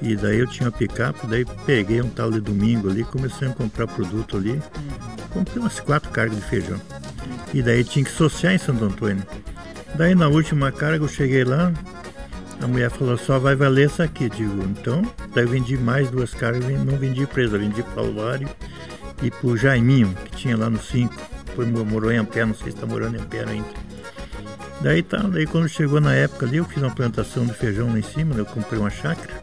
e 0.00 0.16
daí 0.16 0.40
eu 0.40 0.48
tinha 0.48 0.68
uma 0.68 0.76
picape, 0.76 1.24
daí 1.28 1.46
peguei 1.64 2.02
um 2.02 2.08
tal 2.08 2.32
de 2.32 2.40
domingo 2.40 2.90
ali, 2.90 3.04
comecei 3.04 3.46
a 3.46 3.52
comprar 3.52 3.86
produto 3.86 4.36
ali, 4.36 4.60
comprei 5.32 5.60
umas 5.60 5.78
quatro 5.78 6.10
cargas 6.10 6.36
de 6.36 6.44
feijão. 6.46 6.80
E 7.54 7.62
daí 7.62 7.84
tinha 7.84 8.04
que 8.04 8.10
sociar 8.10 8.54
em 8.54 8.58
Santo 8.58 8.84
Antônio. 8.84 9.22
Daí 9.94 10.14
na 10.14 10.28
última 10.28 10.72
carga 10.72 11.04
eu 11.04 11.08
cheguei 11.08 11.44
lá, 11.44 11.72
a 12.60 12.66
mulher 12.66 12.90
falou, 12.90 13.18
só 13.18 13.38
vai 13.38 13.54
valer 13.54 13.86
essa 13.86 14.04
aqui. 14.04 14.28
Digo, 14.28 14.62
então, 14.64 15.02
daí 15.34 15.44
eu 15.44 15.48
vendi 15.48 15.76
mais 15.76 16.10
duas 16.10 16.32
cargas, 16.32 16.64
e 16.68 16.72
não 16.72 16.96
vendi 16.96 17.26
presa, 17.26 17.58
vendi 17.58 17.82
para 17.82 18.02
o 18.02 18.12
e 19.22 19.30
para 19.30 19.46
o 19.46 19.56
Jaiminho, 19.56 20.14
que 20.24 20.36
tinha 20.36 20.56
lá 20.56 20.70
no 20.70 20.80
5. 20.80 21.14
Foi, 21.54 21.66
morou 21.66 22.10
em 22.10 22.16
Ampere, 22.16 22.46
não 22.46 22.54
sei 22.54 22.70
se 22.70 22.76
está 22.76 22.86
morando 22.86 23.16
em 23.16 23.20
Ampere 23.20 23.50
ainda. 23.50 23.68
Daí 24.80 25.02
tá, 25.02 25.18
daí 25.18 25.46
quando 25.46 25.68
chegou 25.68 26.00
na 26.00 26.12
época 26.12 26.46
ali, 26.46 26.56
eu 26.56 26.64
fiz 26.64 26.82
uma 26.82 26.94
plantação 26.94 27.46
de 27.46 27.52
feijão 27.52 27.92
lá 27.92 27.98
em 27.98 28.02
cima, 28.02 28.34
eu 28.34 28.44
comprei 28.44 28.80
uma 28.80 28.90
chácara 28.90 29.42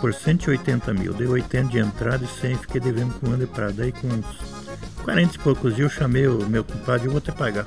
por 0.00 0.12
180 0.12 0.92
mil. 0.92 1.14
Dei 1.14 1.26
80 1.26 1.70
de 1.70 1.78
entrada 1.78 2.22
e 2.22 2.40
100, 2.40 2.56
fiquei 2.58 2.80
devendo 2.80 3.14
com 3.18 3.28
ano 3.28 3.38
de 3.38 3.46
prazo. 3.46 3.76
Daí 3.76 3.92
com 3.92 4.08
uns 4.08 4.26
40 5.02 5.34
e 5.34 5.38
poucos 5.38 5.74
dias 5.74 5.90
eu 5.90 5.98
chamei 5.98 6.26
o 6.26 6.46
meu 6.46 6.62
compadre, 6.62 7.06
eu 7.06 7.12
vou 7.12 7.20
te 7.20 7.32
pagar. 7.32 7.64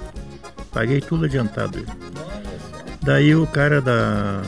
Paguei 0.71 1.01
tudo 1.01 1.25
adiantado. 1.25 1.83
Daí 3.01 3.35
o 3.35 3.47
cara 3.47 3.81
da. 3.81 4.41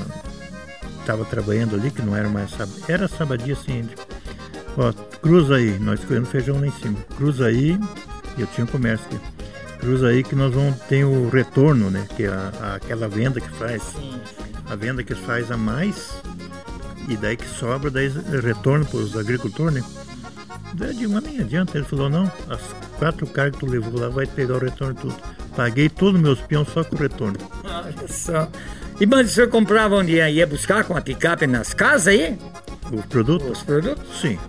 Tava 1.06 1.26
trabalhando 1.26 1.76
ali, 1.76 1.90
que 1.90 2.02
não 2.02 2.16
era 2.16 2.30
mais 2.30 2.52
sábado. 2.52 2.74
Era 2.88 3.08
sabadia 3.08 3.56
sim. 3.56 3.80
ele, 3.80 3.90
Ó, 4.78 4.92
cruza 5.22 5.56
aí, 5.56 5.78
nós 5.80 6.00
escolhendo 6.00 6.28
feijão 6.28 6.60
lá 6.60 6.68
em 6.68 6.72
cima. 6.72 6.98
Cruza 7.18 7.48
aí, 7.48 7.80
eu 8.38 8.46
tinha 8.48 8.64
um 8.66 8.68
comércio 8.68 9.06
aqui. 9.08 9.20
Cruza 9.80 10.08
aí 10.10 10.24
que 10.24 10.36
nós 10.36 10.54
vamos 10.54 10.78
ter 10.82 11.04
o 11.06 11.30
retorno, 11.30 11.90
né? 11.90 12.06
Que 12.16 12.24
é 12.26 12.28
a, 12.28 12.52
a- 12.62 12.76
aquela 12.76 13.08
venda 13.08 13.40
que 13.42 13.50
faz. 13.50 13.82
A 14.70 14.76
venda 14.76 15.04
que 15.04 15.16
faz 15.16 15.50
a 15.52 15.58
mais. 15.58 16.22
E 17.08 17.18
daí 17.18 17.36
que 17.38 17.48
sobra, 17.48 17.90
daí 17.90 18.10
retorno 18.44 18.86
para 18.86 19.00
os 19.00 19.18
agricultores, 19.18 19.74
né? 19.76 19.84
Daí 20.76 21.08
mas 21.08 21.24
nem 21.24 21.40
adianta. 21.40 21.76
Ele 21.78 21.88
falou, 21.88 22.08
não, 22.10 22.32
as 22.50 22.62
quatro 23.00 23.26
cargas 23.26 23.60
que 23.60 23.66
tu 23.66 23.72
levou 23.72 24.00
lá 24.00 24.10
vai 24.10 24.28
pegar 24.28 24.56
o 24.56 24.60
retorno 24.60 24.94
tudo. 24.94 25.16
Paguei 25.60 25.90
todos 25.90 26.22
meus 26.22 26.40
peões 26.40 26.70
só 26.70 26.86
com 26.86 26.96
o 26.96 27.00
retorno. 27.00 27.38
Olha 27.66 28.08
só. 28.08 28.48
E 28.98 29.06
mas 29.06 29.30
o 29.30 29.34
senhor 29.34 29.50
comprava 29.50 29.94
onde 29.98 30.14
ia? 30.14 30.30
Ia 30.30 30.48
buscar 30.48 30.86
com 30.86 30.96
a 30.96 31.02
picape 31.02 31.46
nas 31.48 31.74
casas 31.74 32.08
aí? 32.08 32.40
O 32.90 33.04
produto? 33.04 33.44
Os 33.44 33.62
produtos? 33.62 34.22
Sim. 34.22 34.40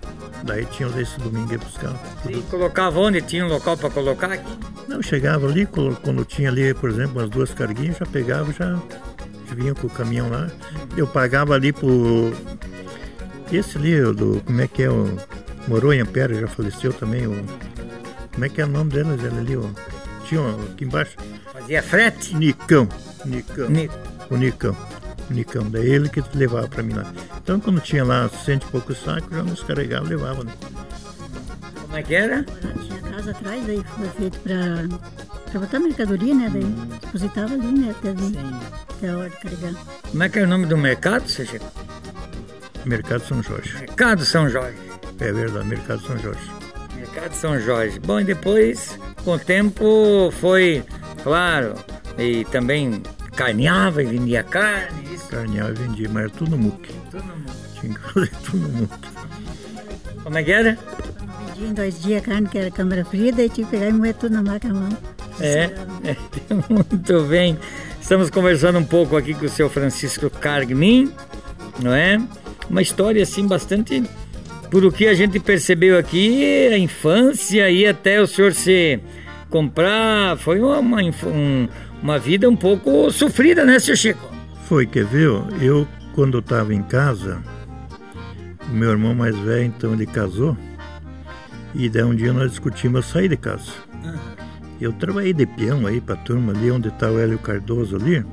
Daí 0.44 0.64
tinha 0.66 0.88
esse 1.00 1.18
domingo 1.18 1.50
ia 1.50 1.58
buscar. 1.58 2.00
E 2.28 2.40
colocava 2.42 3.00
onde? 3.00 3.20
Tinha 3.22 3.44
um 3.44 3.48
local 3.48 3.76
para 3.76 3.90
colocar 3.90 4.30
aqui? 4.30 4.56
Não, 4.86 5.02
chegava 5.02 5.48
ali, 5.48 5.66
quando 5.66 6.24
tinha 6.24 6.48
ali, 6.48 6.72
por 6.74 6.90
exemplo, 6.90 7.18
umas 7.18 7.28
duas 7.28 7.52
carguinhas, 7.52 7.96
já 7.96 8.06
pegava, 8.06 8.52
já 8.52 8.78
vinha 9.52 9.74
com 9.74 9.88
o 9.88 9.90
caminhão 9.90 10.30
lá. 10.30 10.48
Eu 10.96 11.08
pagava 11.08 11.54
ali 11.54 11.72
por. 11.72 12.32
Esse 13.50 13.76
ali, 13.78 14.00
do. 14.14 14.40
Como 14.46 14.60
é 14.60 14.68
que 14.68 14.84
é? 14.84 14.88
O, 14.88 15.18
morou 15.66 15.92
em 15.92 16.02
Ampere, 16.02 16.38
já 16.38 16.46
faleceu 16.46 16.92
também. 16.92 17.26
O, 17.26 17.34
como 18.32 18.44
é 18.44 18.48
que 18.48 18.60
é 18.60 18.64
o 18.64 18.68
nome 18.68 18.92
ele 18.94 19.10
ali? 19.40 19.56
O, 19.56 19.74
tinha 20.30 20.50
aqui 20.72 20.84
embaixo. 20.84 21.16
Fazia 21.52 21.82
frete? 21.82 22.34
Nicão. 22.36 22.88
Nicão. 23.24 23.68
Ni- 23.68 23.90
O 24.30 24.36
Nicão. 24.36 24.76
O 25.28 25.32
Nicão. 25.34 25.68
Daí 25.70 25.88
ele 25.90 26.08
que 26.08 26.22
levava 26.34 26.68
pra 26.68 26.82
mim 26.82 26.94
lá. 26.94 27.12
Então 27.42 27.58
quando 27.60 27.80
tinha 27.80 28.04
lá 28.04 28.28
cento 28.28 28.66
e 28.66 28.70
poucos 28.70 28.98
sacos, 29.02 29.36
já 29.36 29.42
nos 29.42 29.62
carregava 29.62 30.06
e 30.06 30.10
levava, 30.10 30.44
né? 30.44 30.52
Como 31.82 31.96
é 31.96 32.02
que 32.02 32.14
era? 32.14 32.44
Tinha 32.44 33.00
casa 33.02 33.30
atrás, 33.32 33.66
daí 33.66 33.84
foi 33.96 34.08
feito 34.10 34.38
para 34.40 35.10
para 35.50 35.58
botar 35.60 35.80
mercadoria, 35.80 36.32
né? 36.34 36.48
Daí 36.52 36.64
depositava 37.00 37.52
ali, 37.54 37.66
né? 37.80 37.90
Até, 37.90 38.12
vir, 38.12 38.38
até 38.88 39.08
a 39.10 39.16
hora 39.18 39.30
de 39.30 39.36
carregar. 39.38 39.74
Como 40.10 40.22
é 40.22 40.28
que 40.28 40.38
era 40.38 40.46
o 40.46 40.50
nome 40.50 40.66
do 40.66 40.76
mercado, 40.78 41.28
seu 41.28 41.44
Chico? 41.44 41.66
Mercado 42.84 43.20
São 43.26 43.42
Jorge. 43.42 43.74
Mercado 43.74 44.24
São 44.24 44.48
Jorge. 44.48 44.78
É 45.18 45.32
verdade, 45.32 45.66
Mercado 45.66 46.00
São 46.06 46.16
Jorge. 46.18 46.40
Mercado 47.12 47.34
São 47.34 47.58
Jorge. 47.58 47.98
Bom, 47.98 48.20
e 48.20 48.24
depois, 48.24 48.96
com 49.24 49.32
o 49.32 49.38
tempo, 49.38 50.30
foi, 50.38 50.84
claro, 51.24 51.74
e 52.16 52.44
também 52.46 53.02
carneava 53.34 54.00
e 54.02 54.06
vendia 54.06 54.44
carne, 54.44 55.12
isso. 55.12 55.26
Carneava 55.28 55.70
e 55.70 55.74
vendia, 55.74 56.08
mas 56.08 56.24
era 56.24 56.30
tudo 56.30 56.52
no 56.52 56.58
muque. 56.58 56.92
Tudo 57.10 57.24
no 57.24 57.36
mundo. 57.36 57.52
Tinha 57.80 57.94
que 57.94 58.00
fazer 58.00 58.30
tudo 58.44 58.68
no 58.68 58.68
muque. 58.68 59.08
Como 60.22 60.38
é 60.38 60.44
que 60.44 60.52
era? 60.52 60.78
Vendia 61.46 61.68
em 61.68 61.74
dois 61.74 62.00
dias 62.00 62.22
a 62.22 62.26
carne, 62.26 62.48
que 62.48 62.58
era 62.58 62.70
câmara 62.70 63.04
fria, 63.04 63.32
daí 63.32 63.48
tinha 63.48 63.66
que 63.66 63.70
pegar 63.72 63.88
e 63.88 63.92
moer 63.92 64.14
tudo 64.14 64.32
na 64.32 64.42
máquina 64.42 64.74
mão. 64.74 64.98
É, 65.40 65.64
é, 66.04 66.16
muito 66.70 67.22
bem. 67.24 67.58
Estamos 68.00 68.30
conversando 68.30 68.78
um 68.78 68.84
pouco 68.84 69.16
aqui 69.16 69.34
com 69.34 69.46
o 69.46 69.48
seu 69.48 69.68
Francisco 69.68 70.30
Cargmin, 70.30 71.12
não 71.82 71.92
é? 71.92 72.20
Uma 72.68 72.82
história 72.82 73.20
assim 73.22 73.48
bastante 73.48 74.02
por 74.70 74.84
o 74.84 74.92
que 74.92 75.08
a 75.08 75.14
gente 75.14 75.40
percebeu 75.40 75.98
aqui, 75.98 76.68
a 76.68 76.78
infância 76.78 77.68
e 77.70 77.84
até 77.86 78.20
o 78.20 78.26
senhor 78.26 78.52
se 78.52 79.00
comprar, 79.48 80.36
foi 80.38 80.60
uma, 80.60 80.78
uma, 80.78 81.02
um, 81.02 81.68
uma 82.00 82.18
vida 82.18 82.48
um 82.48 82.54
pouco 82.54 83.10
sofrida, 83.10 83.64
né, 83.64 83.80
seu 83.80 83.96
Chico? 83.96 84.30
Foi, 84.66 84.86
quer 84.86 85.04
ver? 85.04 85.28
Eu, 85.60 85.88
quando 86.14 86.34
eu 86.34 86.40
estava 86.40 86.72
em 86.72 86.82
casa, 86.82 87.42
o 88.70 88.72
meu 88.72 88.90
irmão 88.90 89.12
mais 89.12 89.36
velho, 89.36 89.64
então, 89.64 89.92
ele 89.92 90.06
casou, 90.06 90.56
e 91.74 91.88
daí 91.88 92.04
um 92.04 92.14
dia 92.14 92.32
nós 92.32 92.50
discutimos 92.50 93.06
sair 93.06 93.28
de 93.28 93.36
casa. 93.36 93.72
Eu 94.80 94.92
trabalhei 94.92 95.32
de 95.32 95.46
peão 95.46 95.86
aí 95.86 96.00
pra 96.00 96.14
turma 96.14 96.52
ali, 96.52 96.70
onde 96.70 96.88
está 96.88 97.10
o 97.10 97.18
Hélio 97.18 97.38
Cardoso 97.40 97.96
ali, 97.96 98.24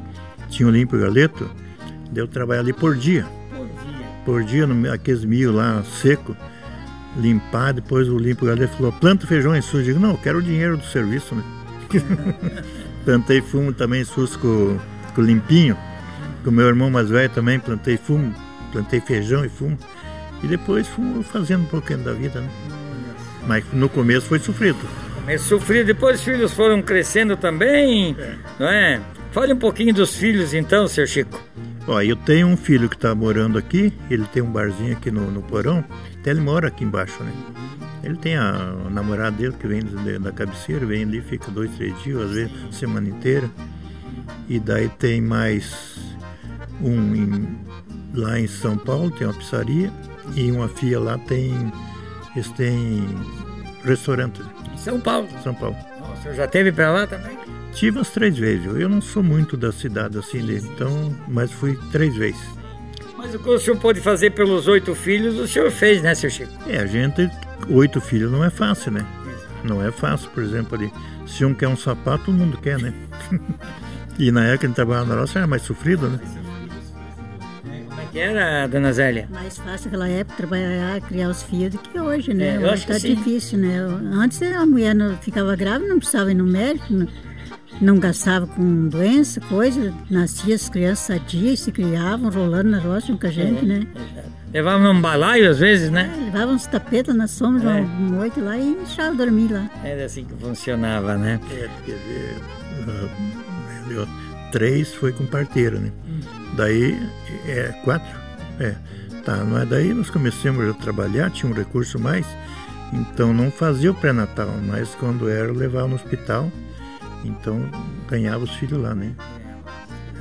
tinha 0.50 0.70
o 0.70 0.72
Limpo 0.72 0.98
Galeto, 0.98 1.50
daí 2.12 2.24
eu 2.24 2.28
trabalhei 2.28 2.62
ali 2.62 2.74
por 2.74 2.96
dia 2.96 3.26
por 4.28 4.44
dia, 4.44 4.68
no, 4.68 4.92
aqueles 4.92 5.24
milho 5.24 5.54
lá 5.54 5.82
seco, 6.02 6.36
limpar, 7.16 7.72
depois 7.72 8.10
o 8.10 8.18
limpo 8.18 8.46
galera 8.46 8.68
falou, 8.68 8.92
planta 8.92 9.26
feijão 9.26 9.56
em 9.56 9.62
sujo. 9.62 9.78
Eu 9.78 9.86
digo, 9.86 10.00
não, 10.02 10.12
eu 10.12 10.18
quero 10.18 10.40
o 10.40 10.42
dinheiro 10.42 10.76
do 10.76 10.86
serviço, 10.86 11.34
né? 11.34 11.44
plantei 13.06 13.42
fumo 13.42 13.72
também 13.72 14.04
sujo 14.04 14.38
com, 14.40 14.78
com 15.16 15.22
limpinho. 15.22 15.78
Com 16.44 16.52
meu 16.52 16.68
irmão 16.68 16.90
mais 16.90 17.10
velho 17.10 17.30
também 17.30 17.58
plantei 17.58 17.96
fumo, 17.96 18.36
plantei 18.74 19.00
feijão 19.00 19.46
e 19.46 19.50
fumo. 19.50 19.78
E 20.44 20.48
depois 20.48 20.86
fomos 20.90 21.26
fazendo 21.28 21.62
um 21.62 21.68
pouquinho 21.68 22.00
da 22.00 22.12
vida, 22.12 22.42
né? 22.42 22.50
Mas 23.48 23.64
no 23.72 23.88
começo 23.88 24.28
foi 24.28 24.40
sofrido. 24.40 24.78
Começo 25.16 25.46
sofrido, 25.46 25.88
depois 25.88 26.20
os 26.20 26.26
filhos 26.26 26.52
foram 26.52 26.82
crescendo 26.82 27.38
também, 27.38 28.14
é. 28.20 28.36
não 28.60 28.68
é? 28.68 29.02
Fale 29.32 29.54
um 29.54 29.58
pouquinho 29.58 29.94
dos 29.94 30.18
filhos 30.18 30.54
então, 30.54 30.86
seu 30.86 31.08
Chico. 31.08 31.47
Ó, 31.88 32.02
eu 32.02 32.18
tenho 32.18 32.48
um 32.48 32.58
filho 32.58 32.90
que 32.90 32.96
está 32.96 33.16
morando 33.16 33.58
aqui, 33.58 33.94
ele 34.10 34.26
tem 34.26 34.44
um 34.44 34.52
barzinho 34.52 34.92
aqui 34.92 35.10
no, 35.10 35.32
no 35.32 35.42
porão, 35.42 35.84
até 36.20 36.32
ele 36.32 36.42
mora 36.42 36.68
aqui 36.68 36.84
embaixo, 36.84 37.24
né? 37.24 37.32
Ele 38.04 38.18
tem 38.18 38.36
a, 38.36 38.74
a 38.86 38.90
namorada 38.90 39.38
dele 39.38 39.56
que 39.58 39.68
vem 39.68 39.82
da 40.20 40.32
cabeceira, 40.32 40.86
vem 40.86 41.04
ali, 41.04 41.22
fica 41.22 41.50
dois, 41.50 41.72
três 41.78 41.98
dias, 42.04 42.22
às 42.22 42.32
vezes 42.32 42.52
semana 42.72 43.08
inteira. 43.08 43.50
E 44.50 44.60
daí 44.60 44.90
tem 44.90 45.22
mais 45.22 45.98
um 46.82 47.16
em, 47.16 47.58
lá 48.14 48.40
em 48.40 48.48
São 48.48 48.78
Paulo, 48.78 49.10
tem 49.12 49.26
uma 49.26 49.34
pizzaria, 49.34 49.92
e 50.36 50.52
uma 50.52 50.68
filha 50.68 51.00
lá 51.00 51.18
tem. 51.18 51.72
Eles 52.36 52.50
têm 52.52 53.08
restaurante. 53.84 54.42
São 54.78 55.00
Paulo? 55.00 55.28
São 55.44 55.54
Paulo. 55.54 55.76
Nossa, 56.00 56.34
já 56.34 56.48
teve 56.48 56.72
para 56.72 56.92
lá 56.92 57.08
também? 57.08 57.37
Tive 57.78 58.00
as 58.00 58.10
três 58.10 58.36
vezes. 58.36 58.66
Eu 58.66 58.90
não 58.90 59.00
sou 59.00 59.22
muito 59.22 59.56
da 59.56 59.72
cidade 59.72 60.18
assim, 60.18 60.40
então, 60.56 61.16
mas 61.28 61.52
fui 61.52 61.78
três 61.92 62.16
vezes. 62.16 62.42
Mas 63.16 63.36
o 63.36 63.40
que 63.40 63.50
o 63.50 63.60
senhor 63.60 63.78
pôde 63.78 64.02
fazer 64.02 64.32
pelos 64.32 64.68
oito 64.68 64.96
filhos, 64.96 65.38
o 65.38 65.48
senhor 65.48 65.70
fez, 65.70 66.02
né, 66.02 66.16
seu 66.16 66.28
Chico? 66.28 66.52
É, 66.68 66.80
a 66.80 66.88
gente, 66.88 67.30
oito 67.70 68.02
filhos 68.02 68.32
não 68.32 68.44
é 68.44 68.50
fácil, 68.50 68.92
né? 68.92 69.06
Não 69.64 69.86
é 69.86 69.92
fácil, 69.92 70.28
por 70.32 70.42
exemplo, 70.42 70.76
ali, 70.76 70.92
se 71.28 71.46
um 71.46 71.54
quer 71.54 71.68
um 71.68 71.78
sapato, 71.78 72.26
todo 72.26 72.36
mundo 72.36 72.58
quer, 72.58 72.80
né? 72.80 72.92
e 74.18 74.32
na 74.32 74.44
época 74.46 74.58
que 74.58 74.66
a 74.66 74.70
gente 74.70 74.76
trabalhava 74.76 75.14
na 75.14 75.22
roça 75.22 75.38
era 75.38 75.48
mais 75.48 75.62
sofrido, 75.62 76.10
né? 76.10 76.20
Como 77.90 78.02
é 78.02 78.06
que 78.12 78.18
era, 78.18 78.66
dona 78.66 78.92
Zélia? 78.92 79.30
Mais 79.32 79.56
fácil 79.56 79.86
naquela 79.86 80.10
época 80.10 80.36
trabalhar, 80.36 81.00
criar 81.02 81.30
os 81.30 81.44
filhos 81.44 81.74
do 81.74 81.78
que 81.78 82.00
hoje, 82.00 82.34
né? 82.34 82.56
É, 82.56 82.58
eu 82.58 82.72
acho 82.72 82.88
tá 82.88 82.96
que 82.96 83.02
sim. 83.02 83.14
difícil, 83.14 83.60
né? 83.60 83.78
Antes 84.14 84.42
a 84.42 84.66
mulher 84.66 84.96
não 84.96 85.16
ficava 85.18 85.56
grávida, 85.56 85.88
não 85.88 86.00
precisava 86.00 86.32
ir 86.32 86.36
no 86.36 86.46
médico, 86.46 86.92
não 86.92 87.08
não 87.82 88.00
gastava 88.00 88.48
com 88.48 88.88
doença, 88.88 89.40
coisa, 89.42 89.94
nascia 90.10 90.56
as 90.56 90.70
crianças 90.70 91.06
sadias, 91.06 91.60
se 91.60 91.72
criavam, 91.72 92.30
rolando 92.30 92.70
na 92.70 92.80
roça 92.80 93.14
com 93.16 93.28
a 93.28 93.30
gente, 93.30 93.64
é, 93.64 93.68
né? 93.68 93.88
Levavam 94.54 94.92
um 94.92 95.02
balaio 95.02 95.50
às 95.50 95.60
vezes, 95.60 95.90
né? 95.92 96.12
É, 96.14 96.26
levavam 96.26 96.56
uns 96.56 96.66
tapetas 96.66 97.16
na 97.16 97.28
sombra 97.28 97.78
é. 97.78 97.82
uma 97.82 98.18
noite 98.18 98.40
lá 98.40 98.58
e 98.58 98.76
deixavam 98.76 99.16
dormir 99.16 99.52
lá. 99.52 99.70
Era 99.84 100.06
assim 100.06 100.26
que 100.26 100.34
funcionava, 100.36 101.18
né? 101.18 101.40
É, 101.52 101.70
quer 101.86 101.98
ver, 101.98 102.36
uh, 104.00 104.08
três 104.52 104.94
foi 104.94 105.12
com 105.12 105.26
parteira, 105.26 105.80
né? 105.80 105.92
Hum. 106.08 106.20
Daí, 106.56 106.98
é, 107.46 107.74
quatro? 107.84 108.18
É, 108.60 108.76
tá, 109.24 109.44
não 109.44 109.60
é 109.60 109.66
daí 109.66 109.94
nós 109.94 110.10
começamos 110.10 110.68
a 110.68 110.74
trabalhar, 110.74 111.30
tinha 111.30 111.52
um 111.52 111.56
recurso 111.56 112.00
mais, 112.00 112.26
então 112.92 113.34
não 113.34 113.52
fazia 113.52 113.92
o 113.92 113.94
pré-natal, 113.94 114.50
mas 114.66 114.96
quando 114.96 115.30
era 115.30 115.52
levava 115.52 115.88
no 115.88 115.96
hospital, 115.96 116.52
então 117.28 117.70
ganhava 118.10 118.44
os 118.44 118.52
filhos 118.56 118.82
lá, 118.82 118.96
né? 118.96 119.14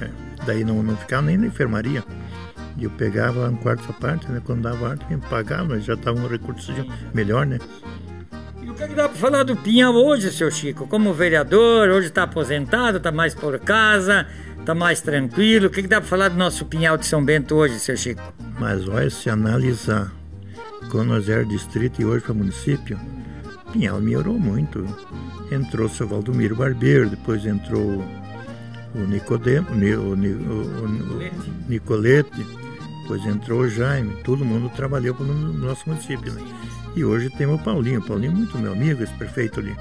É. 0.00 0.10
Daí 0.44 0.64
não, 0.64 0.82
não 0.82 0.96
ficava 0.96 1.22
nem 1.22 1.36
na 1.36 1.46
enfermaria. 1.46 2.04
E 2.76 2.84
eu 2.84 2.90
pegava 2.90 3.48
um 3.48 3.56
quarto 3.56 3.84
essa 3.84 3.92
parte, 3.92 4.30
né? 4.30 4.42
Quando 4.44 4.62
dava 4.62 4.90
arte, 4.90 5.06
me 5.08 5.16
pagava, 5.16 5.80
já 5.80 5.94
estava 5.94 6.18
um 6.18 6.28
recurso 6.28 6.72
melhor, 7.14 7.46
né? 7.46 7.58
E 8.62 8.68
o 8.68 8.74
que, 8.74 8.82
é 8.82 8.88
que 8.88 8.94
dá 8.94 9.08
para 9.08 9.18
falar 9.18 9.44
do 9.44 9.56
Pinhal 9.56 9.94
hoje, 9.94 10.30
seu 10.30 10.50
Chico? 10.50 10.86
Como 10.86 11.14
vereador, 11.14 11.88
hoje 11.88 12.08
está 12.08 12.24
aposentado, 12.24 12.98
está 12.98 13.10
mais 13.10 13.34
por 13.34 13.58
casa, 13.60 14.26
está 14.58 14.74
mais 14.74 15.00
tranquilo. 15.00 15.68
O 15.68 15.70
que, 15.70 15.80
é 15.80 15.82
que 15.84 15.88
dá 15.88 16.00
para 16.00 16.08
falar 16.08 16.28
do 16.28 16.36
nosso 16.36 16.66
Pinhal 16.66 16.98
de 16.98 17.06
São 17.06 17.24
Bento 17.24 17.54
hoje, 17.54 17.78
seu 17.78 17.96
Chico? 17.96 18.20
Mas 18.58 18.86
olha, 18.88 19.08
se 19.08 19.30
analisar 19.30 20.12
quando 20.90 21.08
nós 21.08 21.28
era 21.28 21.44
distrito 21.44 22.02
e 22.02 22.04
hoje 22.04 22.24
para 22.24 22.34
município, 22.34 22.98
Pinhal 23.76 24.00
melhorou 24.00 24.38
muito 24.38 24.86
entrou 25.52 25.86
o 25.86 25.90
seu 25.90 26.08
Valdomiro 26.08 26.56
Barbeiro, 26.56 27.10
depois 27.10 27.44
entrou 27.44 28.02
o 28.94 28.98
Nicodemo, 29.06 29.68
o, 29.70 29.74
o, 29.74 30.12
o, 30.14 31.68
Nicolete, 31.68 32.46
depois 33.02 33.24
entrou 33.26 33.60
o 33.60 33.68
Jaime, 33.68 34.16
todo 34.24 34.46
mundo 34.46 34.70
trabalhou 34.74 35.14
no 35.20 35.52
nosso 35.52 35.86
município. 35.88 36.32
Né? 36.32 36.42
E 36.96 37.04
hoje 37.04 37.28
tem 37.28 37.46
o 37.46 37.58
Paulinho, 37.58 38.00
o 38.00 38.06
Paulinho 38.06 38.32
é 38.32 38.34
muito 38.34 38.58
meu 38.58 38.72
amigo, 38.72 39.02
esse 39.02 39.12
prefeito 39.12 39.60
ali. 39.60 39.76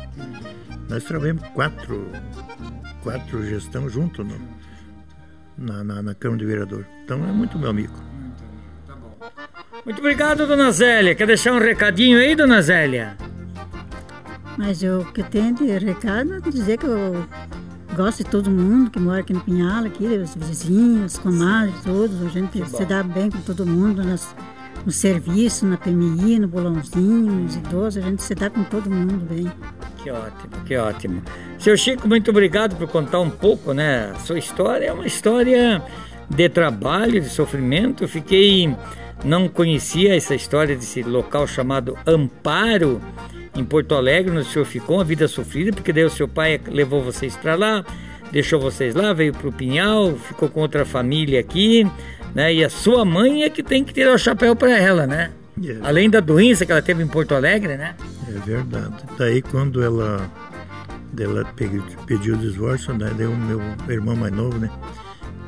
Nós 0.89 1.06
trabalhamos 1.06 1.48
quatro, 1.54 2.12
quatro 3.02 3.46
gestões 3.46 3.93
juntos 3.93 4.28
no, 4.28 4.38
na, 5.58 5.84
na, 5.86 6.02
na 6.02 6.14
Câmara 6.14 6.39
de 6.39 6.46
Vereador. 6.46 6.86
Então 7.06 7.18
é 7.26 7.32
muito 7.32 7.58
meu 7.58 7.70
amigo. 7.70 7.96
Muito 9.86 10.00
obrigado, 10.00 10.46
dona 10.46 10.70
Zélia. 10.72 11.16
Quer 11.16 11.28
deixar 11.28 11.54
um 11.54 11.60
recadinho 11.60 12.20
aí, 12.20 12.36
dona 12.36 12.62
Zélia? 12.62 13.16
Mas 14.58 14.82
o 14.84 15.06
que 15.14 15.22
tenho 15.24 15.53
de 15.53 15.66
recado 15.78 16.36
é 16.36 16.39
dizer 16.49 16.78
que 16.78 16.86
eu 16.86 17.26
gosto 17.95 18.24
de 18.24 18.30
todo 18.30 18.49
mundo 18.49 18.89
que 18.89 18.99
mora 18.99 19.20
aqui 19.20 19.34
no 19.34 19.41
Pinhal, 19.41 19.86
aqui, 19.86 20.06
os 20.06 20.36
vizinhos, 20.36 21.18
comadres, 21.18 21.76
todos. 21.84 22.22
A 22.26 22.30
gente 22.30 22.66
se 22.70 22.86
dá 22.86 23.03
bem 23.03 23.30
com 23.30 23.39
todo 23.41 23.66
mundo 23.66 24.03
nas, 24.03 24.36
no 24.86 24.91
serviço, 24.91 25.66
na 25.66 25.78
PMI, 25.78 26.39
no 26.39 26.47
bolãozinho, 26.47 27.34
nos 27.34 27.56
idosos, 27.56 28.03
a 28.03 28.08
gente 28.08 28.24
se 28.24 28.34
dá 28.34 28.49
com 28.49 28.64
todo 28.64 28.89
mundo 28.89 29.26
bem. 29.26 29.51
Que 30.01 30.12
ótimo, 30.12 30.64
que 30.66 30.78
ótimo. 30.78 31.24
Seu 31.58 31.76
Chico, 31.76 32.08
muito 32.08 32.32
obrigado 32.32 32.76
por 32.76 32.88
contar 32.88 33.20
um 33.20 33.30
pouco, 33.30 33.74
né? 33.74 34.12
A 34.16 34.20
sua 34.20 34.38
história 34.38 34.88
é 34.88 34.93
uma 34.93 35.08
história 35.08 35.82
de 36.30 36.49
trabalho, 36.49 37.20
de 37.20 37.30
sofrimento. 37.30 38.03
Eu 38.03 38.08
fiquei. 38.08 38.76
Não 39.24 39.47
conhecia 39.47 40.16
essa 40.16 40.36
história 40.36 40.76
desse 40.76 41.01
local 41.01 41.47
chamado 41.47 41.97
Amparo 42.06 43.01
em 43.56 43.64
Porto 43.64 43.95
Alegre, 43.95 44.32
onde 44.32 44.41
o 44.41 44.51
senhor 44.51 44.66
ficou, 44.66 44.97
uma 44.97 45.03
vida 45.03 45.28
sofrida, 45.28 45.72
porque 45.72 45.93
daí 45.93 46.03
o 46.03 46.10
seu 46.10 46.28
pai 46.28 46.60
levou 46.68 47.01
vocês 47.01 47.36
para 47.38 47.56
lá, 47.56 47.86
deixou 48.32 48.60
vocês 48.60 48.93
lá, 48.93 49.14
veio 49.14 49.34
para 49.34 49.47
o 49.47 49.51
Pinhal, 49.51 50.16
ficou 50.16 50.49
com 50.49 50.62
outra 50.62 50.86
família 50.86 51.39
aqui, 51.39 51.89
né? 52.34 52.53
E 52.53 52.64
a 52.64 52.70
sua 52.70 53.06
mãe 53.06 53.43
é 53.43 53.49
que 53.49 53.64
tem 53.64 53.84
que 53.84 53.93
tirar 53.93 54.14
o 54.14 54.18
chapéu 54.18 54.56
para 54.56 54.78
ela, 54.78 55.08
né? 55.08 55.32
É. 55.64 55.78
Além 55.84 56.10
da 56.10 56.20
doença 56.20 56.66
que 56.66 56.72
ela 56.72 56.82
teve 56.82 57.01
em 57.01 57.08
Porto 57.08 57.34
Alegre, 57.34 57.78
né? 57.78 57.95
É 58.28 58.39
verdade. 58.39 59.03
Daí 59.18 59.41
quando 59.41 59.82
ela, 59.82 60.30
ela 61.18 61.45
pediu, 61.56 62.36
o 62.36 62.38
divórcio, 62.38 62.93
daí 62.93 63.26
o 63.26 63.36
meu 63.38 63.62
irmão 63.88 64.16
mais 64.16 64.34
novo, 64.34 64.60
né? 64.60 64.70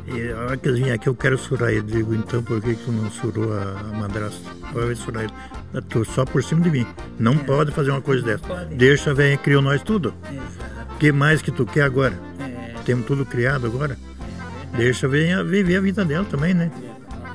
E 0.07 0.31
a 0.31 0.37
hora 0.37 0.57
que 0.57 0.69
eles 0.69 0.79
vinham 0.79 0.95
aqui, 0.95 1.07
eu 1.07 1.15
quero 1.15 1.37
surar 1.37 1.71
ele. 1.73 1.81
Digo, 1.81 2.15
então 2.15 2.41
por 2.41 2.61
que 2.61 2.73
tu 2.75 2.91
não 2.91 3.11
surou 3.11 3.53
a, 3.53 3.81
a 3.81 3.97
madrasta? 3.97 4.39
Vai 4.73 4.95
surar 4.95 5.25
ele. 5.25 5.33
Só 6.13 6.25
por 6.25 6.43
cima 6.43 6.61
de 6.61 6.69
mim. 6.69 6.87
Não 7.19 7.33
é. 7.33 7.37
pode 7.37 7.71
fazer 7.71 7.91
uma 7.91 8.01
coisa 8.01 8.23
dessa. 8.23 8.47
Pode. 8.47 8.75
Deixa, 8.75 9.13
vem, 9.13 9.37
criou 9.37 9.61
nós 9.61 9.81
tudo. 9.81 10.13
O 10.93 10.97
que 10.97 11.11
mais 11.11 11.41
que 11.41 11.51
tu 11.51 11.65
quer 11.65 11.83
agora? 11.83 12.17
É. 12.39 12.73
Temos 12.85 13.05
tudo 13.05 13.25
criado 13.25 13.67
agora. 13.67 13.97
É. 14.73 14.77
Deixa, 14.77 15.07
vem 15.07 15.43
viver 15.45 15.77
a 15.77 15.81
vida 15.81 16.05
dela 16.05 16.25
também, 16.25 16.53
né? 16.53 16.71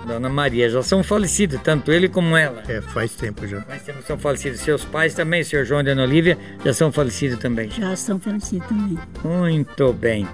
Dona 0.06 0.28
Maria, 0.28 0.68
já 0.68 0.82
são 0.82 1.02
falecidos, 1.02 1.60
tanto 1.62 1.92
ele 1.92 2.08
como 2.08 2.36
ela. 2.36 2.62
É, 2.68 2.80
faz 2.80 3.12
tempo 3.14 3.46
já. 3.46 3.60
Faz 3.62 3.82
tempo 3.82 3.98
que 4.00 4.06
são 4.06 4.18
falecidos. 4.18 4.60
Seus 4.60 4.84
pais 4.84 5.14
também, 5.14 5.44
senhor 5.44 5.64
João 5.64 5.80
e 5.80 5.84
Dona 5.84 6.02
Olívia, 6.02 6.36
já 6.64 6.72
são 6.72 6.90
falecidos 6.90 7.38
também. 7.38 7.70
Já 7.70 7.94
são 7.94 8.18
falecidos 8.18 8.66
também. 8.66 8.98
Muito 9.24 9.92
bem. 9.92 10.26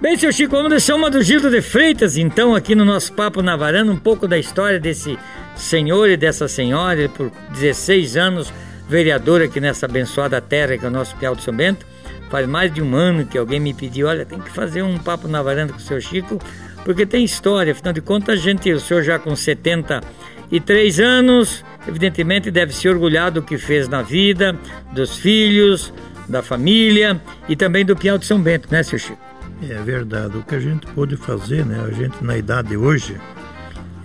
Bem, 0.00 0.16
seu 0.16 0.32
Chico, 0.32 0.56
vamos 0.56 0.70
deixar 0.70 0.94
uma 0.94 1.10
do 1.10 1.22
Gildo 1.22 1.50
de 1.50 1.60
Freitas, 1.60 2.16
então, 2.16 2.54
aqui 2.54 2.74
no 2.74 2.86
nosso 2.86 3.12
Papo 3.12 3.42
na 3.42 3.54
Varanda, 3.54 3.92
um 3.92 3.98
pouco 3.98 4.26
da 4.26 4.38
história 4.38 4.80
desse 4.80 5.18
senhor 5.56 6.08
e 6.08 6.16
dessa 6.16 6.48
senhora, 6.48 7.08
por 7.08 7.30
16 7.50 8.16
anos, 8.16 8.52
vereador 8.88 9.42
aqui 9.42 9.60
nessa 9.60 9.86
abençoada 9.86 10.40
terra 10.40 10.76
que 10.76 10.84
é 10.84 10.88
o 10.88 10.90
nosso 10.90 11.16
Piau 11.16 11.34
de 11.34 11.42
São 11.42 11.54
Bento. 11.54 11.86
Faz 12.28 12.46
mais 12.46 12.72
de 12.72 12.80
um 12.80 12.94
ano 12.94 13.26
que 13.26 13.36
alguém 13.36 13.58
me 13.58 13.74
pediu, 13.74 14.06
olha, 14.06 14.24
tem 14.24 14.38
que 14.38 14.50
fazer 14.50 14.82
um 14.82 14.98
papo 14.98 15.26
na 15.26 15.42
varanda 15.42 15.72
com 15.72 15.78
o 15.78 15.82
seu 15.82 16.00
Chico, 16.00 16.38
porque 16.84 17.04
tem 17.04 17.24
história, 17.24 17.72
afinal 17.72 17.92
de 17.92 18.00
contas, 18.00 18.38
a 18.38 18.42
gente, 18.42 18.72
o 18.72 18.80
senhor 18.80 19.02
já 19.02 19.18
com 19.18 19.34
73 19.34 21.00
anos, 21.00 21.64
evidentemente 21.88 22.50
deve 22.50 22.72
se 22.72 22.88
orgulhar 22.88 23.32
do 23.32 23.42
que 23.42 23.58
fez 23.58 23.88
na 23.88 24.02
vida, 24.02 24.56
dos 24.92 25.16
filhos, 25.16 25.92
da 26.28 26.42
família 26.42 27.20
e 27.48 27.56
também 27.56 27.84
do 27.84 27.96
Piau 27.96 28.16
de 28.16 28.26
São 28.26 28.40
Bento, 28.40 28.68
né, 28.70 28.82
seu 28.84 28.98
Chico? 28.98 29.30
É 29.68 29.74
verdade. 29.82 30.36
O 30.38 30.42
que 30.42 30.54
a 30.54 30.60
gente 30.60 30.86
pôde 30.88 31.16
fazer, 31.16 31.66
né? 31.66 31.84
A 31.86 31.90
gente 31.90 32.24
na 32.24 32.36
idade 32.36 32.68
de 32.68 32.76
hoje 32.76 33.20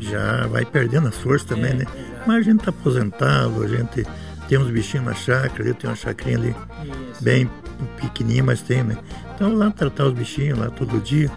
já 0.10 0.48
vai 0.48 0.66
perdendo 0.66 1.08
as 1.08 1.18
forças 1.18 1.48
também, 1.48 1.72
é, 1.72 1.76
né? 1.76 1.86
Mas 2.26 2.38
a 2.38 2.42
gente 2.42 2.60
está 2.60 2.70
aposentado, 2.70 3.64
a 3.64 3.68
gente 3.68 4.06
tem 4.48 4.58
uns 4.58 4.70
bichinhos 4.70 5.06
na 5.06 5.14
chácara, 5.14 5.68
eu 5.68 5.74
tenho 5.74 5.92
uma 5.92 5.96
chacrinha 5.96 6.38
ali 6.38 6.56
Isso. 7.12 7.24
bem 7.24 7.50
pequenininha, 8.00 8.44
mas 8.44 8.62
tem, 8.62 8.84
né? 8.84 8.98
Então 9.34 9.54
lá 9.54 9.70
tratar 9.72 10.06
os 10.06 10.14
bichinhos 10.14 10.58
lá 10.58 10.70
todo 10.70 11.02
dia. 11.02 11.30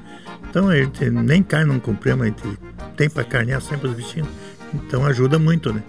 Então 0.49 0.69
a 0.69 0.77
gente 0.77 1.11
nem 1.11 1.43
carne 1.43 1.73
não 1.73 1.81
compramos, 1.81 2.25
a 2.25 2.29
gente 2.29 2.59
tem 2.97 3.09
para 3.09 3.25
carnear 3.25 3.61
sempre 3.61 3.89
os 3.89 3.95
bichinhos. 3.95 4.29
Então 4.75 5.05
ajuda 5.05 5.39
muito, 5.39 5.73
né? 5.73 5.83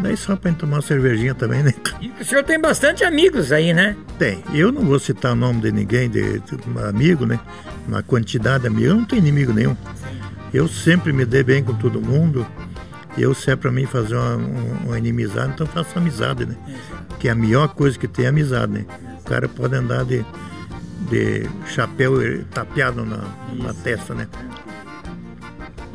Daí 0.00 0.16
só 0.16 0.34
para 0.36 0.52
tomar 0.52 0.76
uma 0.76 0.82
cervejinha 0.82 1.34
também, 1.34 1.62
né? 1.62 1.74
E 2.00 2.12
o 2.20 2.24
senhor 2.24 2.42
tem 2.42 2.60
bastante 2.60 3.04
amigos 3.04 3.52
aí, 3.52 3.72
né? 3.72 3.96
Tem. 4.18 4.42
Eu 4.52 4.72
não 4.72 4.82
vou 4.82 4.98
citar 4.98 5.32
o 5.32 5.34
nome 5.36 5.60
de 5.60 5.70
ninguém, 5.70 6.10
de, 6.10 6.40
de 6.40 6.58
amigo, 6.84 7.24
né? 7.24 7.38
Uma 7.86 8.02
quantidade 8.02 8.62
de 8.62 8.66
amigos. 8.66 8.88
Eu 8.88 8.96
não 8.96 9.04
tenho 9.04 9.20
inimigo 9.20 9.52
nenhum. 9.52 9.76
Eu 10.52 10.68
sempre 10.68 11.12
me 11.12 11.24
dei 11.24 11.42
bem 11.42 11.64
com 11.64 11.74
todo 11.74 12.00
mundo. 12.00 12.46
Eu, 13.16 13.34
se 13.34 13.50
é 13.50 13.56
para 13.56 13.70
mim 13.70 13.86
fazer 13.86 14.14
uma, 14.14 14.36
uma, 14.84 14.98
inimizade, 14.98 15.52
então 15.54 15.66
faço 15.66 15.98
amizade, 15.98 16.46
né? 16.46 16.56
Que 17.18 17.28
a 17.28 17.34
melhor 17.34 17.68
coisa 17.68 17.98
que 17.98 18.08
tem 18.08 18.24
é 18.24 18.28
amizade, 18.28 18.72
né? 18.72 18.86
O 19.20 19.24
cara 19.24 19.48
pode 19.48 19.74
andar 19.74 20.04
de, 20.04 20.24
de 21.10 21.48
chapéu 21.66 22.14
tapeado 22.50 23.04
na, 23.04 23.22
na 23.52 23.74
testa, 23.74 24.14
né? 24.14 24.28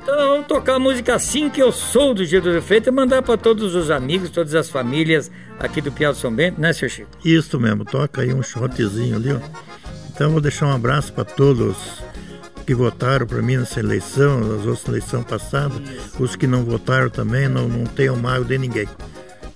Então 0.02 0.16
vamos 0.16 0.48
tocar 0.48 0.76
a 0.76 0.80
música 0.80 1.16
Assim 1.16 1.50
Que 1.50 1.62
Eu 1.62 1.72
Sou 1.72 2.14
do 2.14 2.24
Gil 2.24 2.42
do 2.42 2.62
Feito 2.62 2.88
e 2.88 2.92
mandar 2.92 3.22
para 3.22 3.36
todos 3.36 3.76
os 3.76 3.92
amigos, 3.92 4.30
todas 4.30 4.56
as 4.56 4.70
famílias 4.70 5.30
aqui 5.60 5.82
do 5.82 5.92
Piau 5.92 6.16
São 6.16 6.34
Bento, 6.34 6.62
né, 6.62 6.72
seu 6.72 6.88
Chico? 6.88 7.10
Isso 7.26 7.60
mesmo, 7.60 7.84
toca 7.84 8.22
aí 8.22 8.34
um 8.34 8.42
shotzinho 8.42 9.18
ali, 9.18 9.34
ó. 9.34 9.40
Então 10.10 10.32
vou 10.32 10.40
deixar 10.40 10.68
um 10.68 10.74
abraço 10.74 11.12
para 11.12 11.26
todos 11.26 11.76
que 12.68 12.76
votaram 12.76 13.26
para 13.26 13.42
mim 13.42 13.56
nessa 13.56 13.80
eleição, 13.80 14.42
nas 14.42 14.66
outras 14.66 14.90
eleições 14.90 15.24
passadas, 15.24 15.82
os 16.20 16.36
que 16.36 16.46
não 16.46 16.66
votaram 16.66 17.10
também, 17.10 17.48
não, 17.48 17.66
não 17.70 17.86
tenham 17.86 18.18
mal 18.18 18.44
de 18.44 18.58
ninguém. 18.58 18.86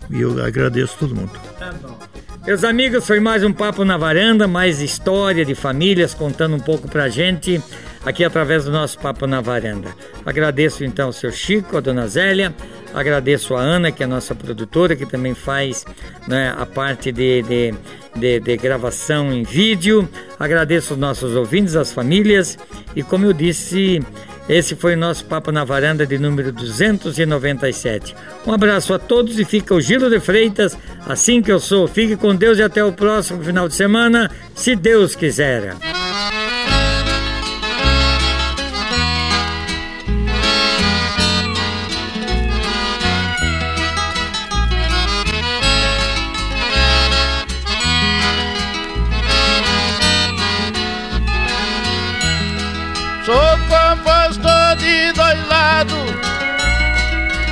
E 0.10 0.22
eu 0.22 0.42
agradeço 0.42 0.96
todo 0.98 1.14
mundo. 1.14 1.32
Tá 1.60 1.74
bom. 1.82 2.00
Meus 2.46 2.64
amigos, 2.64 3.06
foi 3.06 3.20
mais 3.20 3.44
um 3.44 3.52
Papo 3.52 3.84
na 3.84 3.98
Varanda, 3.98 4.48
mais 4.48 4.80
história 4.80 5.44
de 5.44 5.54
famílias 5.54 6.14
contando 6.14 6.56
um 6.56 6.60
pouco 6.60 6.88
pra 6.88 7.10
gente 7.10 7.62
aqui 8.06 8.24
através 8.24 8.66
do 8.66 8.72
nosso 8.72 8.98
Papo 9.00 9.28
na 9.28 9.42
Varanda. 9.42 9.90
Agradeço 10.26 10.84
então 10.84 11.08
ao 11.08 11.14
seu 11.14 11.32
Chico, 11.32 11.78
a 11.78 11.80
dona 11.80 12.08
Zélia, 12.08 12.54
agradeço 12.94 13.56
a 13.56 13.62
Ana, 13.62 13.92
que 13.92 14.04
é 14.04 14.06
a 14.06 14.10
nossa 14.10 14.36
produtora, 14.36 14.96
que 14.96 15.06
também 15.06 15.34
faz 15.34 15.86
né, 16.28 16.54
a 16.58 16.66
parte 16.66 17.12
de, 17.12 17.42
de, 17.44 17.74
de, 18.16 18.40
de 18.40 18.58
gravação 18.58 19.32
em 19.32 19.44
vídeo. 19.44 20.08
Agradeço 20.40 20.94
os 20.94 21.00
nossos 21.00 21.36
ouvintes, 21.36 21.76
as 21.76 21.92
famílias 21.92 22.58
e, 22.96 23.04
como 23.04 23.26
eu 23.26 23.34
disse, 23.34 24.02
esse 24.50 24.76
foi 24.76 24.96
o 24.96 24.98
nosso 24.98 25.26
Papo 25.26 25.52
na 25.52 25.64
Varanda 25.64 26.06
de 26.06 26.18
número 26.18 26.52
297. 26.52 28.16
Um 28.46 28.54
abraço 28.54 28.94
a 28.94 29.00
todos 29.00 29.40
e 29.40 29.46
fica 29.46 29.74
o 29.74 29.82
Gilo 29.82 30.10
de 30.10 30.20
Freitas, 30.20 30.78
assim 31.08 31.42
que 31.42 31.52
eu 31.52 31.60
sou. 31.60 31.88
Fique 31.88 32.16
com 32.16 32.36
Deus 32.36 32.58
e 32.58 32.64
até 32.64 32.84
o 32.84 32.92
próximo 32.92 33.44
final 33.44 33.68
de 33.68 33.76
semana, 33.76 34.30
se 34.56 34.76
Deus 34.76 35.16
quiser. 35.16 35.76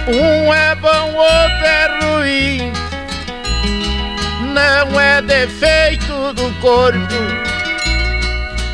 Um 0.07 0.53
é 0.53 0.75
bom, 0.75 1.13
outro 1.13 1.65
é 1.65 1.99
ruim. 2.01 2.73
Não 4.53 4.99
é 4.99 5.21
defeito 5.21 6.33
do 6.33 6.51
corpo. 6.61 7.49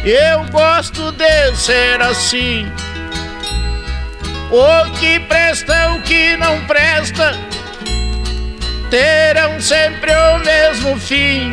Eu 0.03 0.43
gosto 0.51 1.11
de 1.13 1.55
ser 1.55 2.01
assim. 2.01 2.71
O 4.51 4.91
que 4.99 5.19
presta, 5.21 5.93
o 5.93 6.01
que 6.01 6.37
não 6.37 6.61
presta, 6.65 7.35
terão 8.89 9.59
sempre 9.59 10.11
o 10.11 10.37
mesmo 10.39 10.99
fim. 10.99 11.51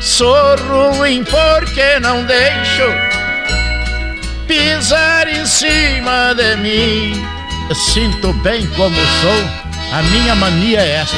Sou 0.00 0.56
ruim 0.56 1.22
porque 1.24 2.00
não 2.00 2.24
deixo 2.24 2.82
pisar 4.48 5.28
em 5.28 5.46
cima 5.46 6.34
de 6.34 6.56
mim. 6.56 7.29
Sinto 7.72 8.32
bem 8.32 8.66
como 8.76 8.96
sou, 8.96 9.96
a 9.96 10.02
minha 10.02 10.34
mania 10.34 10.80
é 10.80 10.96
esta. 10.96 11.16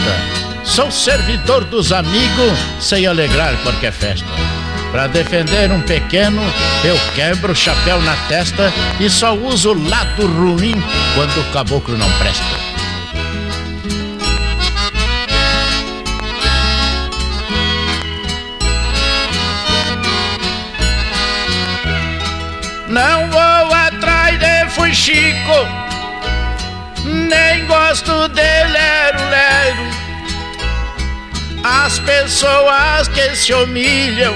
Sou 0.64 0.90
servidor 0.90 1.64
dos 1.64 1.92
amigos, 1.92 2.58
sei 2.78 3.06
alegrar 3.06 3.56
qualquer 3.62 3.92
festa. 3.92 4.28
Para 4.90 5.06
defender 5.06 5.72
um 5.72 5.80
pequeno, 5.80 6.42
eu 6.84 6.94
quebro 7.14 7.52
o 7.52 7.56
chapéu 7.56 8.00
na 8.02 8.14
testa 8.28 8.70
e 9.00 9.08
só 9.08 9.34
uso 9.34 9.72
o 9.72 9.88
lado 9.88 10.26
ruim 10.26 10.74
quando 11.14 11.40
o 11.40 11.52
caboclo 11.52 11.96
não 11.96 12.10
presta. 12.18 12.44
Não 22.88 23.30
vou 23.30 23.74
atrás 23.74 24.38
de 24.38 24.68
fuxico 24.68 25.91
nem 27.32 27.64
gosto 27.66 28.28
de 28.28 28.64
lero-lero. 28.76 29.90
As 31.64 31.98
pessoas 32.00 33.08
que 33.08 33.34
se 33.34 33.54
humilham 33.54 34.34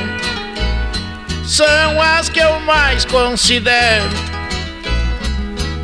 são 1.45 2.01
as 2.01 2.31
que 2.31 2.41
eu 2.41 2.59
mais 2.61 3.05
considero. 3.05 4.09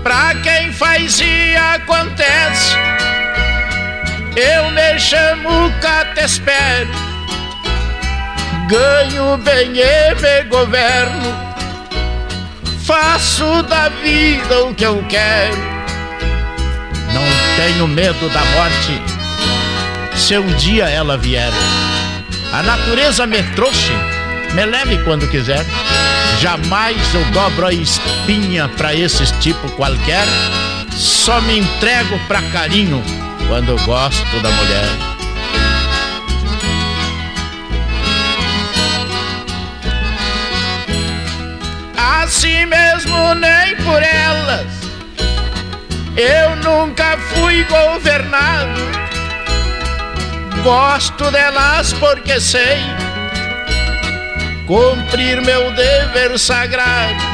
Pra 0.03 0.35
quem 0.43 0.73
faz 0.73 1.21
e 1.21 1.55
acontece, 1.57 2.77
eu 4.35 4.71
me 4.71 4.99
chamo 4.99 5.71
Catespero. 5.81 6.91
Ganho 8.69 9.37
bem 9.39 9.73
e 9.77 10.15
me 10.15 10.43
governo, 10.45 11.55
faço 12.87 13.63
da 13.65 13.91
vida 13.91 14.65
o 14.65 14.75
que 14.75 14.85
eu 14.85 15.05
quero 15.11 15.72
tenho 17.63 17.87
medo 17.87 18.29
da 18.31 18.45
morte 18.57 19.01
se 20.17 20.37
um 20.37 20.47
dia 20.57 20.89
ela 20.89 21.17
vier. 21.17 21.53
A 22.53 22.61
natureza 22.61 23.25
me 23.25 23.41
trouxe, 23.55 23.93
me 24.53 24.67
leve 24.67 24.99
quando 25.05 25.29
quiser. 25.29 25.65
Jamais 26.41 26.97
eu 27.15 27.25
dobro 27.27 27.67
a 27.67 27.73
espinha 27.73 28.69
pra 28.77 28.93
esses 28.93 29.31
tipo 29.41 29.71
qualquer. 29.77 30.27
Só 30.91 31.41
me 31.43 31.61
entrego 31.61 32.19
pra 32.27 32.43
carinho 32.51 33.01
quando 33.47 33.69
eu 33.69 33.79
gosto 33.85 34.41
da 34.41 34.51
mulher. 34.51 34.89
Assim 41.97 42.67
mesmo 42.67 43.35
nem 43.37 43.77
por 43.77 44.03
elas 44.03 44.82
eu 46.17 46.57
nunca 46.57 47.17
fui 47.35 47.65
governado. 47.65 48.81
Gosto 50.63 51.31
delas 51.31 51.93
porque 51.95 52.41
sei 52.41 52.79
cumprir 54.67 55.41
meu 55.43 55.71
dever 55.73 56.39
sagrado. 56.39 57.33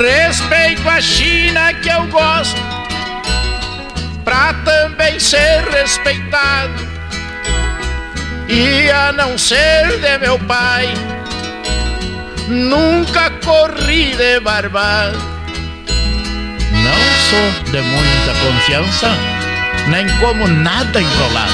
Respeito 0.00 0.88
a 0.88 1.00
China 1.00 1.72
que 1.74 1.88
eu 1.88 2.06
gosto, 2.06 2.60
pra 4.24 4.54
também 4.64 5.18
ser 5.18 5.64
respeitado. 5.70 6.92
E 8.48 8.90
a 8.90 9.12
não 9.12 9.38
ser 9.38 9.98
de 9.98 10.18
meu 10.18 10.38
pai, 10.40 10.92
nunca 12.48 13.30
corri 13.44 14.14
de 14.14 14.40
barbado 14.40 15.41
de 17.70 17.80
muita 17.80 18.34
confiança, 18.40 19.08
nem 19.88 20.08
como 20.18 20.46
nada 20.48 21.00
enrolado. 21.00 21.52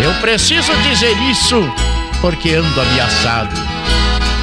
Eu 0.00 0.12
preciso 0.14 0.74
dizer 0.82 1.16
isso 1.30 1.62
porque 2.20 2.54
ando 2.54 2.80
ameaçado. 2.80 3.54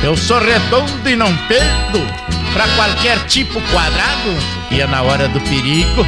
Eu 0.01 0.15
sou 0.15 0.39
redondo 0.39 1.09
e 1.09 1.15
não 1.15 1.35
perdo 1.47 2.05
pra 2.53 2.67
qualquer 2.75 3.19
tipo 3.27 3.61
quadrado, 3.71 4.37
e 4.71 4.81
é 4.81 4.87
na 4.87 5.01
hora 5.01 5.27
do 5.27 5.39
perigo 5.41 6.05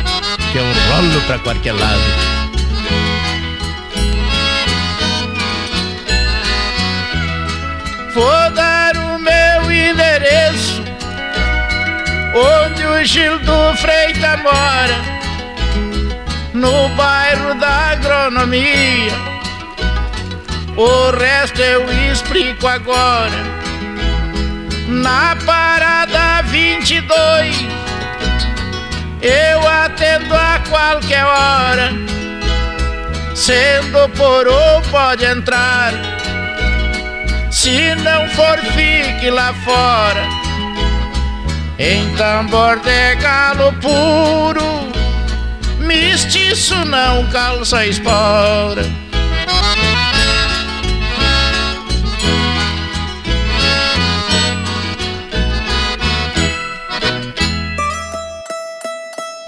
que 0.52 0.58
eu 0.58 0.66
rolo 0.90 1.22
pra 1.28 1.40
qualquer 1.40 1.74
lado. 1.74 2.02
Vou 8.14 8.50
dar 8.52 8.96
o 8.98 9.20
meu 9.20 9.72
endereço 9.72 10.81
Onde 12.34 12.86
o 12.86 13.04
Gildo 13.04 13.76
Freita 13.76 14.38
mora? 14.38 14.96
No 16.54 16.88
bairro 16.96 17.56
da 17.56 17.92
agronomia. 17.92 19.12
O 20.78 21.12
resto 21.12 21.62
eu 21.62 21.86
explico 22.10 22.68
agora. 22.68 23.36
Na 24.88 25.36
parada 25.46 26.42
22 26.44 27.56
Eu 29.22 29.68
atendo 29.68 30.34
a 30.34 30.60
qualquer 30.70 31.26
hora. 31.26 31.92
Sendo 33.36 34.08
por 34.16 34.48
ou 34.48 34.82
pode 34.90 35.26
entrar. 35.26 35.92
Se 37.52 37.94
não 37.96 38.30
for, 38.30 38.58
fique 38.74 39.30
lá 39.30 39.54
fora. 39.66 40.41
Em 41.84 42.14
tambor 42.14 42.80
de 42.82 43.16
galo 43.16 43.74
puro, 43.82 44.62
mestiço 45.80 46.76
não 46.86 47.28
calça 47.32 47.84
espora. 47.88 48.84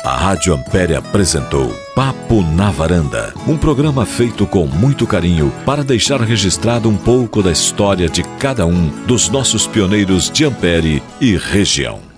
A 0.03 0.17
Rádio 0.17 0.55
Ampere 0.55 0.95
apresentou 0.95 1.69
Papo 1.93 2.41
na 2.41 2.71
Varanda, 2.71 3.31
um 3.47 3.55
programa 3.55 4.07
feito 4.07 4.47
com 4.47 4.65
muito 4.65 5.05
carinho 5.05 5.53
para 5.63 5.83
deixar 5.83 6.19
registrado 6.19 6.89
um 6.89 6.97
pouco 6.97 7.43
da 7.43 7.51
história 7.51 8.09
de 8.09 8.23
cada 8.39 8.65
um 8.65 8.87
dos 9.05 9.29
nossos 9.29 9.67
pioneiros 9.67 10.31
de 10.31 10.45
Ampere 10.45 11.03
e 11.21 11.37
região. 11.37 12.12